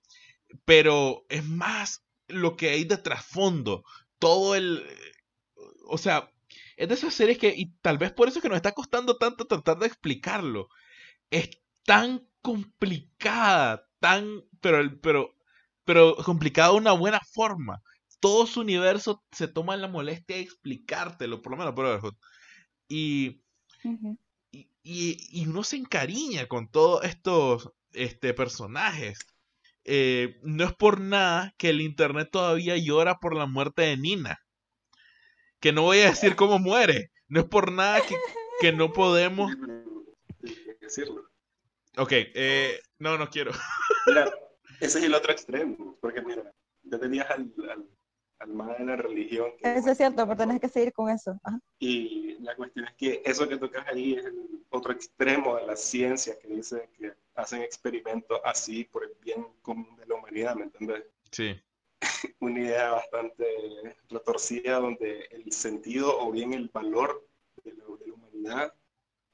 pero 0.64 1.24
es 1.28 1.44
más 1.44 2.04
lo 2.28 2.56
que 2.56 2.70
hay 2.70 2.84
de 2.84 2.98
trasfondo, 2.98 3.84
todo 4.18 4.54
el... 4.54 4.84
O 5.88 5.98
sea, 5.98 6.30
es 6.76 6.88
de 6.88 6.94
esas 6.94 7.14
series 7.14 7.38
que, 7.38 7.54
y 7.56 7.72
tal 7.80 7.98
vez 7.98 8.12
por 8.12 8.28
eso 8.28 8.38
es 8.38 8.42
que 8.42 8.48
nos 8.48 8.56
está 8.56 8.72
costando 8.72 9.16
tanto 9.16 9.46
tratar 9.46 9.78
de 9.78 9.86
explicarlo, 9.86 10.68
es 11.30 11.50
tan 11.84 12.28
complicada, 12.42 13.88
tan, 14.00 14.42
pero, 14.60 15.00
pero, 15.00 15.34
pero 15.84 16.16
complicada 16.16 16.70
de 16.72 16.76
una 16.78 16.92
buena 16.92 17.20
forma. 17.32 17.82
Todo 18.20 18.46
su 18.46 18.60
universo 18.60 19.24
se 19.32 19.48
toma 19.48 19.76
la 19.76 19.88
molestia 19.88 20.36
de 20.36 20.42
explicártelo, 20.42 21.42
por 21.42 21.52
lo 21.52 21.58
menos 21.58 21.74
Brotherhood. 21.74 22.14
Y, 22.88 23.42
y, 23.82 24.18
y- 24.88 25.40
y 25.42 25.46
uno 25.46 25.64
se 25.64 25.76
encariña 25.76 26.46
con 26.46 26.68
todos 26.70 27.04
estos 27.04 27.70
este, 27.92 28.34
personajes. 28.34 29.18
Eh, 29.84 30.38
no 30.42 30.64
es 30.64 30.72
por 30.74 31.00
nada 31.00 31.54
que 31.58 31.70
el 31.70 31.80
internet 31.80 32.28
todavía 32.30 32.76
llora 32.76 33.18
por 33.18 33.34
la 33.36 33.46
muerte 33.46 33.82
de 33.82 33.96
Nina. 33.96 34.38
Que 35.60 35.72
no 35.72 35.82
voy 35.82 35.98
a 36.00 36.10
decir 36.10 36.36
cómo 36.36 36.58
muere. 36.58 37.10
No 37.28 37.40
es 37.40 37.46
por 37.46 37.72
nada 37.72 38.00
que, 38.02 38.16
que 38.60 38.72
no 38.72 38.92
podemos. 38.92 39.52
Tienes 40.42 40.76
que 40.78 40.84
decirlo. 40.86 41.22
Ok, 41.98 42.12
eh, 42.12 42.78
no, 42.98 43.16
no 43.18 43.28
quiero. 43.30 43.52
Mira, 44.06 44.30
ese 44.80 44.98
es 44.98 45.04
el 45.04 45.14
otro 45.14 45.32
extremo, 45.32 45.96
porque 46.00 46.20
mira, 46.22 46.52
ya 46.82 46.98
tenías 46.98 47.28
al, 47.30 47.52
al, 47.70 47.88
al 48.40 48.48
man 48.52 48.74
de 48.78 48.84
la 48.84 48.96
religión 48.96 49.50
que- 49.58 49.74
Eso 49.76 49.90
es 49.90 49.96
cierto, 49.96 50.24
pero 50.26 50.36
tenés 50.36 50.60
que 50.60 50.68
seguir 50.68 50.92
con 50.92 51.10
eso. 51.10 51.38
Ajá. 51.42 51.58
y 51.80 52.36
la 52.40 52.54
cuestión 52.54 52.86
es 52.86 52.94
que 52.96 53.22
eso 53.24 53.48
que 53.48 53.56
tocas 53.56 53.86
ahí 53.88 54.12
es 54.14 54.24
el 54.26 54.34
otro 54.70 54.92
extremo 54.92 55.56
de 55.56 55.66
la 55.66 55.76
ciencia 55.76 56.38
que 56.38 56.48
dice 56.48 56.88
que 56.98 57.12
hacen 57.34 57.62
experimentos 57.62 58.40
así 58.44 58.84
por 58.84 59.04
el 59.04 59.12
bien 59.20 59.46
común 59.62 59.96
de 59.96 60.06
la 60.06 60.14
humanidad, 60.14 60.54
¿me 60.56 60.64
entiendes? 60.64 61.04
Sí, 61.30 61.60
Una 62.40 62.60
idea 62.60 62.90
bastante 62.92 63.46
retorcida 64.08 64.78
donde 64.80 65.26
el 65.30 65.50
sentido 65.52 66.18
o 66.18 66.30
bien 66.30 66.52
el 66.52 66.68
valor 66.68 67.26
de 67.64 67.72
la, 67.72 67.84
de 67.84 68.06
la 68.06 68.14
humanidad 68.14 68.74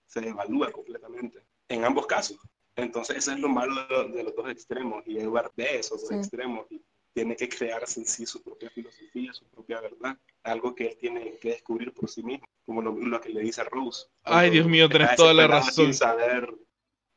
se 0.07 0.28
evalúa 0.28 0.70
completamente, 0.70 1.45
en 1.68 1.85
ambos 1.85 2.07
casos. 2.07 2.39
Entonces, 2.76 3.16
eso 3.18 3.33
es 3.33 3.39
lo 3.41 3.49
malo 3.49 3.74
de, 3.89 4.09
de 4.16 4.22
los 4.24 4.35
dos 4.35 4.49
extremos, 4.51 5.03
y 5.07 5.18
Edward 5.18 5.53
ve 5.57 5.78
esos 5.78 6.01
dos 6.01 6.09
Sí. 6.09 6.14
extremos 6.16 6.66
y 6.70 6.83
tiene 7.13 7.37
que 7.37 7.49
crearse 7.49 8.01
en 8.01 8.07
sí 8.07 8.27
su 8.27 8.43
propia 8.43 8.71
filosofía, 8.71 9.33
su 9.33 9.45
propia 9.47 9.81
verdad, 9.81 10.19
algo 10.43 10.75
que 10.75 10.89
él 10.89 10.97
tiene 10.99 11.39
que 11.39 11.51
descubrir 11.51 11.93
por 11.93 12.09
sí 12.09 12.23
mismo, 12.23 12.47
como 12.65 12.83
lo, 12.83 12.93
lo 12.93 13.21
que 13.21 13.29
le 13.29 13.41
dice 13.41 13.61
a 13.61 13.65
Rose. 13.65 14.07
Ay, 14.25 14.51
Dios 14.51 14.67
mío, 14.67 14.89
tenés 14.89 15.15
toda 15.17 15.35
la 15.35 15.47
razón. 15.47 15.87
Sin 15.87 15.95
saber, 15.95 16.49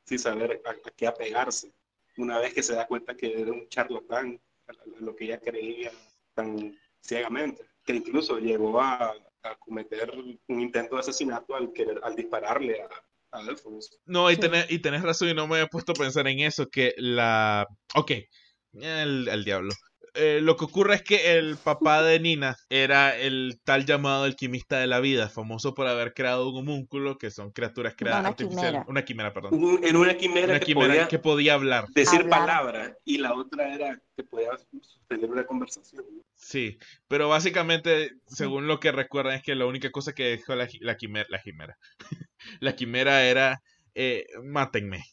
sin 0.06 0.20
saber 0.20 0.62
a, 0.66 0.72
a 0.72 0.92
qué 0.96 1.08
apegarse. 1.08 1.74
Una 2.18 2.40
vez 2.40 2.54
que 2.54 2.64
se 2.64 2.76
da 2.76 2.88
cuenta 2.88 3.16
que 3.16 3.42
era 3.42 3.52
un 3.52 3.68
charlatán, 3.70 4.42
a, 4.68 4.72
a 4.72 5.00
lo 5.00 5.16
que 5.16 5.26
ella 5.26 5.40
creía 5.40 5.92
tan 6.34 6.78
ciegamente, 7.02 7.64
que 7.84 7.94
incluso 7.94 8.38
llegó 8.40 8.82
a, 8.82 9.16
a 9.44 9.56
cometer 9.60 10.12
un 10.12 10.62
intento 10.62 10.96
de 10.96 11.02
asesinato 11.02 11.56
al, 11.56 11.72
querer, 11.74 12.00
al 12.04 12.16
dispararle 12.16 12.82
a. 12.82 12.90
No, 14.06 14.32
y 14.32 14.38
tenés, 14.38 14.72
y 14.72 14.80
tenés 14.80 15.02
razón 15.02 15.28
y 15.28 15.34
no 15.34 15.46
me 15.46 15.60
he 15.60 15.68
puesto 15.68 15.92
a 15.92 15.96
pensar 15.96 16.26
en 16.26 16.40
eso, 16.40 16.70
que 16.70 16.94
la... 16.96 17.68
Ok, 17.94 18.12
el, 18.82 19.28
el 19.28 19.44
diablo. 19.44 19.74
Eh, 20.18 20.40
lo 20.42 20.56
que 20.56 20.64
ocurre 20.64 20.96
es 20.96 21.02
que 21.04 21.38
el 21.38 21.58
papá 21.58 22.02
de 22.02 22.22
Nina 22.22 22.56
era 22.70 23.18
el 23.18 23.60
tal 23.66 23.86
llamado 23.86 24.24
alquimista 24.24 24.80
de 24.80 24.88
la 24.88 25.02
vida, 25.02 25.28
famoso 25.28 25.74
por 25.76 25.88
haber 25.88 26.14
creado 26.14 26.48
un 26.50 26.60
homúnculo, 26.60 27.18
que 27.18 27.32
son 27.32 27.52
criaturas 27.52 27.96
creadas 27.98 28.22
una 28.22 28.30
artificiales. 28.30 28.70
quimera. 28.72 28.86
Una 28.88 29.04
quimera, 29.04 29.34
perdón. 29.34 29.54
Un- 29.56 29.84
en 29.84 29.96
una 29.98 30.16
quimera, 30.16 30.48
Una 30.52 30.60
que 30.60 30.66
quimera 30.68 30.88
podía 30.88 31.08
que 31.10 31.20
podía 31.20 31.54
hablar. 31.56 31.86
decir 31.94 32.22
Hablar. 32.22 32.30
palabras 32.40 32.94
y 33.04 33.18
la 33.18 33.34
otra 33.34 33.76
era 33.76 34.00
que 34.16 34.24
podía 34.24 34.52
sostener 34.58 35.30
una 35.30 35.46
conversación. 35.46 36.06
¿no? 36.10 36.22
Sí, 36.34 36.78
pero 37.10 37.28
básicamente, 37.28 38.12
según 38.26 38.68
lo 38.68 38.80
que 38.80 38.94
recuerdan, 38.94 39.34
es 39.34 39.44
que 39.44 39.54
la 39.56 39.66
única 39.66 39.92
cosa 39.92 40.14
que 40.14 40.24
dejó 40.24 40.56
la, 40.56 40.70
la 40.80 40.96
quimera, 40.96 41.26
la 41.30 41.42
quimera, 41.42 41.78
la 42.62 42.74
quimera 42.74 43.26
era, 43.26 43.62
eh, 43.94 44.26
mátenme, 44.46 45.04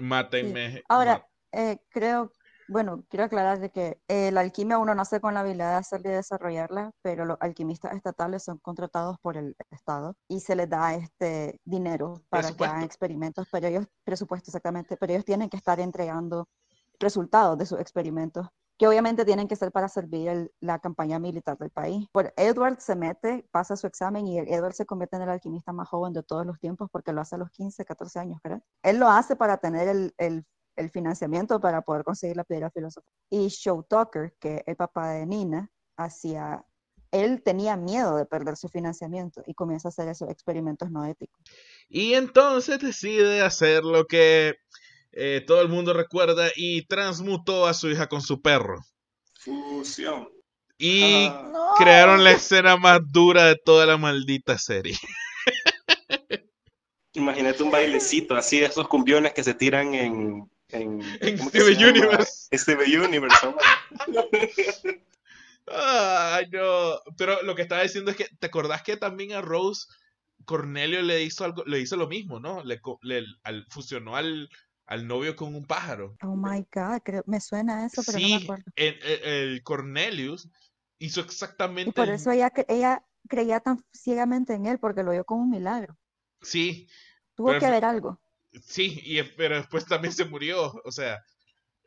mátenme. 0.00 0.82
Ahora, 0.88 1.24
eh, 1.52 1.76
creo, 1.90 2.32
bueno, 2.68 3.04
quiero 3.08 3.24
aclarar 3.24 3.60
de 3.60 3.70
que 3.70 4.00
eh, 4.08 4.30
la 4.32 4.40
alquimia 4.40 4.78
uno 4.78 4.94
nace 4.94 5.20
con 5.20 5.34
la 5.34 5.40
habilidad 5.40 5.70
de 5.70 5.76
hacerla 5.76 6.10
y 6.10 6.14
desarrollarla, 6.14 6.90
pero 7.02 7.24
los 7.24 7.36
alquimistas 7.40 7.94
estatales 7.94 8.42
son 8.44 8.58
contratados 8.58 9.18
por 9.20 9.36
el 9.36 9.56
Estado 9.70 10.14
y 10.28 10.40
se 10.40 10.56
les 10.56 10.68
da 10.68 10.94
este 10.94 11.60
dinero 11.64 12.22
para 12.28 12.48
que 12.56 12.64
hagan 12.64 12.82
experimentos, 12.84 13.46
pero 13.52 13.68
ellos, 13.68 13.86
presupuesto 14.04 14.50
exactamente, 14.50 14.96
pero 14.96 15.12
ellos 15.12 15.24
tienen 15.24 15.48
que 15.48 15.56
estar 15.56 15.78
entregando 15.80 16.48
resultados 16.98 17.56
de 17.58 17.66
sus 17.66 17.78
experimentos, 17.78 18.48
que 18.78 18.86
obviamente 18.88 19.24
tienen 19.24 19.48
que 19.48 19.56
ser 19.56 19.70
para 19.72 19.88
servir 19.88 20.28
el- 20.28 20.52
la 20.60 20.78
campaña 20.78 21.18
militar 21.18 21.56
del 21.58 21.70
país. 21.70 22.06
Por 22.12 22.32
Edward 22.36 22.78
se 22.80 22.94
mete, 22.96 23.46
pasa 23.50 23.76
su 23.76 23.86
examen 23.86 24.26
y 24.26 24.38
Edward 24.38 24.74
se 24.74 24.86
convierte 24.86 25.16
en 25.16 25.22
el 25.22 25.30
alquimista 25.30 25.72
más 25.72 25.88
joven 25.88 26.12
de 26.12 26.22
todos 26.22 26.44
los 26.44 26.58
tiempos 26.58 26.90
porque 26.90 27.12
lo 27.12 27.20
hace 27.20 27.36
a 27.36 27.38
los 27.38 27.50
15, 27.50 27.84
14 27.84 28.18
años, 28.18 28.38
creo. 28.42 28.60
Él 28.82 28.98
lo 28.98 29.08
hace 29.08 29.36
para 29.36 29.56
tener 29.58 29.88
el, 29.88 30.14
el 30.18 30.44
el 30.76 30.90
financiamiento 30.90 31.60
para 31.60 31.82
poder 31.82 32.04
conseguir 32.04 32.36
la 32.36 32.44
piedra 32.44 32.70
filosofal. 32.70 33.12
Y 33.30 33.48
Show 33.48 33.84
Tucker, 33.88 34.34
que 34.38 34.62
el 34.66 34.76
papá 34.76 35.10
de 35.10 35.26
Nina, 35.26 35.70
hacía, 35.96 36.64
él 37.10 37.42
tenía 37.42 37.76
miedo 37.76 38.16
de 38.16 38.26
perder 38.26 38.56
su 38.56 38.68
financiamiento 38.68 39.42
y 39.46 39.54
comienza 39.54 39.88
a 39.88 39.90
hacer 39.90 40.08
esos 40.08 40.28
experimentos 40.30 40.90
no 40.90 41.04
éticos. 41.04 41.40
Y 41.88 42.14
entonces 42.14 42.78
decide 42.80 43.40
hacer 43.42 43.84
lo 43.84 44.06
que 44.06 44.56
eh, 45.12 45.42
todo 45.46 45.62
el 45.62 45.68
mundo 45.68 45.92
recuerda 45.94 46.48
y 46.54 46.86
transmutó 46.86 47.66
a 47.66 47.72
su 47.74 47.88
hija 47.88 48.06
con 48.08 48.20
su 48.20 48.42
perro. 48.42 48.80
Fusión. 49.40 50.28
Y 50.78 51.26
Ah, 51.28 51.48
No. 51.52 51.70
crearon 51.78 52.22
la 52.22 52.32
escena 52.32 52.76
más 52.76 53.00
dura 53.10 53.44
de 53.46 53.56
toda 53.56 53.86
la 53.86 53.96
maldita 53.96 54.58
serie. 54.58 54.94
imagínate 57.14 57.62
un 57.62 57.70
bailecito 57.70 58.34
así 58.36 58.60
de 58.60 58.66
esos 58.66 58.86
cumbiones 58.88 59.32
que 59.32 59.42
se 59.42 59.54
tiran 59.54 59.94
en. 59.94 60.50
En, 60.68 61.00
En. 61.20 61.38
Universe. 61.40 62.48
Steven 62.56 63.02
Universe. 63.02 63.36
Ay, 65.68 66.46
no. 66.50 67.00
Pero 67.16 67.42
lo 67.42 67.54
que 67.54 67.62
estaba 67.62 67.82
diciendo 67.82 68.10
es 68.10 68.16
que, 68.16 68.28
¿te 68.38 68.46
acordás 68.46 68.82
que 68.82 68.96
también 68.96 69.32
a 69.32 69.40
Rose 69.40 69.86
Cornelio 70.44 71.02
le 71.02 71.22
hizo 71.22 71.44
algo, 71.44 71.64
le 71.66 71.80
hizo 71.80 71.96
lo 71.96 72.06
mismo, 72.08 72.40
¿no? 72.40 72.62
Le, 72.62 72.80
co- 72.80 72.98
le- 73.02 73.24
al- 73.42 73.66
fusionó 73.68 74.16
al, 74.16 74.48
al 74.86 75.06
novio 75.06 75.34
con 75.34 75.54
un 75.54 75.66
pájaro. 75.66 76.16
Oh 76.22 76.36
my 76.36 76.64
God, 76.72 77.00
creo, 77.04 77.22
me 77.26 77.40
suena 77.40 77.86
eso, 77.86 78.02
pero 78.04 78.18
no 78.20 78.28
me 78.28 78.36
Sí, 78.36 78.44
acuerdo. 78.44 78.64
el, 78.76 78.98
el- 79.02 79.22
el 79.24 79.62
Cornelius 79.62 80.48
hizo 80.98 81.20
exactamente 81.20 81.90
Y 81.90 81.92
por 81.92 82.08
el- 82.08 82.14
eso 82.14 82.30
ella, 82.30 82.52
cre- 82.52 82.66
ella 82.68 83.04
creía 83.28 83.60
tan 83.60 83.84
ciegamente 83.92 84.54
en 84.54 84.66
él, 84.66 84.78
porque 84.78 85.02
lo 85.02 85.10
vio 85.12 85.24
como 85.24 85.42
un 85.42 85.50
milagro. 85.50 85.96
Sí, 86.42 86.88
Tuvo 87.34 87.48
Pero 87.48 87.60
que 87.60 87.70
ver 87.70 87.84
algo. 87.84 88.18
Sí, 88.62 89.00
y, 89.04 89.22
pero 89.22 89.56
después 89.56 89.86
también 89.86 90.12
se 90.12 90.24
murió. 90.24 90.72
O 90.84 90.92
sea, 90.92 91.22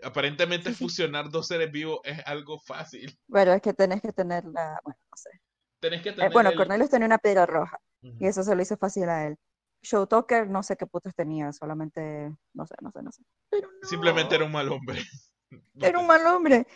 aparentemente 0.04 0.74
fusionar 0.74 1.30
dos 1.30 1.48
seres 1.48 1.72
vivos 1.72 2.00
es 2.04 2.20
algo 2.26 2.60
fácil. 2.60 3.18
Pero 3.32 3.54
es 3.54 3.62
que 3.62 3.74
tenés 3.74 4.02
que 4.02 4.14
tener 4.14 4.46
la, 4.46 4.80
bueno, 4.84 5.00
no 5.12 5.18
sé. 5.18 5.30
Tenés 5.80 6.02
que 6.02 6.10
Eh, 6.10 6.14
tener 6.14 6.32
bueno, 6.32 6.50
el- 6.50 6.56
Cornelius 6.56 6.90
tenía 6.90 7.06
una 7.08 7.18
piedra 7.18 7.46
roja 7.46 7.80
y 8.02 8.28
eso 8.28 8.44
se 8.44 8.56
lo 8.56 8.62
hizo 8.62 8.78
fácil 8.78 9.10
a 9.10 9.28
él. 9.28 9.38
Show 9.82 10.08
Tucker, 10.08 10.50
no 10.50 10.62
sé 10.64 10.76
qué 10.76 10.86
putos 10.86 11.16
tenía, 11.16 11.54
solamente, 11.54 12.34
no 12.54 12.66
sé, 12.66 12.76
no 12.82 12.92
sé, 12.92 13.02
no 13.02 13.12
sé. 13.12 13.24
Pero 13.50 13.70
no, 13.72 13.88
Simplemente 13.88 14.36
era 14.36 14.44
un 14.46 14.52
mal 14.52 14.70
hombre. 14.70 15.02
era 15.82 16.00
un 16.00 16.08
mal 16.08 16.26
hombre. 16.28 16.68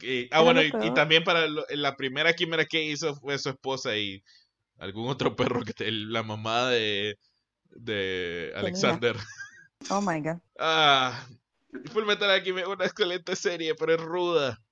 Y- 0.00 0.24
ah, 0.24 0.40
Era 0.40 0.42
bueno, 0.42 0.62
y, 0.62 0.94
también 0.94 1.22
para 1.22 1.46
lo- 1.46 1.66
la 1.70 1.96
primera 1.96 2.32
quimera 2.32 2.64
que 2.64 2.82
hizo 2.82 3.14
fue 3.16 3.38
su 3.38 3.50
esposa 3.50 3.94
y 3.96 4.22
algún 4.78 5.08
otro 5.08 5.36
perro 5.36 5.62
que 5.62 5.74
te- 5.74 5.90
la 5.90 6.22
mamá 6.22 6.70
de, 6.70 7.16
de 7.78 8.52
Alexander. 8.56 9.16
Oh 9.90 10.00
my 10.00 10.20
God. 10.20 10.40
Ah, 10.58 11.26
Full 11.92 12.06
Metal 12.06 12.30
Alchemist 12.30 12.66
es 12.66 12.72
una 12.72 12.86
excelente 12.86 13.36
serie, 13.36 13.74
pero 13.74 13.94
es 13.94 14.00
ruda. 14.00 14.62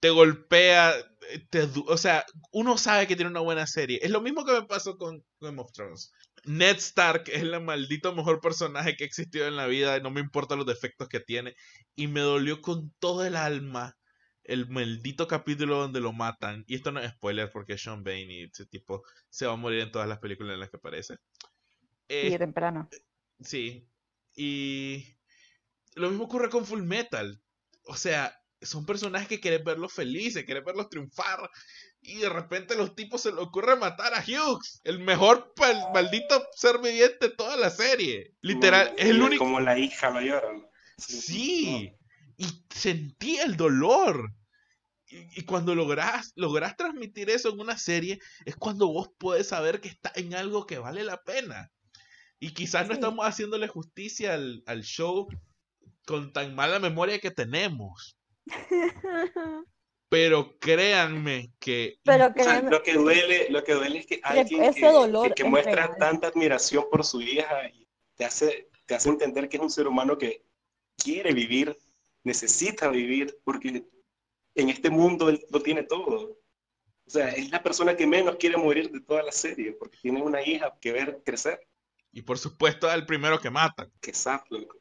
Te 0.00 0.10
golpea, 0.10 0.94
te 1.48 1.66
o 1.86 1.96
sea, 1.96 2.26
uno 2.52 2.76
sabe 2.76 3.06
que 3.06 3.16
tiene 3.16 3.30
una 3.30 3.40
buena 3.40 3.66
serie. 3.66 3.98
Es 4.02 4.10
lo 4.10 4.20
mismo 4.20 4.44
que 4.44 4.52
me 4.52 4.66
pasó 4.66 4.98
con 4.98 5.24
Game 5.40 5.60
of 5.60 5.72
Thrones. 5.72 6.12
Ned 6.44 6.76
Stark 6.76 7.24
es 7.28 7.40
el 7.40 7.58
maldito 7.62 8.14
mejor 8.14 8.40
personaje 8.40 8.96
que 8.96 9.04
ha 9.04 9.06
existido 9.06 9.46
en 9.46 9.56
la 9.56 9.66
vida, 9.66 9.98
no 10.00 10.10
me 10.10 10.20
importan 10.20 10.58
los 10.58 10.66
defectos 10.66 11.08
que 11.08 11.20
tiene. 11.20 11.54
Y 11.96 12.08
me 12.08 12.20
dolió 12.20 12.60
con 12.60 12.92
todo 12.98 13.24
el 13.24 13.36
alma 13.36 13.96
el 14.44 14.68
maldito 14.68 15.26
capítulo 15.26 15.78
donde 15.78 16.00
lo 16.00 16.12
matan. 16.12 16.64
Y 16.66 16.76
esto 16.76 16.92
no 16.92 17.00
es 17.00 17.12
spoiler 17.12 17.50
porque 17.50 17.78
Sean 17.78 18.04
Bain 18.04 18.30
y 18.30 18.44
ese 18.44 18.66
tipo 18.66 19.02
se 19.30 19.46
va 19.46 19.54
a 19.54 19.56
morir 19.56 19.80
en 19.80 19.90
todas 19.90 20.08
las 20.08 20.18
películas 20.18 20.54
en 20.54 20.60
las 20.60 20.70
que 20.70 20.76
aparece. 20.76 21.16
Eh, 22.08 22.30
Y 22.32 22.38
temprano. 22.38 22.88
Sí. 23.40 23.88
Y 24.36 25.04
lo 25.94 26.08
mismo 26.10 26.24
ocurre 26.24 26.48
con 26.50 26.64
Full 26.66 26.82
Metal. 26.82 27.40
O 27.84 27.96
sea, 27.96 28.36
son 28.60 28.86
personajes 28.86 29.28
que 29.28 29.40
quieren 29.40 29.64
verlos 29.64 29.92
felices, 29.92 30.44
quieren 30.44 30.64
verlos 30.64 30.88
triunfar. 30.88 31.50
Y 32.00 32.16
de 32.18 32.28
repente 32.28 32.74
a 32.74 32.76
los 32.76 32.94
tipos 32.94 33.22
se 33.22 33.30
les 33.30 33.38
ocurre 33.40 33.76
matar 33.76 34.12
a 34.14 34.20
Hughes, 34.22 34.80
el 34.84 34.98
mejor 34.98 35.52
pal- 35.56 35.90
maldito 35.94 36.46
ser 36.54 36.78
viviente 36.78 37.28
de 37.28 37.34
toda 37.34 37.56
la 37.56 37.70
serie. 37.70 38.34
Literal, 38.40 38.88
Como- 38.88 38.98
es 38.98 39.06
el 39.06 39.22
único. 39.22 39.44
Como 39.44 39.60
la 39.60 39.78
hija 39.78 40.10
lo 40.10 40.20
llora. 40.20 40.48
Sí. 40.98 41.92
Y 42.36 42.46
sentí 42.70 43.36
el 43.38 43.56
dolor. 43.56 44.32
Y, 45.06 45.40
y 45.40 45.44
cuando 45.44 45.74
lográs, 45.74 46.32
lográs 46.34 46.76
transmitir 46.76 47.30
eso 47.30 47.50
en 47.52 47.60
una 47.60 47.78
serie, 47.78 48.18
es 48.44 48.56
cuando 48.56 48.88
vos 48.88 49.08
puedes 49.18 49.48
saber 49.48 49.80
que 49.80 49.88
está 49.88 50.10
en 50.16 50.34
algo 50.34 50.66
que 50.66 50.78
vale 50.78 51.04
la 51.04 51.22
pena. 51.22 51.70
Y 52.44 52.52
quizás 52.52 52.86
no 52.86 52.92
estamos 52.92 53.24
haciéndole 53.24 53.68
justicia 53.68 54.34
al, 54.34 54.62
al 54.66 54.82
show 54.82 55.26
con 56.06 56.30
tan 56.32 56.54
mala 56.54 56.78
memoria 56.78 57.18
que 57.18 57.30
tenemos. 57.30 58.18
Pero 60.10 60.58
créanme 60.58 61.50
que 61.58 61.98
Pero 62.04 62.26
O 62.26 62.32
sea, 62.34 62.34
créeme, 62.34 62.70
lo 62.70 62.82
que 62.82 62.92
duele, 62.94 63.48
lo 63.50 63.64
que 63.64 63.72
duele 63.72 63.98
es 64.00 64.06
que 64.06 64.20
alguien 64.22 64.62
ese 64.64 64.80
que, 64.80 64.86
dolor 64.86 65.28
que- 65.28 65.34
que 65.34 65.42
es 65.42 65.48
muestra 65.48 65.86
real. 65.86 65.96
tanta 65.98 66.26
admiración 66.28 66.84
por 66.90 67.04
su 67.04 67.20
hija 67.22 67.66
y 67.72 67.88
te 68.14 68.24
hace, 68.26 68.68
te 68.86 68.94
hace 68.94 69.08
entender 69.08 69.48
que 69.48 69.56
es 69.56 69.62
un 69.62 69.70
ser 69.70 69.88
humano 69.88 70.18
que 70.18 70.44
quiere 70.98 71.32
vivir, 71.32 71.76
necesita 72.22 72.88
vivir, 72.88 73.36
porque 73.42 73.86
en 74.54 74.68
este 74.68 74.90
mundo 74.90 75.30
él 75.30 75.44
lo 75.50 75.60
tiene 75.62 75.82
todo. 75.82 76.38
O 77.06 77.10
sea, 77.10 77.30
es 77.30 77.50
la 77.50 77.62
persona 77.62 77.96
que 77.96 78.06
menos 78.06 78.36
quiere 78.36 78.56
morir 78.58 78.90
de 78.90 79.00
toda 79.00 79.22
la 79.22 79.32
serie, 79.32 79.72
porque 79.72 79.96
tiene 80.00 80.22
una 80.22 80.42
hija 80.42 80.76
que 80.80 80.92
ver 80.92 81.22
crecer. 81.24 81.66
Y 82.14 82.22
por 82.22 82.38
supuesto 82.38 82.88
al 82.88 83.04
primero 83.06 83.38
que 83.40 83.50
matan. 83.50 83.90
Que 84.00 84.12
zap, 84.14 84.42
loco. 84.50 84.76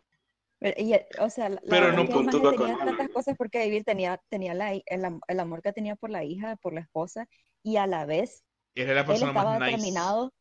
Pero, 0.59 0.79
y, 0.81 0.93
o 1.19 1.29
sea, 1.29 1.49
la, 1.49 1.61
Pero 1.69 1.91
no 1.91 2.03
es 2.03 2.09
que 2.09 2.19
el 2.19 2.29
tenía 2.29 2.55
con 2.55 2.77
tantas 2.77 2.99
algo. 2.99 3.13
cosas 3.13 3.35
por 3.35 3.49
qué 3.49 3.65
vivir, 3.65 3.83
tenía, 3.83 4.21
tenía 4.29 4.53
la, 4.53 4.73
el, 4.73 5.05
am- 5.05 5.19
el 5.27 5.39
amor 5.39 5.61
que 5.61 5.73
tenía 5.73 5.95
por 5.97 6.09
la 6.09 6.23
hija, 6.23 6.55
por 6.57 6.73
la 6.73 6.79
esposa, 6.81 7.27
y 7.63 7.75
a 7.77 7.85
la 7.87 8.05
vez 8.05 8.45
Era 8.75 8.93
la 8.93 9.01
él 9.01 9.11
estaba 9.11 9.33
más 9.33 9.59
nice. 9.59 9.71
determinado, 9.71 10.33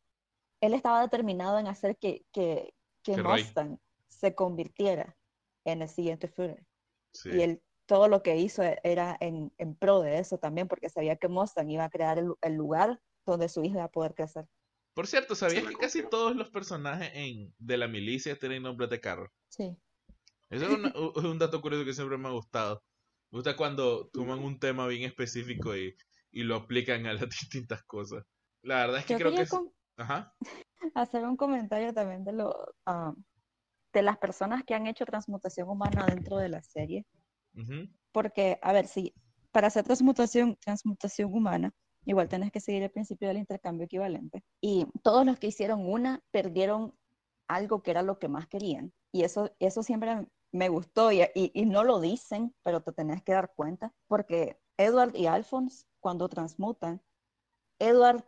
él 0.61 0.73
estaba 0.73 1.01
determinado 1.01 1.59
en 1.59 1.67
hacer 1.67 1.97
que, 1.97 2.25
que, 2.31 2.73
que. 3.03 3.17
Mustang 3.21 3.77
se 4.07 4.33
convirtiera 4.33 5.17
en 5.65 5.81
el 5.81 5.89
siguiente 5.89 6.29
Führer. 6.29 6.63
Sí. 7.11 7.29
Y 7.33 7.41
él, 7.41 7.61
todo 7.85 8.07
lo 8.07 8.23
que 8.23 8.37
hizo 8.37 8.63
e- 8.63 8.79
era 8.83 9.17
en, 9.19 9.51
en 9.57 9.75
pro 9.75 9.99
de 9.99 10.19
eso 10.19 10.37
también, 10.37 10.69
porque 10.69 10.87
sabía 10.89 11.17
que 11.17 11.27
Mustang 11.27 11.69
iba 11.69 11.83
a 11.83 11.89
crear 11.89 12.17
el, 12.17 12.33
el 12.41 12.53
lugar 12.53 13.01
donde 13.25 13.49
su 13.49 13.61
hija 13.63 13.75
iba 13.79 13.83
a 13.83 13.91
poder 13.91 14.13
crecer. 14.13 14.45
Por 14.93 15.07
cierto, 15.07 15.33
¿sabías 15.35 15.65
que 15.65 15.75
casi 15.75 16.07
todos 16.07 16.35
los 16.35 16.49
personajes 16.49 17.11
en, 17.13 17.53
de 17.57 17.77
la 17.77 17.87
milicia 17.87 18.37
tienen 18.37 18.63
nombres 18.63 18.89
de 18.89 19.01
carro? 19.01 19.31
Sí. 19.49 19.75
Eso 20.49 20.65
es, 20.65 20.71
una- 20.71 20.93
un 20.95 21.39
dato 21.39 21.61
curioso 21.61 21.85
que 21.85 21.93
siempre 21.93 22.17
me 22.17 22.27
ha 22.27 22.31
gustado. 22.31 22.83
Me 23.31 23.37
gusta 23.39 23.55
cuando 23.55 24.07
toman 24.09 24.39
un 24.39 24.59
tema 24.59 24.85
bien 24.87 25.03
específico 25.03 25.75
y, 25.75 25.95
y 26.31 26.43
lo 26.43 26.55
aplican 26.55 27.07
a 27.07 27.13
las 27.13 27.27
distintas 27.49 27.83
cosas. 27.85 28.23
La 28.61 28.77
verdad 28.85 28.99
es 28.99 29.05
que 29.05 29.13
Yo 29.13 29.19
creo 29.19 29.31
que 29.35 29.41
es... 29.41 29.51
Ajá. 29.97 30.35
hacer 30.95 31.23
un 31.23 31.37
comentario 31.37 31.93
también 31.93 32.23
de, 32.23 32.33
lo, 32.33 32.53
ah, 32.85 33.13
de 33.93 34.01
las 34.01 34.17
personas 34.17 34.63
que 34.63 34.75
han 34.75 34.85
hecho 34.87 35.05
transmutación 35.05 35.69
humana 35.69 36.05
dentro 36.07 36.37
de 36.37 36.49
la 36.49 36.61
serie. 36.61 37.05
Porque, 38.11 38.59
a 38.61 38.73
ver, 38.73 38.87
si 38.87 39.13
para 39.51 39.67
hacer 39.67 39.83
transmutación, 39.83 40.55
transmutación 40.57 41.33
humana, 41.33 41.71
igual 42.05 42.29
tenés 42.29 42.51
que 42.51 42.59
seguir 42.59 42.83
el 42.83 42.91
principio 42.91 43.27
del 43.27 43.37
intercambio 43.37 43.85
equivalente. 43.85 44.43
Y 44.61 44.85
todos 45.03 45.25
los 45.25 45.39
que 45.39 45.47
hicieron 45.47 45.85
una 45.89 46.21
perdieron 46.31 46.93
algo 47.47 47.81
que 47.83 47.91
era 47.91 48.01
lo 48.03 48.19
que 48.19 48.27
más 48.29 48.47
querían. 48.47 48.93
Y 49.11 49.23
eso, 49.23 49.51
eso 49.59 49.83
siempre 49.83 50.27
me 50.51 50.69
gustó 50.69 51.11
y, 51.11 51.21
y- 51.35 51.51
y 51.53 51.65
no 51.65 51.83
lo 51.83 51.99
dicen, 51.99 52.53
pero 52.63 52.81
te 52.81 52.91
tenés 52.93 53.23
que 53.23 53.33
dar 53.33 53.53
cuenta. 53.55 53.93
Porque 54.07 54.59
Edward 54.77 55.15
y 55.15 55.27
Alphonse, 55.27 55.85
cuando 55.99 56.29
transmutan, 56.29 57.01
Edward, 57.79 58.23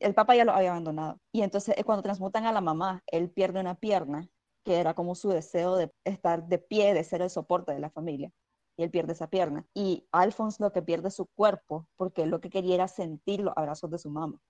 el 0.00 0.14
papá 0.14 0.36
ya 0.36 0.44
lo 0.44 0.52
había 0.52 0.70
abandonado. 0.70 1.20
Y 1.32 1.42
entonces 1.42 1.74
eh, 1.78 1.84
cuando 1.84 2.02
transmutan 2.02 2.46
a 2.46 2.52
la 2.52 2.60
mamá, 2.60 3.02
él 3.06 3.30
pierde 3.30 3.60
una 3.60 3.74
pierna, 3.76 4.28
que 4.64 4.76
era 4.80 4.94
como 4.94 5.14
su 5.14 5.30
deseo 5.30 5.76
de 5.76 5.92
estar 6.04 6.46
de 6.48 6.58
pie, 6.58 6.94
de 6.94 7.04
ser 7.04 7.22
el 7.22 7.30
soporte 7.30 7.72
de 7.72 7.80
la 7.80 7.90
familia 7.90 8.32
y 8.78 8.84
él 8.84 8.90
pierde 8.90 9.12
esa 9.12 9.26
pierna. 9.26 9.66
Y 9.74 10.08
Alphonse 10.12 10.62
lo 10.62 10.72
que 10.72 10.82
pierde 10.82 11.08
es 11.08 11.16
su 11.16 11.26
cuerpo, 11.26 11.86
porque 11.96 12.22
él 12.22 12.30
lo 12.30 12.40
que 12.40 12.48
quería 12.48 12.76
era 12.76 12.88
sentir 12.88 13.40
los 13.40 13.52
abrazos 13.56 13.90
de 13.90 13.98
su 13.98 14.08
mamá. 14.08 14.40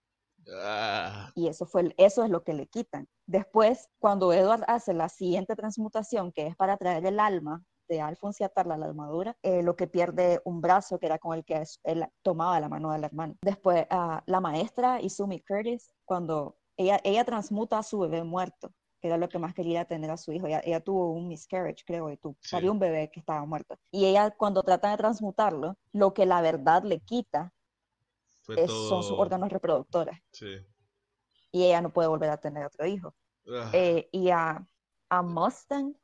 Ah, 0.54 1.30
Y 1.34 1.48
eso, 1.48 1.66
fue, 1.66 1.94
eso 1.96 2.22
es 2.24 2.30
lo 2.30 2.44
que 2.44 2.52
le 2.52 2.66
quitan. 2.68 3.08
Después, 3.26 3.88
cuando 3.98 4.32
Edward 4.32 4.64
hace 4.68 4.92
la 4.92 5.08
siguiente 5.08 5.56
transmutación, 5.56 6.30
que 6.30 6.46
es 6.46 6.56
para 6.56 6.76
traer 6.76 7.06
el 7.06 7.18
alma 7.18 7.64
de 7.88 8.02
Alphonse 8.02 8.44
y 8.44 8.46
atarla 8.46 8.74
a 8.74 8.78
la 8.78 8.86
armadura, 8.86 9.34
eh, 9.42 9.62
lo 9.62 9.76
que 9.76 9.86
pierde 9.86 10.40
un 10.44 10.60
brazo, 10.60 10.98
que 10.98 11.06
era 11.06 11.18
con 11.18 11.34
el 11.34 11.44
que 11.44 11.64
él 11.84 12.06
tomaba 12.22 12.60
la 12.60 12.68
mano 12.68 12.92
del 12.92 13.04
hermano. 13.04 13.34
Después, 13.42 13.86
ah, 13.90 14.22
la 14.26 14.40
maestra 14.40 15.00
Izumi 15.00 15.40
Curtis, 15.40 15.94
cuando 16.04 16.58
ella, 16.76 17.00
ella 17.02 17.24
transmuta 17.24 17.78
a 17.78 17.82
su 17.82 17.98
bebé 17.98 18.24
muerto, 18.24 18.72
que 19.00 19.08
era 19.08 19.16
lo 19.16 19.28
que 19.28 19.38
más 19.38 19.54
quería 19.54 19.84
tener 19.84 20.10
a 20.10 20.16
su 20.16 20.32
hijo. 20.32 20.46
Ella, 20.46 20.60
ella 20.64 20.80
tuvo 20.80 21.12
un 21.12 21.28
miscarriage, 21.28 21.84
creo, 21.86 22.10
y 22.10 22.16
tu, 22.16 22.36
Sí. 22.40 22.68
un 22.68 22.78
bebé 22.78 23.10
que 23.10 23.20
estaba 23.20 23.44
muerto. 23.44 23.76
Y 23.90 24.06
ella, 24.06 24.30
cuando 24.30 24.62
trata 24.62 24.90
de 24.90 24.96
transmutarlo, 24.96 25.76
lo 25.92 26.12
que 26.14 26.26
la 26.26 26.40
verdad 26.40 26.82
le 26.82 27.00
quita 27.00 27.52
es- 28.48 28.70
son 28.70 29.02
sus 29.02 29.10
todo- 29.10 29.18
órganos 29.20 29.50
reproductores. 29.50 30.18
Sí. 30.32 30.56
Y 31.52 31.64
ella 31.64 31.80
no 31.80 31.90
puede 31.90 32.08
volver 32.08 32.30
a 32.30 32.36
tener 32.38 32.66
otro 32.66 32.86
hijo. 32.86 33.14
Ah, 33.50 33.70
Eh, 33.72 34.08
y 34.12 34.30
a, 34.30 34.66
a 35.08 35.22
Mustang, 35.22 35.94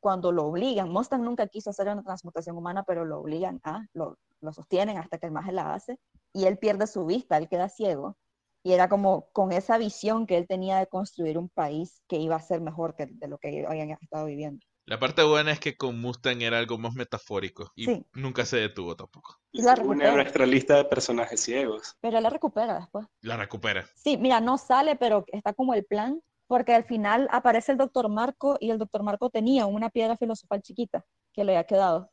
cuando 0.00 0.30
lo 0.32 0.44
obligan, 0.46 0.90
Mustang 0.90 1.22
nunca 1.22 1.46
quiso 1.48 1.70
hacer 1.70 1.88
una 1.88 2.02
transmutación 2.02 2.56
humana, 2.56 2.82
pero 2.82 3.04
lo 3.04 3.18
obligan 3.20 3.60
a, 3.64 3.86
lo, 3.94 4.18
lo 4.40 4.52
sostienen 4.52 4.98
hasta 4.98 5.18
que 5.18 5.26
el 5.26 5.32
maje 5.32 5.50
la 5.50 5.72
hace, 5.74 5.98
y 6.32 6.44
él 6.44 6.58
pierde 6.58 6.86
su 6.86 7.06
vista, 7.06 7.36
él 7.38 7.48
queda 7.48 7.68
ciego. 7.68 8.16
Y 8.64 8.72
era 8.72 8.88
como 8.88 9.28
con 9.32 9.52
esa 9.52 9.78
visión 9.78 10.26
que 10.26 10.36
él 10.38 10.46
tenía 10.48 10.78
de 10.78 10.86
construir 10.88 11.38
un 11.38 11.48
país 11.50 12.02
que 12.08 12.16
iba 12.16 12.34
a 12.34 12.40
ser 12.40 12.60
mejor 12.60 12.96
que 12.96 13.06
de 13.06 13.28
lo 13.28 13.38
que 13.38 13.64
habían 13.68 13.90
estado 13.90 14.24
viviendo. 14.26 14.64
La 14.86 14.98
parte 14.98 15.22
buena 15.22 15.52
es 15.52 15.60
que 15.60 15.76
con 15.76 16.00
Mustang 16.00 16.42
era 16.42 16.58
algo 16.58 16.76
más 16.78 16.94
metafórico 16.94 17.70
y 17.76 17.84
Sí. 17.86 18.06
nunca 18.14 18.44
se 18.44 18.56
detuvo 18.56 18.96
tampoco. 18.96 19.36
Y 19.52 19.62
la 19.62 19.72
Une 19.74 19.82
a 19.82 19.84
recupera. 20.08 20.14
nuestra 20.14 20.46
lista 20.46 20.76
de 20.76 20.84
personajes 20.86 21.40
ciegos. 21.40 21.94
Pero 22.00 22.16
él 22.16 22.22
la 22.22 22.30
recupera 22.30 22.78
después. 22.80 23.06
La 23.20 23.36
recupera. 23.36 23.86
Sí, 23.94 24.16
mira, 24.18 24.40
no 24.40 24.58
sale, 24.58 24.96
pero 24.96 25.24
está 25.28 25.54
como 25.54 25.72
el 25.74 25.84
plan, 25.84 26.20
porque 26.46 26.74
al 26.74 26.84
final 26.84 27.28
aparece 27.30 27.72
el 27.72 27.78
doctor 27.78 28.08
Marco 28.10 28.56
y 28.60 28.70
el 28.70 28.78
doctor 28.78 29.02
Marco 29.02 29.30
tenía 29.30 29.64
una 29.66 29.88
piedra 29.90 30.16
filosofal 30.16 30.60
chiquita 30.60 31.04
que 31.32 31.44
le 31.44 31.52
había 31.52 31.64
quedado. 31.66 32.10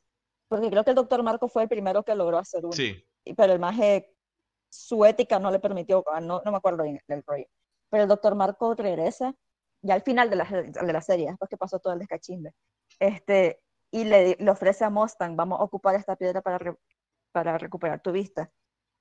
Porque 0.47 0.69
creo 0.69 0.83
que 0.83 0.91
el 0.91 0.95
doctor 0.95 1.23
Marco 1.23 1.47
fue 1.49 1.63
el 1.63 1.69
primero 1.69 2.03
que 2.03 2.15
logró 2.15 2.37
hacer 2.37 2.63
uno. 2.65 2.73
Sí. 2.73 3.05
pero 3.37 3.53
el 3.53 3.59
maje, 3.59 4.13
su 4.71 5.05
ética 5.05 5.37
no 5.39 5.51
le 5.51 5.59
permitió, 5.59 6.03
ah, 6.11 6.21
no, 6.21 6.41
no 6.45 6.51
me 6.51 6.57
acuerdo 6.57 6.83
bien 6.83 6.99
del 7.07 7.23
rollo. 7.25 7.45
Pero 7.89 8.03
el 8.03 8.09
doctor 8.09 8.35
Marco 8.35 8.73
regresa, 8.73 9.35
ya 9.81 9.93
al 9.95 10.01
final 10.01 10.29
de 10.29 10.35
la, 10.37 10.45
de 10.45 10.93
la 10.93 11.01
serie, 11.01 11.27
después 11.27 11.49
que 11.49 11.57
pasó 11.57 11.79
todo 11.79 11.93
el 11.93 11.99
descachimbe, 11.99 12.53
este, 12.99 13.61
y 13.91 14.05
le, 14.05 14.37
le 14.39 14.51
ofrece 14.51 14.85
a 14.85 14.89
Mustang, 14.89 15.35
vamos 15.35 15.59
a 15.59 15.63
ocupar 15.63 15.95
esta 15.95 16.15
piedra 16.15 16.41
para, 16.41 16.57
re- 16.57 16.77
para 17.31 17.57
recuperar 17.57 18.01
tu 18.01 18.11
vista. 18.11 18.49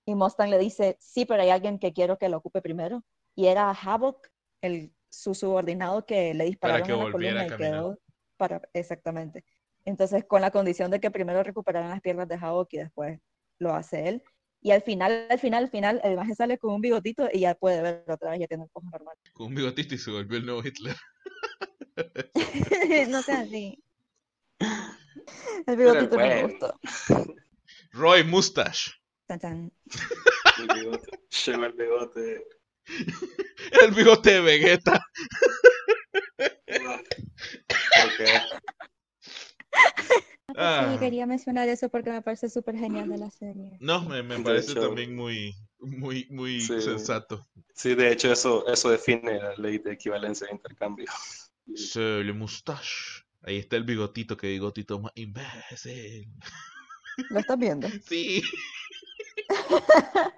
Y 0.05 0.15
Mustang 0.15 0.51
le 0.51 0.59
dice, 0.59 0.97
sí, 1.01 1.25
pero 1.25 1.43
hay 1.43 1.51
alguien 1.51 1.79
que 1.79 1.93
quiero 1.93 2.19
que 2.19 2.29
lo 2.29 2.39
ocupe 2.39 2.63
primero. 2.63 3.05
Y 3.37 3.47
era 3.47 3.71
Havoc, 3.71 4.27
el, 4.63 4.93
su 5.09 5.35
subordinado 5.35 6.05
que 6.05 6.35
le 6.35 6.45
dispararon 6.47 6.87
que 6.87 6.93
en 6.93 6.99
la 6.99 7.05
volviera 7.13 7.41
columna 7.41 7.43
a 7.43 7.47
y 7.47 7.49
quedó 7.71 7.99
para, 8.37 8.63
exactamente. 8.73 9.45
Entonces, 9.85 10.25
con 10.25 10.41
la 10.41 10.51
condición 10.51 10.91
de 10.91 10.99
que 11.01 11.11
primero 11.11 11.43
recuperaran 11.43 11.91
las 11.91 12.01
piernas 12.01 12.27
de 12.29 12.35
Havoc 12.35 12.73
y 12.73 12.79
después 12.79 13.21
lo 13.59 13.73
hace 13.75 14.09
él. 14.09 14.23
Y 14.63 14.73
al 14.73 14.83
final, 14.83 15.27
al 15.31 15.39
final, 15.39 15.65
al 15.65 15.71
final, 15.71 16.01
el 16.05 16.17
maje 16.17 16.35
sale 16.35 16.59
con 16.59 16.75
un 16.75 16.81
bigotito 16.81 17.29
y 17.33 17.41
ya 17.41 17.55
puede 17.55 17.81
ver 17.81 18.05
otra 18.09 18.33
vez, 18.33 18.41
ya 18.41 18.47
tiene 18.47 18.65
el 18.65 18.71
ojo 18.73 18.87
normal. 18.91 19.17
Con 19.33 19.47
un 19.47 19.55
bigotito 19.55 19.95
y 19.95 19.99
se 19.99 20.11
volvió 20.11 20.39
el 20.39 20.45
nuevo 20.47 20.63
Hitler. 20.63 20.97
no 23.09 23.23
sea 23.23 23.41
así. 23.41 23.83
El 25.67 25.77
bigotito 25.77 26.17
no 26.17 26.27
me 26.27 26.43
gustó. 26.43 26.79
Roy 27.93 28.25
Mustache. 28.25 28.93
Chan, 29.29 29.41
chan. 29.41 29.73
El 30.59 30.69
bigote. 30.75 31.11
Lleva 31.47 31.67
el 31.67 31.73
bigote. 31.73 32.45
El 33.83 33.91
bigote 33.93 34.31
de 34.31 34.41
Vegeta. 34.41 35.01
Ok. 38.05 38.21
Ah. 40.57 40.89
Sí, 40.93 40.99
quería 40.99 41.27
mencionar 41.27 41.69
eso 41.69 41.89
porque 41.89 42.11
me 42.11 42.23
parece 42.23 42.49
súper 42.49 42.77
genial 42.77 43.09
de 43.09 43.19
la 43.19 43.31
serie. 43.31 43.77
No, 43.81 44.03
me, 44.09 44.23
me 44.23 44.39
parece 44.41 44.73
hecho- 44.73 44.81
también 44.81 45.15
muy, 45.17 45.55
muy, 45.79 46.27
muy 46.31 46.61
Sí. 46.61 46.81
sensato. 46.81 47.47
Sí, 47.75 47.95
de 47.95 48.13
hecho, 48.13 48.33
eso, 48.33 48.67
eso 48.69 48.91
define 48.91 49.39
la 49.39 49.55
ley 49.57 49.79
de 49.79 49.93
equivalencia 49.93 50.47
de 50.47 50.55
intercambio. 50.55 51.07
C'est 51.75 52.23
le 52.25 52.33
moustache. 52.33 53.25
Ahí 53.43 53.59
está 53.59 53.77
el 53.77 53.85
bigotito, 53.85 54.37
que 54.37 54.49
bigotito 54.49 54.99
más 55.01 55.13
imbécil. 55.15 56.29
¿Lo 57.31 57.39
estás 57.39 57.59
viendo? 57.59 57.89
Sí. 58.07 58.43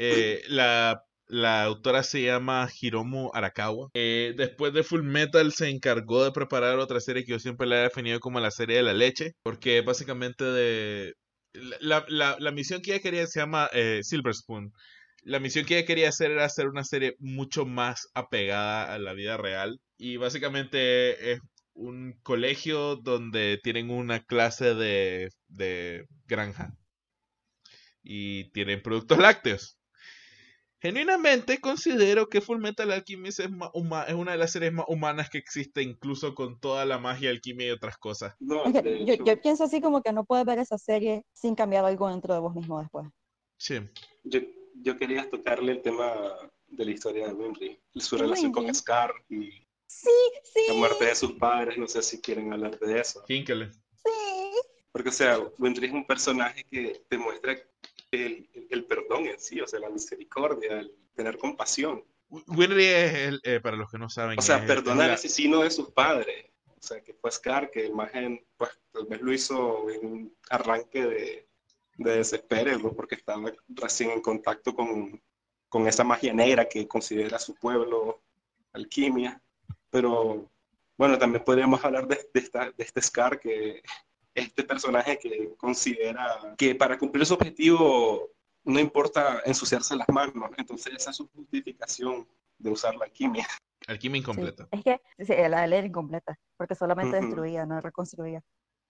Eh, 0.00 0.42
la, 0.48 1.04
la 1.28 1.62
autora 1.64 2.02
se 2.02 2.22
llama 2.22 2.68
Hiromu 2.80 3.30
Arakawa. 3.34 3.88
Eh, 3.94 4.34
después 4.36 4.72
de 4.72 4.82
Full 4.82 5.02
Metal 5.02 5.52
se 5.52 5.68
encargó 5.68 6.24
de 6.24 6.32
preparar 6.32 6.78
otra 6.78 7.00
serie 7.00 7.24
que 7.24 7.32
yo 7.32 7.38
siempre 7.38 7.66
la 7.66 7.80
he 7.80 7.82
definido 7.84 8.20
como 8.20 8.40
la 8.40 8.50
serie 8.50 8.76
de 8.78 8.82
la 8.82 8.94
leche, 8.94 9.32
porque 9.42 9.80
básicamente 9.82 10.44
de... 10.44 11.14
La, 11.80 12.04
la- 12.08 12.36
la 12.38 12.52
misión 12.52 12.80
que 12.82 12.92
ella 12.94 13.02
quería 13.02 13.26
se 13.26 13.40
llama 13.40 13.68
eh, 13.72 14.00
Silver 14.02 14.34
Spoon. 14.34 14.72
La 15.22 15.40
misión 15.40 15.64
que 15.66 15.78
ella 15.78 15.86
quería 15.86 16.08
hacer 16.08 16.30
era 16.30 16.44
hacer 16.44 16.68
una 16.68 16.84
serie 16.84 17.14
mucho 17.18 17.66
más 17.66 18.08
apegada 18.14 18.92
a 18.94 18.98
la 18.98 19.12
vida 19.12 19.36
real. 19.36 19.80
Y 19.98 20.16
básicamente 20.16 21.32
es 21.32 21.40
un 21.74 22.14
colegio 22.22 22.96
donde 22.96 23.58
tienen 23.62 23.90
una 23.90 24.20
clase 24.24 24.74
de, 24.74 25.28
de 25.48 26.06
granja. 26.26 26.74
Y 28.02 28.50
tienen 28.50 28.82
productos 28.82 29.18
lácteos. 29.18 29.77
Genuinamente 30.80 31.60
considero 31.60 32.28
que 32.28 32.40
Fullmetal 32.40 32.92
Alchemist 32.92 33.40
es, 33.40 33.46
es 33.46 34.14
una 34.14 34.32
de 34.32 34.38
las 34.38 34.52
series 34.52 34.72
más 34.72 34.86
humanas 34.88 35.28
que 35.28 35.38
existe, 35.38 35.82
incluso 35.82 36.34
con 36.34 36.60
toda 36.60 36.84
la 36.84 36.98
magia, 36.98 37.30
alquimia 37.30 37.66
y 37.66 37.70
otras 37.70 37.98
cosas. 37.98 38.34
No, 38.38 38.64
Es 38.64 38.72
que 38.72 38.82
de 38.82 39.04
yo, 39.04 39.14
yo 39.24 39.40
pienso 39.40 39.64
así 39.64 39.80
como 39.80 40.02
que 40.02 40.12
no 40.12 40.24
puedes 40.24 40.46
ver 40.46 40.58
esa 40.60 40.78
serie 40.78 41.24
sin 41.32 41.54
cambiar 41.54 41.84
algo 41.84 42.08
dentro 42.08 42.32
de 42.32 42.40
vos 42.40 42.54
mismo 42.54 42.80
después. 42.80 43.08
Sí. 43.56 43.80
yo, 44.22 44.40
yo 44.74 44.96
quería 44.96 45.28
tocarle 45.28 45.72
el 45.72 45.82
tema 45.82 46.14
de 46.68 46.84
la 46.84 46.90
historia 46.90 47.26
de 47.26 47.32
Winry, 47.32 47.80
su 47.96 48.16
relación 48.16 48.52
con 48.52 48.64
Winry. 48.64 48.78
Scar 48.78 49.12
y 49.28 49.68
Sí, 49.88 50.10
sí, 50.44 50.60
la 50.68 50.74
muerte 50.74 51.06
de 51.06 51.14
sus 51.14 51.32
padres. 51.32 51.78
No 51.78 51.88
sé 51.88 52.02
si 52.02 52.20
quieren 52.20 52.52
hablar 52.52 52.78
de 52.78 53.00
eso. 53.00 53.24
Hinkele. 53.26 53.72
sí. 53.72 54.10
Porque, 54.92 55.08
o 55.08 55.12
sea, 55.12 55.38
Winry 55.58 55.86
es 55.86 55.92
un 55.92 56.06
personaje 56.06 56.64
que 56.70 57.04
demuestra 57.10 57.52
el, 57.52 57.62
el- 58.10 58.48
el 58.70 58.84
perdón 58.84 59.26
en 59.26 59.38
sí, 59.40 59.60
o 59.60 59.66
sea, 59.66 59.80
la 59.80 59.90
misericordia, 59.90 60.80
el 60.80 60.94
tener 61.14 61.36
compasión. 61.38 62.04
Wi- 62.30 62.44
Winry 62.46 62.84
es, 62.86 63.14
el, 63.14 63.40
eh, 63.42 63.60
para 63.60 63.76
los 63.76 63.90
que 63.90 63.98
no 63.98 64.08
saben, 64.08 64.38
O 64.38 64.42
sea, 64.42 64.58
es- 64.58 64.64
perdona 64.66 65.04
al 65.04 65.12
asesino 65.12 65.62
de 65.62 65.70
sus 65.70 65.90
padres. 65.90 66.46
O 66.66 66.80
sea, 66.80 67.00
que 67.02 67.12
fue 67.14 67.30
Scar, 67.32 67.70
que 67.70 67.80
el 67.80 67.90
imagen, 67.90 68.44
pues, 68.56 68.70
tal 68.92 69.06
vez 69.06 69.20
lo 69.20 69.32
hizo 69.32 69.90
en 69.90 70.06
un 70.06 70.36
arranque 70.48 71.04
de, 71.04 71.48
de 71.96 72.16
desespero, 72.16 72.78
pues, 72.80 72.94
porque 72.94 73.16
estaba 73.16 73.52
recién 73.68 74.10
en 74.12 74.20
contacto 74.20 74.74
con, 74.74 75.20
con 75.68 75.88
esa 75.88 76.04
magia 76.04 76.32
negra 76.32 76.68
que 76.68 76.86
considera 76.86 77.38
su 77.38 77.54
pueblo 77.56 78.22
alquimia. 78.72 79.42
Pero, 79.90 80.48
bueno, 80.96 81.18
también 81.18 81.42
podríamos 81.44 81.84
hablar 81.84 82.06
de, 82.06 82.16
de 82.32 82.40
esta, 82.40 82.66
de 82.70 82.84
este 82.84 83.02
Scar, 83.02 83.40
que 83.40 83.82
este 84.38 84.64
personaje 84.64 85.18
que 85.18 85.54
considera 85.56 86.54
que 86.56 86.74
para 86.74 86.98
cumplir 86.98 87.26
su 87.26 87.34
objetivo 87.34 88.30
no 88.64 88.78
importa 88.80 89.40
ensuciarse 89.44 89.96
las 89.96 90.08
manos. 90.08 90.50
Entonces, 90.56 90.94
esa 90.94 91.10
es 91.10 91.16
su 91.16 91.28
justificación 91.28 92.28
de 92.58 92.70
usar 92.70 92.94
la 92.96 93.04
alquimia. 93.06 93.46
alquimia 93.86 94.18
Sí, 94.18 94.22
incompleta. 94.22 94.68
Es 94.70 94.84
que 94.84 95.00
sí, 95.24 95.34
la 95.48 95.66
leer 95.66 95.86
incompleta, 95.86 96.38
porque 96.56 96.74
solamente 96.74 97.16
Ujú. 97.16 97.26
destruía, 97.26 97.64
no 97.66 97.80
reconstruía. 97.80 98.42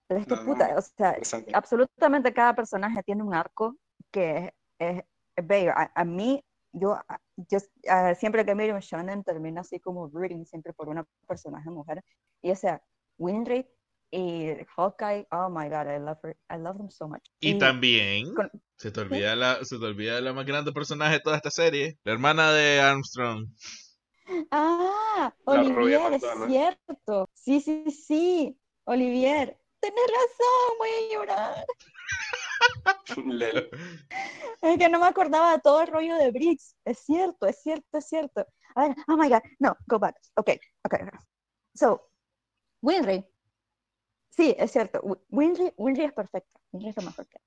Pero 0.07 0.19
es 0.21 0.27
que 0.27 0.35
No, 0.35 0.43
puta, 0.43 0.75
o 0.77 0.81
sea, 0.81 1.17
absolutamente 1.53 2.33
cada 2.33 2.55
personaje 2.55 3.03
tiene 3.03 3.23
un 3.23 3.33
arco 3.33 3.77
que 4.11 4.53
es, 4.79 5.03
es- 5.35 5.47
bello. 5.47 5.71
A, 5.75 5.91
a 5.95 6.03
mí, 6.03 6.43
yo, 6.73 6.99
yo 7.37 7.59
a- 7.87 8.15
siempre 8.15 8.43
que 8.45 8.55
miro 8.55 8.73
un 8.75 8.81
shonen 8.81 9.23
termino 9.23 9.61
así 9.61 9.79
como 9.79 10.07
rooting 10.07 10.45
siempre 10.45 10.73
por 10.73 10.89
una 10.89 11.05
personaje 11.27 11.69
mujer. 11.69 12.03
Y 12.41 12.51
o 12.51 12.55
sea, 12.55 12.81
Winry 13.17 13.65
y 14.11 14.55
Hawkeye, 14.75 15.27
oh 15.31 15.49
my 15.49 15.69
god, 15.69 15.87
I 15.87 15.99
love 15.99 16.17
her, 16.23 16.35
I 16.49 16.57
love 16.57 16.77
them 16.77 16.89
so 16.89 17.07
much. 17.07 17.21
Y 17.39 17.57
también 17.57 18.33
con- 18.33 18.51
se 18.77 18.91
te 18.91 19.01
olvida 19.01 19.35
la, 19.35 19.63
se 19.63 19.77
te 19.77 19.85
olvida 19.85 20.19
la 20.21 20.33
más 20.33 20.45
grande 20.45 20.71
personaje 20.71 21.13
de 21.15 21.19
toda 21.19 21.37
esta 21.37 21.51
serie, 21.51 21.97
la 22.03 22.13
hermana 22.13 22.51
de 22.53 22.79
Armstrong. 22.79 23.47
Ah, 24.51 25.33
La 25.45 25.61
Olivier, 25.61 26.13
es 26.13 26.23
cierto. 26.47 27.29
Sí, 27.33 27.61
sí, 27.61 27.83
sí, 27.91 28.59
Olivier. 28.85 29.57
Tenés 29.79 30.05
razón, 30.07 30.77
voy 30.77 30.89
a 30.89 31.13
llorar. 31.13 31.65
Es 34.61 34.77
que 34.77 34.89
no 34.89 34.99
me 34.99 35.07
acordaba 35.07 35.53
de 35.53 35.59
todo 35.59 35.81
el 35.81 35.87
rollo 35.87 36.15
de 36.17 36.31
Briggs. 36.31 36.75
Es 36.85 36.99
cierto, 36.99 37.47
es 37.47 37.61
cierto, 37.61 37.97
es 37.97 38.07
cierto. 38.07 38.45
A 38.75 38.87
ver, 38.87 38.95
oh 39.07 39.17
my 39.17 39.29
God, 39.29 39.41
no, 39.59 39.75
go 39.87 39.99
back. 39.99 40.15
Ok. 40.35 40.49
ok. 40.85 40.95
So, 41.73 42.09
Winry. 42.81 43.25
Sí, 44.39 44.55
es 44.57 44.71
cierto. 44.71 45.01
Wi- 45.03 45.17
Winry, 45.29 45.73
Winry 45.75 46.05
es 46.05 46.13
perfecta. 46.13 46.59
Winry 46.71 46.89
es 46.91 46.95
lo 46.95 47.01
mejor 47.03 47.27
que 47.27 47.37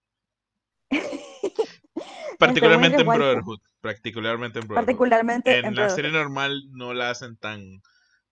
hay. 0.90 1.00
Particularmente 2.38 3.00
en. 3.00 3.06
Brotherhood. 3.06 3.60
Particularmente 3.80 4.58
en 4.58 4.66
Brotherhood. 4.68 4.86
Particularmente 4.86 5.50
en 5.52 5.56
en 5.56 5.62
la 5.62 5.70
Brotherhood. 5.70 5.96
serie 5.96 6.10
normal 6.12 6.62
no 6.72 6.92
la 6.92 7.08
hacen 7.10 7.36
tan. 7.38 7.80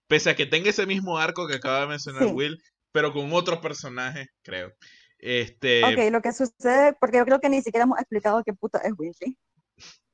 Pese 0.08 0.28
a 0.30 0.36
que 0.36 0.44
tenga 0.44 0.68
ese 0.70 0.84
mismo 0.86 1.16
arco 1.18 1.46
que 1.46 1.54
acaba 1.54 1.80
de 1.80 1.86
mencionar 1.86 2.24
Sí. 2.24 2.32
Will, 2.34 2.62
pero 2.92 3.12
con 3.14 3.32
otro 3.32 3.61
personaje, 3.62 4.26
creo. 4.42 4.72
Este. 5.18 5.82
Ok, 5.84 6.11
lo 6.12 6.20
que 6.20 6.32
sucede, 6.32 6.94
porque 7.00 7.16
yo 7.18 7.24
creo 7.24 7.40
que 7.40 7.48
ni 7.48 7.62
siquiera 7.62 7.84
hemos 7.84 7.98
explicado 7.98 8.42
qué 8.44 8.52
puta 8.52 8.78
es 8.80 8.92
Winry. 8.98 9.38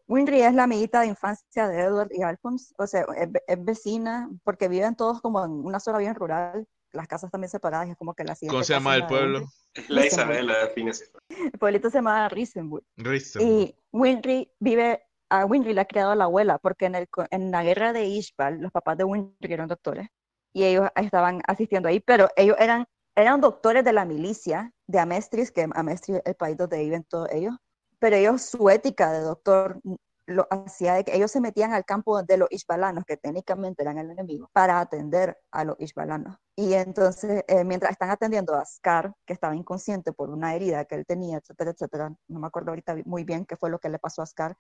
Winry 0.09 0.43
es 0.43 0.55
la 0.55 0.65
amiguita 0.65 1.01
de 1.01 1.09
infancia 1.09 1.67
de 1.67 1.81
Edward 1.81 2.11
y 2.13 2.23
Alphonse, 2.23 2.73
o 2.79 2.87
sea, 2.87 3.07
es, 3.17 3.29
es 3.49 3.65
vecina, 3.65 4.31
porque 4.45 4.69
viven 4.69 4.95
todos 4.95 5.21
como 5.21 5.45
en 5.45 5.51
una 5.51 5.81
zona 5.81 5.99
bien 5.99 6.15
rural, 6.15 6.65
las 6.97 7.07
casas 7.07 7.31
también 7.31 7.51
separadas, 7.51 7.89
y 7.89 7.91
es 7.93 7.97
como 7.97 8.15
que 8.15 8.25
la 8.25 8.35
siguiente 8.35 8.55
¿Cómo 8.55 8.65
se 8.65 8.73
llama 8.73 8.97
el 8.97 9.07
pueblo? 9.07 9.47
La. 9.89 10.07
Isabela 10.07 10.55
Ferb. 10.75 10.93
El 11.29 11.59
pueblito 11.59 11.91
se 11.91 11.99
llama 11.99 12.29
Risenwood. 12.29 12.83
Risenwood. 12.97 13.49
Y 13.49 13.77
Winry 13.93 14.53
vive, 14.59 15.03
a 15.31 15.45
Winry 15.45 15.75
la 15.75 15.83
ha 15.83 15.87
creado 15.87 16.15
la 16.15 16.25
abuela, 16.25 16.59
porque 16.59 16.87
en, 16.87 16.95
el, 16.95 17.09
en 17.31 17.51
la 17.51 17.63
guerra 17.63 17.93
de 17.93 18.07
Ishbal, 18.07 18.61
los 18.61 18.73
papás 18.73 18.97
de 18.97 19.05
Winry 19.05 19.53
eran 19.53 19.69
doctores, 19.69 20.09
y 20.53 20.65
ellos 20.65 20.89
estaban 20.97 21.43
asistiendo 21.47 21.89
ahí, 21.89 22.01
pero 22.01 22.29
ellos 22.37 22.57
eran, 22.59 22.87
eran 23.15 23.41
doctores 23.41 23.85
de 23.85 23.93
la 23.93 24.05
milicia 24.05 24.73
de 24.87 24.99
Amestris, 24.99 25.53
que 25.53 25.69
Amestris 25.75 26.19
es 26.19 26.23
el 26.25 26.35
país 26.35 26.57
donde 26.57 26.79
viven 26.79 27.05
todos 27.05 27.29
ellos, 27.31 27.55
pero 27.99 28.17
ellos 28.17 28.43
su 28.43 28.71
ética 28.71 29.13
de 29.13 29.21
doctor 29.21 29.81
lo 30.27 30.47
hacía 30.51 30.95
de 30.95 31.05
que 31.05 31.17
ellos 31.17 31.31
se 31.31 31.41
metían 31.41 31.73
al 31.73 31.85
campo 31.85 32.23
de 32.23 32.37
los 32.37 32.49
ishbalanos, 32.51 33.05
que 33.05 33.17
técnicamente 33.17 33.83
eran 33.83 33.99
el 33.99 34.11
enemigo, 34.11 34.51
para 34.53 34.81
atender 34.81 35.39
a 35.53 35.65
los 35.65 35.77
ishbalanos. 35.79 36.37
Y 36.57 36.75
entonces, 36.75 37.45
eh, 37.49 37.65
mientras 37.65 37.93
están 37.93 38.11
atendiendo 38.11 38.55
a 38.55 38.65
Scar, 38.65 39.15
que 39.25 39.33
estaba 39.33 39.55
inconsciente 39.55 40.13
por 40.13 40.31
una 40.31 40.55
herida 40.55 40.85
que 40.85 40.97
él 40.97 41.07
tenía, 41.07 41.39
etcétera, 41.39 41.71
etcétera, 41.71 42.15
no 42.29 42.41
me 42.41 42.47
acuerdo 42.47 42.71
ahorita 42.71 42.97
muy 43.05 43.25
bien 43.25 43.47
qué 43.47 43.57
fue 43.57 43.71
lo 43.71 43.79
que 43.79 43.89
le 43.89 43.99
pasó 43.99 44.23
a 44.23 44.27
Scar, 44.27 44.57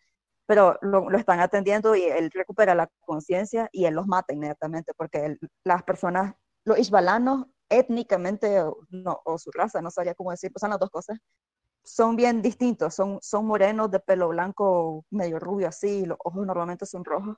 pero 0.46 0.78
lo, 0.82 1.10
están 1.16 1.40
atendiendo 1.40 1.96
y 1.96 2.04
él 2.04 2.30
recupera 2.32 2.74
la 2.74 2.88
conciencia 3.00 3.68
y 3.72 3.86
él 3.86 3.94
los 3.94 4.06
mata 4.06 4.32
inmediatamente, 4.32 4.92
porque 4.96 5.36
las 5.64 5.82
personas, 5.82 6.34
los 6.64 6.78
ishbalanos, 6.78 7.46
étnicamente, 7.68 8.62
no, 8.90 9.20
o 9.24 9.38
su 9.38 9.50
raza, 9.50 9.82
no 9.82 9.90
sabría 9.90 10.14
cómo 10.14 10.30
decir, 10.30 10.52
son 10.56 10.70
las 10.70 10.78
dos 10.78 10.90
cosas, 10.90 11.18
son 11.86 12.16
bien 12.16 12.42
distintos, 12.42 12.94
son, 12.94 13.18
son 13.22 13.46
morenos 13.46 13.90
de 13.92 14.00
pelo 14.00 14.28
blanco, 14.28 15.06
medio 15.10 15.38
rubio 15.38 15.68
así, 15.68 16.04
los 16.06 16.18
ojos 16.24 16.46
normalmente 16.46 16.86
son 16.86 17.04
rojos. 17.04 17.36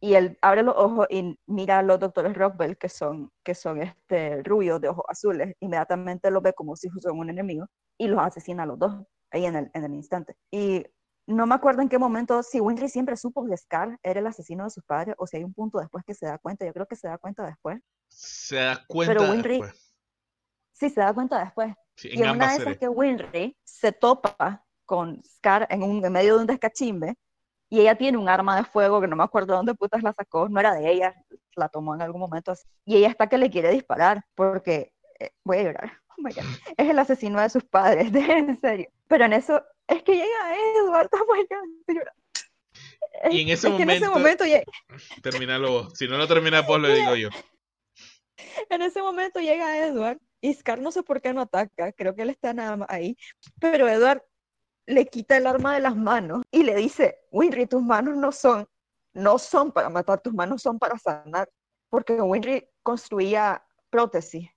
Y 0.00 0.14
él 0.14 0.38
abre 0.42 0.62
los 0.62 0.76
ojos 0.76 1.06
y 1.10 1.38
mira 1.46 1.78
a 1.78 1.82
los 1.82 1.98
doctores 2.00 2.34
Rockwell, 2.36 2.76
que 2.78 2.88
son, 2.90 3.30
que 3.42 3.54
son 3.54 3.82
este, 3.82 4.42
rubios 4.42 4.80
de 4.80 4.88
ojos 4.90 5.04
azules. 5.08 5.54
Inmediatamente 5.60 6.30
los 6.30 6.42
ve 6.42 6.52
como 6.54 6.76
si 6.76 6.90
fuesen 6.90 7.18
un 7.18 7.30
enemigo 7.30 7.66
y 7.98 8.08
los 8.08 8.20
asesina 8.20 8.64
a 8.64 8.66
los 8.66 8.78
dos, 8.78 9.04
ahí 9.30 9.46
en 9.46 9.56
el, 9.56 9.70
en 9.74 9.84
el 9.84 9.94
instante. 9.94 10.36
Y 10.50 10.84
no 11.26 11.46
me 11.46 11.54
acuerdo 11.54 11.82
en 11.82 11.88
qué 11.88 11.98
momento, 11.98 12.42
si 12.42 12.60
Winry 12.60 12.88
siempre 12.90 13.16
supo 13.16 13.46
que 13.46 13.56
Scar 13.56 13.98
era 14.02 14.20
el 14.20 14.26
asesino 14.26 14.64
de 14.64 14.70
sus 14.70 14.84
padres, 14.84 15.14
o 15.18 15.26
si 15.26 15.38
hay 15.38 15.44
un 15.44 15.54
punto 15.54 15.78
después 15.78 16.04
que 16.04 16.14
se 16.14 16.26
da 16.26 16.38
cuenta, 16.38 16.66
yo 16.66 16.72
creo 16.74 16.86
que 16.86 16.96
se 16.96 17.08
da 17.08 17.16
cuenta 17.18 17.46
después. 17.46 17.80
Se 18.08 18.56
da 18.56 18.84
cuenta 18.86 19.14
Pero 19.14 19.32
Winry- 19.32 19.58
después. 19.60 19.83
Sí, 20.74 20.90
se 20.90 21.00
da 21.00 21.14
cuenta 21.14 21.38
después. 21.42 21.72
Sí, 21.96 22.10
Y 22.12 22.22
en 22.22 22.30
una 22.30 22.46
de 22.48 22.52
esas 22.52 22.58
series. 22.64 22.78
que 22.78 22.88
Winry 22.88 23.56
se 23.64 23.92
topa 23.92 24.62
con 24.84 25.22
Scar 25.24 25.66
en, 25.70 25.82
un, 25.82 26.04
en 26.04 26.12
medio 26.12 26.34
de 26.34 26.40
un 26.42 26.46
descachimbe 26.46 27.14
y 27.70 27.80
ella 27.80 27.94
tiene 27.96 28.18
un 28.18 28.28
arma 28.28 28.56
de 28.56 28.64
fuego 28.64 29.00
que 29.00 29.06
no 29.08 29.16
me 29.16 29.24
acuerdo 29.24 29.54
dónde 29.56 29.74
putas 29.74 30.02
la 30.02 30.12
sacó, 30.12 30.48
no 30.48 30.60
era 30.60 30.74
de 30.74 30.90
ella, 30.90 31.14
la 31.56 31.68
tomó 31.68 31.94
en 31.94 32.02
algún 32.02 32.20
momento 32.20 32.50
así. 32.52 32.66
Y 32.84 32.96
ella 32.96 33.08
está 33.08 33.28
que 33.28 33.38
le 33.38 33.50
quiere 33.50 33.70
disparar 33.70 34.22
porque, 34.34 34.92
eh, 35.20 35.30
voy 35.44 35.58
a 35.58 35.62
llorar, 35.62 35.92
oh 36.10 36.14
my 36.18 36.32
God, 36.32 36.44
es 36.76 36.90
el 36.90 36.98
asesino 36.98 37.40
de 37.40 37.48
sus 37.50 37.64
padres, 37.64 38.12
de, 38.12 38.20
en 38.20 38.60
serio. 38.60 38.88
Pero 39.08 39.24
en 39.24 39.32
eso, 39.32 39.62
es 39.86 40.02
que 40.02 40.12
llega 40.16 40.56
Edward, 40.76 41.08
oh 41.12 41.32
my 41.32 41.46
God. 41.48 42.02
Y 43.30 43.42
en 43.42 43.48
ese 43.50 43.68
es 43.68 43.74
que 43.74 43.82
en 43.84 43.90
ese 43.90 44.08
momento- 44.08 44.18
momento 44.18 44.44
llega- 44.44 44.64
Terminalo 45.22 45.70
vos. 45.70 45.92
Si 45.94 46.08
no 46.08 46.16
lo 46.18 46.26
terminas 46.26 46.66
vos, 46.66 46.80
lo 46.80 46.88
digo 46.88 47.14
yo. 47.16 47.28
En 48.68 48.82
ese 48.82 49.00
momento 49.00 49.38
llega 49.40 49.78
Edward 49.78 50.18
y 50.44 50.58
no 50.78 50.92
sé 50.92 51.02
por 51.02 51.22
qué 51.22 51.32
no 51.32 51.40
ataca, 51.40 51.90
creo 51.92 52.14
que 52.14 52.20
él 52.20 52.28
está 52.28 52.52
nada 52.52 52.76
más 52.76 52.88
ahí, 52.90 53.16
pero 53.58 53.88
Edward 53.88 54.22
le 54.84 55.06
quita 55.06 55.38
el 55.38 55.46
arma 55.46 55.72
de 55.72 55.80
las 55.80 55.96
manos 55.96 56.42
y 56.50 56.64
le 56.64 56.74
dice, 56.74 57.18
Winry, 57.30 57.66
tus 57.66 57.82
manos 57.82 58.14
no 58.18 58.30
son, 58.30 58.68
no 59.14 59.38
son 59.38 59.72
para 59.72 59.88
matar, 59.88 60.20
tus 60.20 60.34
manos 60.34 60.60
son 60.60 60.78
para 60.78 60.98
sanar, 60.98 61.48
porque 61.88 62.20
Winry 62.20 62.68
construía 62.82 63.64
prótesis, 63.88 64.50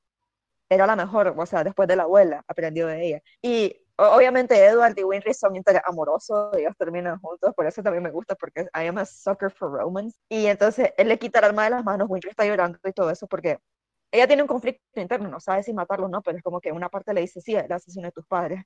era 0.70 0.86
la 0.86 0.98
mejor, 0.98 1.34
o 1.38 1.46
sea, 1.46 1.64
después 1.64 1.88
de 1.88 1.96
la 1.96 2.04
abuela, 2.04 2.44
aprendió 2.50 2.88
de 2.88 3.08
ella. 3.08 3.22
Y 3.42 3.82
obviamente 3.96 4.62
Edward 4.66 4.94
y 4.98 5.06
Winry 5.06 5.34
son 5.34 5.54
amorosos, 5.86 6.54
ellos 6.58 6.74
terminan 6.78 7.18
juntos, 7.22 7.54
por 7.56 7.66
eso 7.66 7.82
también 7.82 8.04
me 8.04 8.12
gusta, 8.12 8.36
porque 8.36 8.64
I 8.76 8.88
am 8.88 8.98
a 8.98 9.06
sucker 9.06 9.50
for 9.52 9.72
romance. 9.72 10.20
Y 10.28 10.48
entonces 10.48 10.92
él 10.98 11.08
le 11.08 11.18
quita 11.18 11.40
el 11.40 11.46
arma 11.46 11.64
de 11.64 11.70
las 11.70 11.86
manos, 11.86 12.10
Winry 12.10 12.30
está 12.32 12.46
llorando 12.46 12.78
y 12.84 12.92
todo 12.92 13.10
eso, 13.10 13.26
porque 13.26 13.60
ella 14.12 14.28
tiene 14.28 14.42
un 14.42 14.48
conflicto 14.48 15.00
interno, 15.00 15.30
no 15.30 15.40
sabe 15.40 15.64
si 15.64 15.74
matarlo 15.74 16.06
o 16.06 16.10
no, 16.10 16.22
pero 16.22 16.38
es 16.38 16.44
como 16.44 16.60
que 16.62 16.72
una 16.72 16.90
parte 16.90 17.14
le 17.14 17.22
dice, 17.22 17.42
sí, 17.42 17.56
el 17.56 17.72
asesino 17.72 18.08
de 18.08 18.12
tus 18.12 18.26
padres, 18.26 18.64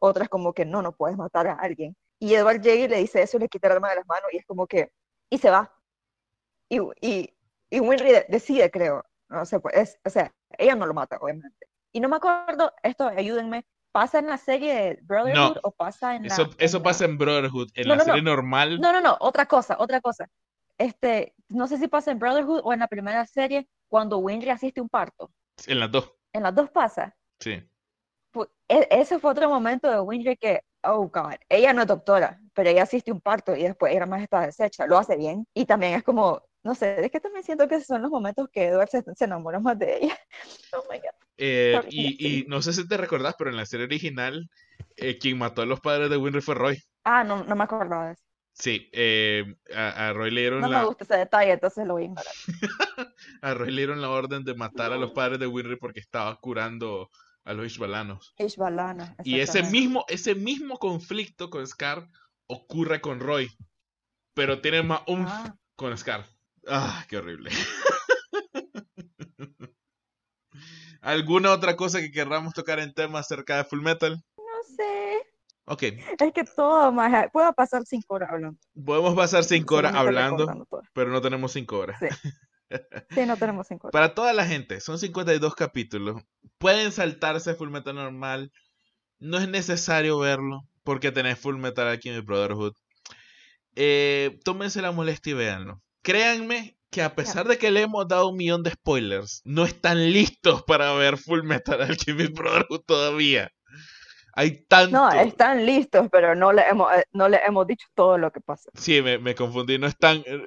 otra 0.00 0.24
es 0.24 0.30
como 0.30 0.52
que 0.52 0.64
no, 0.64 0.80
no 0.82 0.92
puedes 0.92 1.16
matar 1.16 1.46
a 1.48 1.54
alguien. 1.54 1.96
Y 2.18 2.34
Edward 2.34 2.60
llega 2.60 2.84
y 2.84 2.88
le 2.88 2.96
dice 2.98 3.22
eso 3.22 3.36
y 3.36 3.40
le 3.40 3.48
quita 3.48 3.66
el 3.68 3.74
arma 3.74 3.90
de 3.90 3.96
las 3.96 4.06
manos 4.06 4.28
y 4.32 4.38
es 4.38 4.46
como 4.46 4.66
que, 4.66 4.90
y 5.30 5.38
se 5.38 5.50
va. 5.50 5.72
Y, 6.68 6.78
y, 7.00 7.34
y 7.70 7.80
Winry 7.80 8.12
de- 8.12 8.26
decide, 8.28 8.70
creo, 8.70 9.04
no 9.28 9.44
sé, 9.44 9.60
pues, 9.60 9.74
es- 9.76 10.00
o 10.04 10.10
sea, 10.10 10.32
ella 10.56 10.74
no 10.74 10.86
lo 10.86 10.94
mata, 10.94 11.18
obviamente. 11.20 11.66
Y 11.92 12.00
no 12.00 12.08
me 12.08 12.16
acuerdo, 12.16 12.72
esto, 12.82 13.06
ayúdenme, 13.08 13.66
¿pasa 13.92 14.18
en 14.18 14.26
la 14.26 14.36
serie 14.38 14.74
de 14.74 14.98
Brotherhood 15.02 15.54
No. 15.56 15.60
o 15.62 15.70
pasa 15.72 16.14
en 16.16 16.22
la... 16.22 16.28
Eso, 16.34 16.50
eso 16.58 16.76
en 16.78 16.82
la- 16.82 16.84
pasa 16.88 17.04
en 17.04 17.18
Brotherhood. 17.18 17.68
En 17.74 17.88
No, 17.88 17.94
la 17.94 17.98
no. 17.98 18.04
serie 18.04 18.22
normal, 18.22 18.80
No, 18.80 18.92
no, 18.92 19.00
no, 19.00 19.16
otra 19.20 19.46
cosa, 19.46 19.76
otra 19.78 20.00
cosa. 20.00 20.28
Este, 20.76 21.34
no 21.48 21.66
sé 21.66 21.78
si 21.78 21.88
pasa 21.88 22.10
en 22.10 22.18
Brotherhood 22.18 22.60
o 22.64 22.72
en 22.72 22.80
la 22.80 22.88
primera 22.88 23.26
serie 23.26 23.68
cuando 23.88 24.18
Winry 24.18 24.50
asiste 24.50 24.80
a 24.80 24.82
un 24.82 24.88
parto. 24.88 25.32
en 25.66 25.80
las 25.80 25.90
dos. 25.90 26.12
En 26.32 26.42
las 26.42 26.54
dos 26.54 26.70
pasa. 26.70 27.16
Sí. 27.40 27.62
Pu- 28.32 28.48
e- 28.68 28.88
ese 28.90 29.18
fue 29.18 29.30
otro 29.30 29.48
momento 29.48 29.90
de 29.90 30.00
Winry 30.00 30.36
que, 30.36 30.60
oh 30.82 31.08
God, 31.08 31.34
ella 31.48 31.72
no 31.72 31.82
es 31.82 31.88
doctora, 31.88 32.40
pero 32.54 32.70
ella 32.70 32.82
asiste 32.82 33.10
a 33.10 33.14
un 33.14 33.20
parto 33.20 33.56
y 33.56 33.62
después 33.62 33.92
ella 33.94 34.06
más 34.06 34.22
está 34.22 34.42
deshecha, 34.46 34.86
lo 34.86 34.98
hace 34.98 35.16
bien. 35.16 35.46
Y 35.54 35.64
también 35.64 35.94
es 35.94 36.04
como, 36.04 36.42
no 36.62 36.74
sé, 36.74 37.04
es 37.04 37.10
que 37.10 37.20
también 37.20 37.44
siento 37.44 37.66
que 37.68 37.76
esos 37.76 37.86
son 37.86 38.02
los 38.02 38.10
momentos 38.10 38.48
que 38.52 38.66
Edward 38.66 38.88
se, 38.90 39.02
se 39.14 39.24
enamora 39.24 39.58
más 39.60 39.78
de 39.78 39.96
ella. 39.98 40.18
Oh 40.72 40.84
my 40.90 40.98
God. 40.98 41.10
Eh, 41.40 41.80
y, 41.88 42.40
y 42.40 42.44
no 42.46 42.60
sé 42.62 42.72
si 42.72 42.86
te 42.86 42.96
recordás, 42.96 43.34
pero 43.38 43.48
en 43.50 43.56
la 43.56 43.64
serie 43.64 43.86
original, 43.86 44.50
eh, 44.96 45.18
quien 45.18 45.38
mató 45.38 45.62
a 45.62 45.66
los 45.66 45.80
padres 45.80 46.10
de 46.10 46.16
Winry 46.16 46.40
fue 46.42 46.54
Roy. 46.56 46.82
Ah, 47.04 47.24
no, 47.24 47.44
no 47.44 47.56
me 47.56 47.64
acordaba 47.64 48.08
de 48.08 48.12
eso. 48.14 48.24
Sí, 48.58 48.88
eh, 48.92 49.54
a, 49.74 50.08
a 50.08 50.12
Roy 50.12 50.30
le 50.32 50.40
dieron 50.40 50.60
No 50.62 50.68
la, 50.68 50.80
me 50.80 50.86
gusta 50.86 51.04
ese 51.04 51.16
detalle, 51.16 51.52
entonces 51.52 51.86
lo 51.86 51.94
voy 51.94 52.02
a 52.02 52.06
ignorar. 52.06 52.32
a 53.42 53.54
Roy 53.54 53.70
le 53.70 53.76
dieron 53.82 54.02
la 54.02 54.10
orden 54.10 54.42
de 54.44 54.54
matar 54.54 54.92
a 54.92 54.96
los 54.96 55.12
padres 55.12 55.38
de 55.38 55.46
Winry 55.46 55.76
porque 55.76 56.00
estaba 56.00 56.34
curando 56.40 57.08
a 57.44 57.52
los 57.54 57.66
Ishbalanos. 57.66 58.34
Ishbalana. 58.38 59.14
Y 59.22 59.38
ese 59.40 59.62
mismo, 59.62 60.04
ese 60.08 60.34
mismo 60.34 60.78
conflicto 60.78 61.48
con 61.50 61.64
Scar 61.66 62.08
ocurre 62.48 63.00
con 63.00 63.20
Roy. 63.20 63.48
Pero 64.34 64.60
tiene 64.60 64.82
más 64.82 65.02
umf 65.06 65.28
Ah. 65.30 65.54
con 65.76 65.96
Scar. 65.96 66.24
Ah, 66.66 67.04
qué 67.08 67.16
horrible. 67.16 67.50
¿Alguna 71.00 71.52
otra 71.52 71.76
cosa 71.76 72.00
que 72.00 72.10
querramos 72.10 72.54
tocar 72.54 72.80
en 72.80 72.92
tema 72.92 73.20
acerca 73.20 73.56
de 73.56 73.64
Full 73.64 73.82
Metal? 73.82 74.20
No 74.36 74.76
sé, 74.76 75.07
Ok, 75.70 75.82
es 75.82 76.32
que 76.32 76.44
todo 76.44 76.90
más, 76.92 77.26
puedo 77.30 77.52
pasar 77.52 77.82
cinco 77.84 78.14
horas 78.14 78.30
hablando. 78.32 78.58
podemos 78.84 79.14
pasar 79.14 79.44
cinco 79.44 79.76
horas 79.76 79.94
hablando, 79.94 80.66
pero 80.94 81.10
no 81.10 81.20
tenemos 81.20 81.52
cinco 81.52 81.78
horas. 81.78 81.98
Sí. 82.00 82.08
Sí, 83.10 83.24
no 83.24 83.38
tenemos 83.38 83.66
cinco 83.66 83.86
horas. 83.86 83.92
Para 83.92 84.14
toda 84.14 84.34
la 84.34 84.44
gente, 84.44 84.80
son 84.82 84.98
52 84.98 85.54
capítulos. 85.54 86.20
Pueden 86.58 86.92
saltarse 86.92 87.54
Full 87.54 87.70
Metal 87.70 87.94
normal. 87.94 88.52
No 89.18 89.38
es 89.38 89.48
necesario 89.48 90.18
verlo 90.18 90.68
porque 90.84 91.10
tenés 91.10 91.38
Full 91.38 91.56
Metal 91.56 91.88
aquí 91.88 92.10
en 92.10 92.16
el 92.16 92.22
Brotherhood. 92.22 92.74
Eh, 93.74 94.38
tómense 94.44 94.82
la 94.82 94.92
molestia 94.92 95.30
y 95.30 95.34
véanlo. 95.34 95.80
Créanme 96.02 96.76
que 96.90 97.02
a 97.02 97.14
pesar 97.14 97.46
de 97.48 97.58
que 97.58 97.70
le 97.70 97.82
hemos 97.82 98.06
dado 98.08 98.28
un 98.28 98.36
millón 98.36 98.62
de 98.62 98.72
spoilers, 98.72 99.42
no 99.44 99.64
están 99.64 100.12
listos 100.12 100.62
para 100.64 100.92
ver 100.94 101.16
Full 101.16 101.44
Metal 101.44 101.80
Alchemist 101.80 102.32
Brotherhood 102.32 102.82
todavía. 102.86 103.50
Hay 104.34 104.64
tanto. 104.66 104.96
No, 104.98 105.10
están 105.10 105.66
listos, 105.66 106.08
pero 106.10 106.34
no 106.34 106.52
le 106.52 106.62
hemos, 106.62 106.92
eh, 106.94 107.04
no 107.12 107.28
le 107.28 107.38
hemos 107.44 107.66
dicho 107.66 107.86
todo 107.94 108.18
lo 108.18 108.30
que 108.32 108.40
pasa. 108.40 108.70
Sí, 108.74 109.02
me, 109.02 109.18
me 109.18 109.34
confundí. 109.34 109.78
No 109.78 109.86
están. 109.86 110.18
eh, 110.26 110.46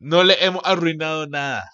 No 0.00 0.24
le 0.24 0.44
hemos 0.44 0.62
arruinado 0.64 1.26
nada. 1.26 1.64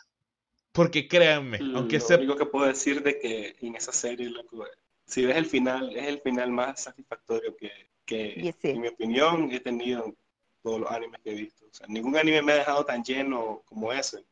Porque 0.73 1.09
créanme, 1.09 1.59
aunque 1.75 1.99
Lo 1.99 2.05
se 2.07 2.17
único 2.17 2.37
que 2.37 2.47
puedo 2.47 2.67
decir 2.67 3.03
de 3.03 3.19
que 3.21 3.57
en 3.61 3.77
esa 3.77 3.93
serie, 3.93 4.29
loco, 4.31 4.65
si 5.07 5.25
ves 5.25 5.37
el 5.37 5.47
final, 5.47 5.97
es 5.97 6.07
el 6.09 6.21
final 6.21 6.51
más 6.51 6.83
satisfactorio 6.83 7.57
que, 7.57 7.71
que 8.05 8.35
Y 8.37 8.53
sí. 8.53 8.71
en 8.71 8.81
mi 8.81 8.89
opinión, 8.89 9.51
he 9.53 9.61
tenido 9.61 10.07
en 10.07 10.17
todos 10.63 10.81
los 10.81 10.91
animes 10.91 11.21
que 11.23 11.31
he 11.31 11.35
visto. 11.35 11.67
O 11.67 11.73
sea, 11.75 11.87
ningún 11.89 12.17
anime 12.17 12.43
me 12.43 12.53
ha 12.53 12.57
dejado 12.57 12.85
tan 12.85 13.05
lleno 13.05 13.63
como 13.67 13.93
ese. 13.93 14.25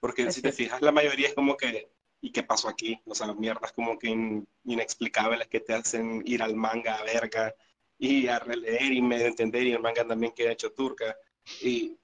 Porque 0.00 0.24
Es 0.24 0.34
si 0.34 0.42
te 0.42 0.52
fijas, 0.52 0.82
la 0.82 0.92
mayoría 0.92 1.28
es 1.28 1.34
como 1.34 1.56
que, 1.56 1.91
¿y 2.22 2.32
qué 2.32 2.44
pasó 2.44 2.68
aquí? 2.70 3.00
O 3.06 3.14
sea, 3.16 3.34
mierdas 3.34 3.72
como 3.74 3.98
que 3.98 4.08
in- 4.08 4.48
inexplicables 4.64 5.48
que 5.48 5.60
te 5.60 5.74
hacen 5.74 6.22
ir 6.26 6.42
al 6.42 6.56
manga 6.56 6.96
a 6.96 7.04
verga 7.04 7.54
y 7.98 8.28
a 8.28 8.40
releer 8.40 8.92
y 8.92 9.02
medio 9.02 9.26
entender, 9.28 9.64
y 9.64 9.72
el 9.74 9.80
manga 9.80 10.06
también 10.06 10.32
queda 10.34 10.52
hecho 10.52 10.72
turca. 10.72 11.16
Y 11.62 11.98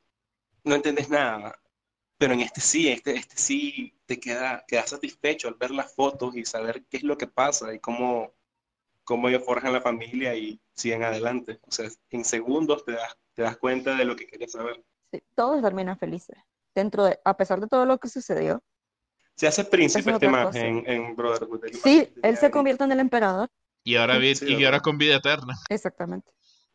no 0.64 0.74
entendés 0.76 1.08
nada. 1.10 1.60
Pero 2.18 2.34
en 2.34 2.40
este 2.40 2.60
sí, 2.60 2.88
este, 2.88 3.16
este 3.16 3.36
sí 3.38 3.94
te 4.06 4.20
queda, 4.20 4.64
quedas 4.68 4.90
satisfecho 4.90 5.48
al 5.48 5.54
ver 5.54 5.70
las 5.72 5.94
fotos 5.94 6.36
y 6.36 6.44
saber 6.46 6.84
qué 6.86 6.98
es 6.98 7.04
lo 7.04 7.18
que 7.18 7.26
pasa 7.28 7.74
y 7.74 7.80
cómo, 7.80 8.34
cómo 9.04 9.28
ellos 9.28 9.44
forjan 9.44 9.72
la 9.72 9.80
familia 9.80 10.34
y 10.36 10.60
siguen 10.74 11.04
adelante. 11.04 11.60
O 11.66 11.72
sea, 11.72 11.88
en 12.10 12.24
segundos 12.24 12.84
te 12.84 12.92
das, 12.92 13.16
te 13.34 13.42
das 13.42 13.56
cuenta 13.58 13.96
de 13.96 14.04
lo 14.04 14.16
que 14.16 14.26
querías 14.26 14.52
saber. 14.52 14.84
Sí, 15.12 15.22
todos 15.34 15.62
terminan 15.62 15.98
felices. 15.98 16.36
Dentro 16.74 17.04
de, 17.04 17.18
a 17.24 17.36
pesar 17.36 17.60
de 17.60 17.66
todo 17.68 17.84
lo 17.86 17.98
que 17.98 18.08
sucedió. 18.08 18.62
Se 19.38 19.46
hace 19.46 19.64
príncipe 19.64 20.10
es 20.10 20.14
este 20.14 20.28
cosa. 20.30 20.58
en, 20.58 20.82
en 20.90 21.14
Brotherhood. 21.16 21.64
Sí, 21.82 22.12
él 22.22 22.36
se 22.36 22.50
convierte 22.50 22.82
en 22.84 22.92
el 22.92 23.00
emperador. 23.00 23.48
Y 23.84 23.94
ahora, 23.96 24.18
Sí, 24.34 24.44
y 24.46 24.64
ahora 24.64 24.80
con 24.80 24.98
vida 24.98 25.16
eterna. 25.16 25.54
Exactamente. 25.68 26.30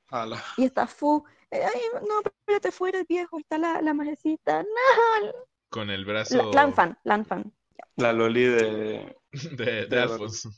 Ala. 0.07 0.41
Y 0.57 0.65
está 0.65 0.87
Fu. 0.87 1.23
eh, 1.51 1.61
Ay, 1.63 1.81
no, 2.07 2.21
espérate, 2.23 2.71
fuera 2.71 2.99
el 2.99 3.05
viejo. 3.05 3.37
Está 3.37 3.57
la, 3.57 3.81
la 3.81 3.93
majecita. 3.93 4.63
No. 4.63 5.31
con 5.69 5.89
el 5.89 6.01
La- 6.01 6.07
brazo 6.13 6.51
Lanfan, 6.53 6.97
Lanfan. 7.03 7.53
La 7.97 8.13
Loli 8.13 8.43
de, 8.45 9.15
de, 9.31 9.55
de 9.57 9.85
de- 9.87 9.99
Alphonse. 9.99 10.49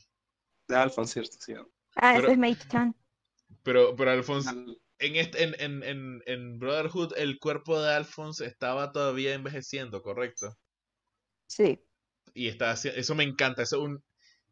de 0.68 0.76
Alphonse, 0.76 1.12
¿cierto? 1.24 1.36
Sí. 1.40 1.54
Ah, 1.96 2.12
Pero- 2.14 2.28
ese 2.28 2.32
es 2.32 2.38
Mate 2.38 2.68
Chan. 2.68 2.94
Pero, 3.62 3.96
pero 3.96 4.10
Alphonse, 4.12 4.48
Al- 4.50 4.78
en, 5.00 5.16
este, 5.16 5.42
en, 5.42 5.54
en, 5.60 5.82
en, 5.82 6.22
en 6.26 6.58
Brotherhood, 6.60 7.14
el 7.16 7.38
cuerpo 7.40 7.80
de 7.80 7.92
Alphonse 7.94 8.46
estaba 8.46 8.92
todavía 8.92 9.34
envejeciendo, 9.34 10.02
¿correcto? 10.02 10.56
Sí. 11.48 11.82
Y 12.34 12.48
está 12.48 12.72
eso 12.72 13.14
me 13.14 13.24
encanta, 13.24 13.62
eso 13.62 13.76
es 13.76 13.82
un 13.82 14.02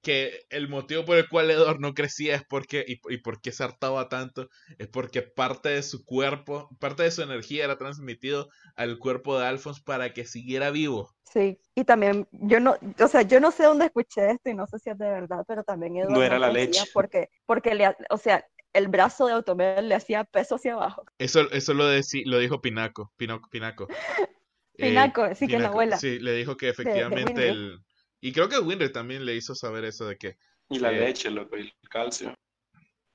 que 0.02 0.42
el 0.50 0.68
motivo 0.68 1.04
por 1.06 1.16
el 1.16 1.28
cual 1.28 1.50
Edward 1.50 1.80
no 1.80 1.94
crecía 1.94 2.34
es 2.36 2.42
porque 2.48 2.84
y, 2.86 3.00
y 3.12 3.18
por 3.18 3.40
qué 3.40 3.52
se 3.52 3.64
hartaba 3.64 4.08
tanto 4.10 4.48
es 4.78 4.88
porque 4.88 5.22
parte 5.22 5.70
de 5.70 5.82
su 5.82 6.04
cuerpo, 6.04 6.68
parte 6.78 7.02
de 7.04 7.10
su 7.10 7.22
energía 7.22 7.64
era 7.64 7.78
transmitido 7.78 8.48
al 8.76 8.98
cuerpo 8.98 9.38
de 9.38 9.46
Alphonse 9.46 9.80
para 9.84 10.12
que 10.12 10.26
siguiera 10.26 10.70
vivo. 10.70 11.10
Sí, 11.24 11.58
y 11.74 11.84
también 11.84 12.28
yo 12.32 12.60
no, 12.60 12.76
o 13.00 13.08
sea, 13.08 13.22
yo 13.22 13.40
no 13.40 13.50
sé 13.50 13.64
dónde 13.64 13.86
escuché 13.86 14.30
esto 14.30 14.50
y 14.50 14.54
no 14.54 14.66
sé 14.66 14.78
si 14.78 14.90
es 14.90 14.98
de 14.98 15.08
verdad, 15.08 15.44
pero 15.48 15.64
también 15.64 15.96
Edward 15.96 16.14
No 16.14 16.22
era 16.22 16.38
la 16.38 16.50
crecía 16.50 16.82
leche. 16.82 16.90
porque, 16.92 17.28
porque 17.46 17.74
le, 17.74 17.96
o 18.10 18.18
sea, 18.18 18.46
el 18.72 18.88
brazo 18.88 19.26
de 19.26 19.32
Automel 19.32 19.88
le 19.88 19.94
hacía 19.96 20.24
peso 20.24 20.56
hacia 20.56 20.74
abajo. 20.74 21.04
Eso, 21.18 21.50
eso 21.50 21.74
lo, 21.74 21.90
deci- 21.90 22.24
lo 22.26 22.38
dijo 22.38 22.60
Pinaco, 22.60 23.12
Pinoc- 23.18 23.48
Pinaco. 23.50 23.88
Eh, 24.76 24.88
Pinaco, 24.88 25.34
sí 25.34 25.46
que 25.46 25.56
es 25.56 25.62
la 25.62 25.68
abuela. 25.68 25.96
Sí, 25.98 26.18
le 26.18 26.32
dijo 26.32 26.56
que 26.56 26.66
de 26.66 26.72
efectivamente 26.72 27.32
Winry. 27.32 27.48
el... 27.48 27.84
Y 28.20 28.32
creo 28.32 28.48
que 28.48 28.58
Winry 28.58 28.90
también 28.92 29.24
le 29.24 29.34
hizo 29.34 29.54
saber 29.54 29.84
eso 29.84 30.06
de 30.06 30.16
que 30.16 30.36
Y 30.70 30.78
la 30.78 30.90
Eh, 30.92 31.00
leche, 31.00 31.30
loco, 31.30 31.56
y 31.56 31.60
el 31.62 31.88
calcio. 31.88 32.28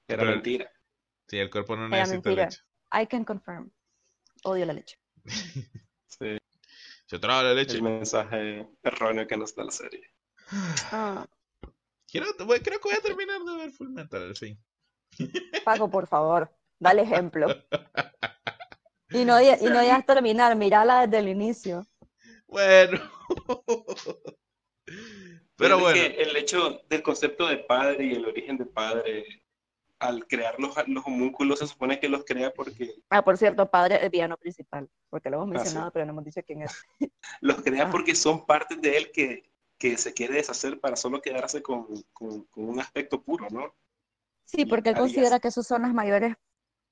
Era 0.08 0.20
pero- 0.20 0.32
mentira. 0.32 0.72
sí, 1.28 1.38
el 1.38 1.50
cuerpo 1.50 1.76
no 1.76 1.88
Era 1.88 1.98
necesita 1.98 2.30
mentira. 2.30 2.46
leche. 2.46 2.62
I 3.04 3.06
can 3.08 3.24
confirm. 3.26 3.72
Odio 4.44 4.66
la 4.66 4.74
leche. 4.74 4.98
Sí, 6.08 6.38
Se 7.06 7.20
traga 7.20 7.44
la 7.44 7.54
leche. 7.54 7.76
el 7.76 7.84
mensaje 7.84 8.68
erróneo 8.84 9.28
que 9.28 9.38
nos 9.38 9.54
da 9.56 9.64
la 9.64 9.72
serie. 9.72 10.12
Ah, 10.92 11.28
Quiero, 12.08 12.28
voy- 12.46 12.60
creo 12.62 12.80
que 12.80 12.90
voy 12.90 12.98
a 12.98 13.02
terminar 13.02 13.42
de 13.42 13.56
ver 13.58 13.72
Full 13.72 13.90
Metal 13.90 14.24
al 14.24 14.36
fin. 14.36 14.60
Paco, 15.64 15.90
por 15.92 16.08
favor, 16.08 16.52
dale 16.80 17.04
ejemplo. 17.04 17.48
Y 19.12 19.26
no, 19.26 19.42
y 19.42 19.48
no 19.64 19.82
digas 19.82 20.06
terminar, 20.06 20.56
mirala 20.56 21.06
desde 21.08 21.20
el 21.20 21.30
inicio. 21.30 21.86
Bueno. 22.48 23.00
Pero 25.56 25.80
bueno, 25.80 25.94
que 25.94 26.22
el 26.22 26.36
hecho 26.38 26.82
del 26.90 27.04
concepto 27.04 27.48
de 27.48 27.58
padre 27.58 28.06
y 28.06 28.14
el 28.14 28.26
origen 28.26 28.58
de 28.58 28.66
padre, 28.66 29.26
al 30.00 30.26
crear 30.26 30.60
los, 30.60 30.74
los 30.88 31.06
homúnculos, 31.06 31.60
se 31.60 31.68
supone 31.68 32.00
que 32.00 32.08
los 32.08 32.24
crea 32.24 32.52
porque 32.54 32.94
Ah, 33.10 33.24
por 33.24 33.38
cierto, 33.38 33.70
padre 33.70 33.98
el 34.04 34.10
villano 34.10 34.38
principal, 34.38 34.90
porque 35.10 35.30
lo 35.30 35.38
hemos 35.44 35.48
Ah, 35.48 35.52
sí. 35.52 35.64
mencionado, 35.64 35.92
pero 35.92 36.06
no 36.06 36.12
hemos 36.14 36.24
dicho 36.26 36.42
quién 36.46 36.62
es. 36.62 36.72
los 37.42 37.62
crea 37.62 37.88
Ah. 37.88 37.92
porque 37.92 38.16
son 38.16 38.46
partes 38.46 38.82
de 38.82 38.98
él 38.98 39.12
que, 39.12 39.52
que 39.78 39.98
se 39.98 40.14
quiere 40.14 40.36
deshacer 40.36 40.80
para 40.80 40.96
solo 40.96 41.22
quedarse 41.22 41.62
con, 41.62 41.88
con- 42.14 42.46
con 42.46 42.70
un 42.70 42.80
aspecto 42.80 43.22
puro, 43.22 43.48
¿no? 43.52 43.76
Sí, 44.46 44.66
porque 44.66 44.90
él 44.90 44.96
Arias. 44.96 45.10
considera 45.12 45.40
que 45.40 45.50
esos 45.50 45.68
son 45.68 45.82
las 45.84 45.94
mayores 45.94 46.36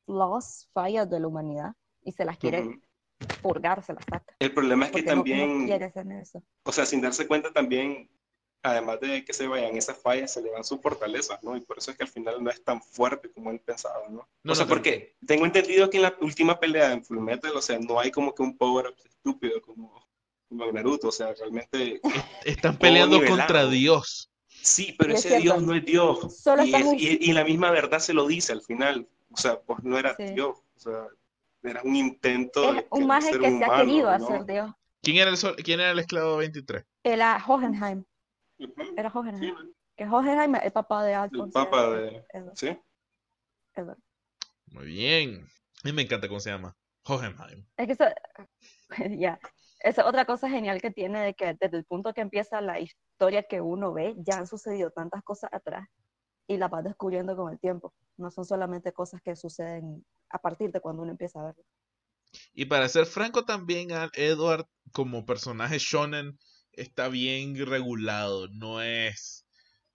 flaws, 0.05 0.69
fallas 0.73 1.09
de 1.09 1.19
la 1.19 1.27
humanidad 1.27 1.73
y 2.07 2.13
se 2.13 2.23
las 2.25 2.37
quiere 2.37 2.61
Ujú. 2.61 2.79
purgar, 3.41 3.83
se 3.83 3.93
las 3.93 4.03
saca. 4.09 4.33
El 4.39 4.53
problema 4.53 4.85
es 4.85 4.91
que 4.91 4.99
Porque 5.03 5.09
no- 5.09 5.15
no 5.17 5.23
también, 5.23 5.65
quiere 5.67 5.85
hacer 5.85 6.05
eso. 6.13 6.41
o 6.63 6.71
sea, 6.71 6.85
sin 6.85 7.01
darse 7.01 7.27
cuenta 7.27 7.51
también, 7.51 8.09
además 8.63 8.99
de 9.01 9.25
que 9.25 9.33
se 9.33 9.45
vayan 9.47 9.75
esas 9.75 9.97
fallas, 9.97 10.31
se 10.31 10.41
le 10.41 10.49
van 10.51 10.63
sus 10.63 10.79
fortalezas, 10.81 11.43
¿no? 11.43 11.57
Y 11.57 11.61
por 11.61 11.77
eso 11.77 11.91
es 11.91 11.97
que 11.97 12.03
al 12.03 12.09
final 12.09 12.41
no 12.43 12.49
es 12.49 12.63
tan 12.63 12.81
fuerte 12.81 13.29
como 13.31 13.51
él 13.51 13.59
pensaba, 13.59 14.07
¿no? 14.09 14.27
No, 14.43 14.53
o 14.53 14.55
sea, 14.55 14.65
no, 14.65 14.69
porque 14.69 15.15
tengo 15.25 15.45
entendido 15.45 15.89
que 15.89 15.97
en 15.97 16.03
la 16.03 16.15
última 16.21 16.59
pelea 16.59 16.93
en 16.93 17.03
Fullmetal, 17.03 17.55
o 17.55 17.61
sea, 17.61 17.77
no 17.77 17.99
hay 17.99 18.09
como 18.11 18.33
que 18.33 18.41
un 18.43 18.57
power-up 18.57 18.95
estúpido 19.03 19.61
como, 19.61 20.07
como 20.47 20.71
Naruto, 20.71 21.09
o 21.09 21.11
sea, 21.11 21.33
realmente 21.33 21.99
están 22.45 22.77
peleando 22.77 23.19
contra 23.25 23.67
Dios. 23.67 24.31
sí, 24.61 24.95
pero 24.97 25.13
ese 25.13 25.27
cierto. 25.29 25.43
Dios 25.43 25.61
no 25.63 25.75
es 25.75 25.85
Dios. 25.85 26.37
Solo 26.41 26.63
y, 26.63 26.69
es- 26.69 26.75
estamos- 26.75 26.93
y- 27.01 27.17
y 27.21 27.33
la 27.33 27.43
misma 27.43 27.71
verdad 27.71 27.99
se 27.99 28.13
lo 28.13 28.25
dice 28.27 28.53
al 28.53 28.61
final, 28.61 29.07
o 29.31 29.37
sea, 29.37 29.59
pues 29.59 29.83
no 29.83 29.97
era 29.97 30.15
Sí. 30.15 30.23
Dios, 30.33 30.57
o 30.75 30.79
sea, 30.79 31.07
era 31.63 31.81
un 31.83 31.95
intento 31.95 32.73
de 32.73 32.87
un 32.91 33.07
maje 33.07 33.31
ser 33.31 33.41
que 33.41 33.57
se 33.57 33.65
ha 33.65 33.77
querido 33.77 34.17
¿no? 34.17 34.25
hacer 34.25 34.45
Dios. 34.45 34.71
¿Quién 35.01 35.17
era 35.17 35.29
el, 35.29 35.37
sol- 35.37 35.55
¿quién 35.63 35.79
era 35.79 35.91
el 35.91 35.99
esclavo 35.99 36.37
23? 36.37 36.83
Era 37.03 37.43
Hohenheim, 37.45 38.03
era 38.95 39.09
Sí, 39.11 39.17
Hohenheim. 39.17 39.73
Que 39.95 40.05
Hohenheim 40.05 40.55
es 40.55 40.63
el 40.65 40.71
papá 40.71 41.03
de 41.03 41.13
el 41.13 41.19
Alphonse. 41.19 41.53
papa 41.53 41.77
Edward- 41.83 42.01
de... 42.11 42.25
Edward- 42.33 42.55
¿Sí? 42.55 42.79
Edward. 43.75 43.97
Muy 44.67 44.85
bien. 44.85 45.47
A 45.83 45.87
mí 45.87 45.93
me 45.93 46.01
encanta 46.03 46.27
cómo 46.27 46.39
se 46.39 46.49
llama. 46.51 46.75
Hohenheim. 47.05 47.65
Es 47.77 47.87
que 47.87 47.93
eso, 47.93 48.05
ya, 49.19 49.39
esa 49.79 50.01
es 50.01 50.07
otra 50.07 50.25
cosa 50.25 50.49
genial 50.49 50.81
que 50.81 50.91
tiene 50.91 51.21
de 51.21 51.33
que 51.33 51.55
desde 51.59 51.77
el 51.77 51.85
punto 51.85 52.13
que 52.13 52.21
empieza 52.21 52.59
la 52.61 52.79
historia 52.79 53.43
que 53.43 53.61
uno 53.61 53.93
ve, 53.93 54.15
ya 54.17 54.37
han 54.39 54.47
sucedido 54.47 54.91
tantas 54.91 55.23
cosas 55.23 55.51
atrás 55.53 55.87
y 56.47 56.57
las 56.57 56.69
vas 56.69 56.83
descubriendo 56.83 57.35
con 57.37 57.51
el 57.51 57.59
tiempo. 57.59 57.93
No 58.17 58.29
son 58.31 58.45
solamente 58.45 58.91
cosas 58.91 59.21
que 59.21 59.35
suceden 59.35 60.05
a 60.29 60.39
partir 60.39 60.71
de 60.71 60.79
cuando 60.79 61.03
uno 61.03 61.11
empieza 61.11 61.39
a 61.39 61.45
verlo. 61.45 61.63
Y 62.53 62.65
para 62.65 62.89
ser 62.89 63.05
franco 63.05 63.45
también, 63.45 63.89
Edward 64.13 64.67
como 64.91 65.25
personaje 65.25 65.77
shonen 65.79 66.37
está 66.73 67.09
bien 67.09 67.55
regulado. 67.65 68.47
No 68.49 68.81
es 68.81 69.45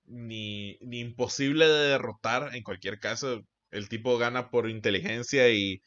ni, 0.04 0.76
ni 0.80 1.00
imposible 1.00 1.66
de 1.66 1.88
derrotar. 1.88 2.54
En 2.54 2.62
cualquier 2.62 2.98
caso, 2.98 3.42
el 3.70 3.88
tipo 3.88 4.18
gana 4.18 4.50
por 4.50 4.68
inteligencia 4.68 5.50
y, 5.50 5.82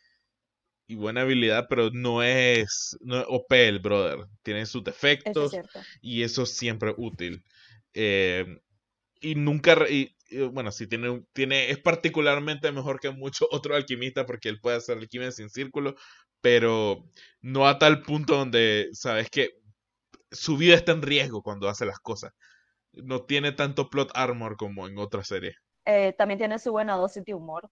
y 0.88 0.96
buena 0.96 1.22
habilidad, 1.22 1.68
pero 1.70 1.90
no 1.92 2.24
es, 2.24 2.98
no 3.02 3.20
es 3.20 3.26
OP 3.28 3.68
el 3.68 3.80
brother. 3.80 4.28
Tiene 4.44 4.66
sus 4.66 4.82
Eso 4.82 4.90
es 4.90 4.96
defectos 5.02 5.54
y 6.02 6.24
eso 6.24 6.44
es 6.44 6.56
siempre 6.56 6.94
útil. 6.98 7.44
Eh, 7.94 8.46
y 9.22 9.36
nunca, 9.36 9.90
y, 9.90 10.15
bueno, 10.52 10.72
sí, 10.72 10.88
tiene, 10.88 11.10
un- 11.10 11.28
tiene, 11.34 11.70
es 11.72 11.80
particularmente 11.80 12.72
mejor 12.72 13.00
que 13.00 13.12
muchos 13.12 13.48
otros 13.52 13.78
alquimistas 13.78 14.26
porque 14.26 14.50
él 14.50 14.60
puede 14.62 14.78
hacer 14.78 14.98
alquimia 14.98 15.32
sin 15.32 15.50
círculo, 15.50 15.96
pero 16.42 17.06
no 17.42 17.68
a 17.68 17.80
tal 17.80 18.02
punto 18.04 18.36
donde, 18.38 18.90
sabes 18.94 19.30
que 19.30 19.52
su 20.32 20.58
vida 20.58 20.76
está 20.76 20.94
en 20.94 21.02
riesgo 21.04 21.44
cuando 21.44 21.70
hace 21.70 21.86
las 21.86 22.00
cosas. 22.00 22.34
No 22.94 23.24
tiene 23.26 23.54
tanto 23.54 23.90
plot 23.90 24.12
armor 24.16 24.58
como 24.58 24.88
en 24.88 24.98
otras 25.00 25.28
series. 25.28 25.56
Eh, 25.86 26.14
también 26.18 26.38
tiene 26.40 26.60
su 26.60 26.72
buena 26.72 26.96
dosis 26.96 27.24
de 27.26 27.34
humor. 27.34 27.70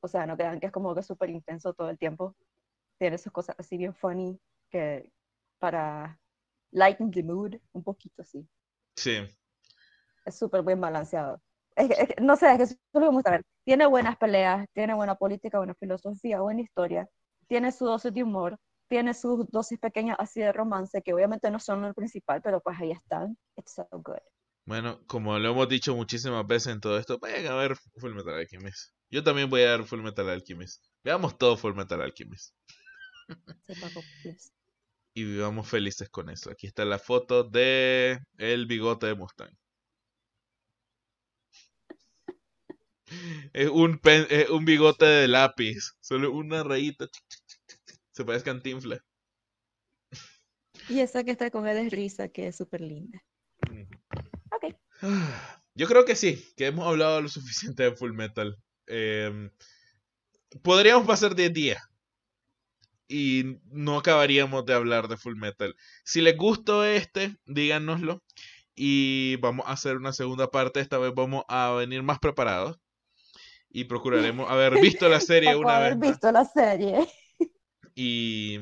O 0.00 0.08
sea, 0.08 0.26
no 0.26 0.36
crean 0.36 0.60
que 0.60 0.66
es 0.66 0.72
como 0.72 0.94
que 0.94 1.02
súper 1.02 1.30
intenso 1.30 1.74
todo 1.74 1.90
el 1.90 1.98
tiempo. 1.98 2.36
Tiene 2.98 3.18
sus 3.18 3.32
cosas 3.32 3.56
así 3.58 3.76
bien 3.78 3.94
funny 3.94 4.40
que 4.70 5.12
para 5.60 6.20
lighten 6.72 7.10
the 7.12 7.22
mood, 7.22 7.56
un 7.72 7.84
poquito 7.84 8.22
así. 8.22 8.48
Sí, 8.96 9.12
es 10.26 10.36
súper 10.36 10.62
bien 10.62 10.78
balanceado. 10.80 11.40
Es 11.76 11.90
es 11.90 12.08
no 12.22 12.36
sé, 12.36 12.50
es 12.52 12.56
que 12.56 12.62
eso 12.64 12.74
es 12.74 12.80
lo 12.94 13.00
que 13.00 13.06
me 13.06 13.12
gusta 13.12 13.30
ver. 13.32 13.42
Tiene 13.64 13.86
buenas 13.86 14.16
peleas, 14.16 14.66
tiene 14.72 14.94
buena 14.94 15.14
política, 15.16 15.58
buena 15.58 15.74
filosofía, 15.74 16.40
buena 16.40 16.62
historia, 16.62 17.08
tiene 17.48 17.72
su 17.72 17.84
dosis 17.86 18.12
de 18.14 18.22
humor, 18.22 18.58
tiene 18.88 19.14
sus 19.14 19.46
dosis 19.50 19.78
pequeñas 19.78 20.16
así 20.18 20.40
de 20.40 20.52
romance, 20.52 21.02
que 21.02 21.12
obviamente 21.14 21.50
no 21.50 21.58
son 21.60 21.84
el 21.84 21.94
principal, 21.94 22.40
pero 22.42 22.60
pues 22.60 22.78
ahí 22.80 22.92
están. 22.92 23.36
It's 23.56 23.74
so 23.74 23.86
good. 23.92 24.18
bueno, 24.64 25.00
como 25.06 25.38
lo 25.38 25.50
hemos 25.50 25.68
dicho 25.68 25.94
muchísimas 25.94 26.46
veces 26.46 26.72
en 26.72 26.80
todo 26.80 26.98
esto, 26.98 27.18
vayan 27.18 27.46
a 27.52 27.54
ver 27.56 27.76
Full 27.96 28.14
Metal 28.14 28.34
Alchemist. 28.34 28.92
Yo 29.10 29.22
también 29.22 29.48
voy 29.50 29.62
a 29.62 29.76
ver 29.76 29.84
Full 29.84 30.02
Metal 30.02 30.28
Alchemist. 30.28 30.84
Veamos 31.04 31.38
todo 31.38 31.56
Full 31.56 31.74
Metal 31.74 32.00
Alchemist. 32.02 32.54
Sí, 33.66 33.74
Paco, 33.80 34.02
please. 34.22 34.50
y 35.14 35.24
vivamos 35.24 35.68
felices 35.68 36.08
con 36.10 36.30
eso. 36.30 36.50
Aquí 36.50 36.66
está 36.66 36.84
la 36.84 36.98
foto 36.98 37.42
de 37.44 38.20
el 38.38 38.66
bigote 38.66 39.06
de 39.06 39.14
Mustang. 39.14 39.50
Es 43.52 43.68
un, 43.72 43.98
pen- 43.98 44.26
es 44.30 44.48
un 44.50 44.64
bigote 44.64 45.04
de 45.06 45.28
lápiz, 45.28 45.92
solo 46.00 46.32
una 46.32 46.62
rayita. 46.62 47.06
Se 48.12 48.24
parece 48.24 48.44
cantinfla. 48.44 49.04
Y 50.88 51.00
esa 51.00 51.24
que 51.24 51.32
está 51.32 51.50
con 51.50 51.66
él 51.66 51.76
es 51.78 51.92
Risa, 51.92 52.28
que 52.28 52.48
es 52.48 52.56
súper 52.56 52.80
linda. 52.80 53.22
Ok. 54.52 54.74
Yo 55.74 55.86
creo 55.86 56.04
que 56.06 56.16
sí, 56.16 56.42
que 56.56 56.66
hemos 56.66 56.86
hablado 56.86 57.20
lo 57.20 57.28
suficiente 57.28 57.82
de 57.82 57.94
Full 57.96 58.12
Metal. 58.12 58.56
Em, 58.86 59.50
podríamos 60.62 61.06
pasar 61.06 61.34
10 61.34 61.52
días 61.52 61.82
y 63.08 63.58
no 63.70 63.98
acabaríamos 63.98 64.64
de 64.64 64.72
hablar 64.74 65.08
de 65.08 65.16
Full 65.18 65.36
Metal. 65.36 65.74
Si 66.04 66.22
les 66.22 66.36
gustó 66.36 66.84
este, 66.84 67.36
díganoslo 67.44 68.22
y 68.74 69.36
vamos 69.36 69.66
a 69.66 69.72
hacer 69.72 69.96
una 69.96 70.12
segunda 70.14 70.50
parte. 70.50 70.80
Esta 70.80 70.98
vez 70.98 71.12
vamos 71.14 71.44
a 71.48 71.72
venir 71.72 72.02
más 72.02 72.18
preparados 72.20 72.78
y 73.70 73.84
procuraremos 73.84 74.50
haber 74.50 74.80
visto 74.80 75.08
la 75.08 75.20
serie 75.20 75.50
Paco, 75.50 75.60
una 75.60 75.76
haber 75.76 75.96
vez 75.96 75.96
más. 75.96 76.08
visto 76.10 76.32
la 76.32 76.44
serie. 76.44 77.06
Y 77.94 78.58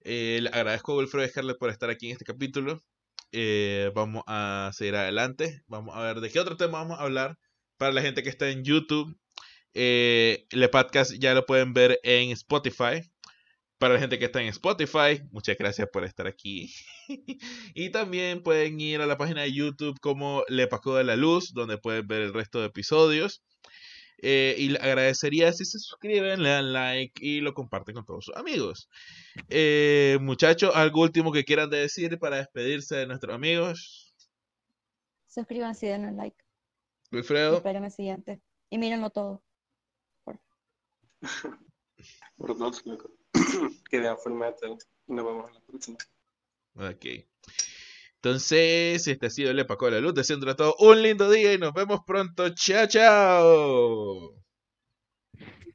eh, 0.00 0.40
le 0.42 0.48
agradezco 0.50 0.92
a 0.92 0.96
Wilfredo 0.96 1.28
Scarlett 1.28 1.58
por 1.58 1.70
estar 1.70 1.90
aquí 1.90 2.06
en 2.06 2.12
este 2.12 2.24
capítulo. 2.24 2.82
Eh, 3.32 3.90
vamos 3.94 4.22
a 4.26 4.70
seguir 4.72 4.96
adelante. 4.96 5.62
Vamos 5.66 5.96
a 5.96 6.02
ver 6.02 6.20
de 6.20 6.30
qué 6.30 6.40
otro 6.40 6.56
tema 6.56 6.78
vamos 6.78 6.98
a 6.98 7.02
hablar. 7.02 7.38
Para 7.76 7.92
la 7.92 8.02
gente 8.02 8.22
que 8.22 8.28
está 8.28 8.48
en 8.48 8.64
YouTube, 8.64 9.16
eh, 9.74 10.46
el 10.50 10.70
podcast 10.70 11.12
ya 11.12 11.34
lo 11.34 11.44
pueden 11.44 11.72
ver 11.74 12.00
en 12.02 12.30
Spotify. 12.30 13.02
Para 13.78 13.94
la 13.94 14.00
gente 14.00 14.18
que 14.18 14.24
está 14.24 14.40
en 14.40 14.48
Spotify, 14.48 15.22
muchas 15.32 15.58
gracias 15.58 15.88
por 15.92 16.04
estar 16.04 16.26
aquí. 16.26 16.72
y 17.74 17.90
también 17.90 18.42
pueden 18.42 18.80
ir 18.80 19.02
a 19.02 19.06
la 19.06 19.18
página 19.18 19.42
de 19.42 19.52
YouTube 19.52 20.00
como 20.00 20.44
Le 20.48 20.66
Pasó 20.66 20.94
de 20.94 21.04
la 21.04 21.16
Luz, 21.16 21.52
donde 21.52 21.76
pueden 21.76 22.06
ver 22.06 22.22
el 22.22 22.32
resto 22.32 22.60
de 22.60 22.66
episodios. 22.66 23.42
Eh, 24.18 24.54
y 24.58 24.68
le 24.70 24.78
agradecería 24.78 25.52
si 25.52 25.64
se 25.64 25.78
suscriben, 25.78 26.42
le 26.42 26.48
dan 26.48 26.72
like 26.72 27.24
y 27.24 27.40
lo 27.40 27.52
comparten 27.52 27.94
con 27.94 28.04
todos 28.04 28.24
sus 28.24 28.36
amigos. 28.36 28.88
Eh, 29.48 30.18
muchachos, 30.20 30.72
¿algo 30.74 31.02
último 31.02 31.32
que 31.32 31.44
quieran 31.44 31.68
decir 31.68 32.18
para 32.18 32.36
despedirse 32.38 32.96
de 32.96 33.06
nuestros 33.06 33.34
amigos? 33.34 34.14
Suscríbanse 35.26 35.86
y 35.86 35.88
denle 35.90 36.08
un 36.08 36.16
like. 36.16 36.36
Wilfredo. 37.12 37.56
Esperen 37.56 37.84
el 37.84 37.90
siguiente. 37.90 38.40
Y 38.70 38.78
mírenlo 38.78 39.10
todo. 39.10 39.42
Por 42.36 42.58
loco. 42.58 43.10
que 43.90 44.00
vean 44.00 44.16
Full 44.18 44.32
Metal. 44.32 44.76
Nos 45.06 45.24
vemos 45.26 45.48
en 45.48 45.54
la 45.54 45.60
próxima. 45.60 45.98
Ok. 46.74 47.06
Entonces, 48.22 49.06
este 49.06 49.26
ha 49.26 49.30
sido 49.30 49.50
el 49.50 49.58
Epaco 49.60 49.86
de 49.86 49.92
la 49.92 50.00
Luz, 50.00 50.14
deseando 50.14 50.50
a 50.50 50.56
todos 50.56 50.74
un 50.80 51.02
lindo 51.02 51.30
día 51.30 51.52
y 51.54 51.58
nos 51.58 51.72
vemos 51.72 52.00
pronto. 52.06 52.48
Chao, 52.50 52.86
chao. 52.86 54.34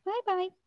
Bye 0.06 0.14
bye. 0.26 0.61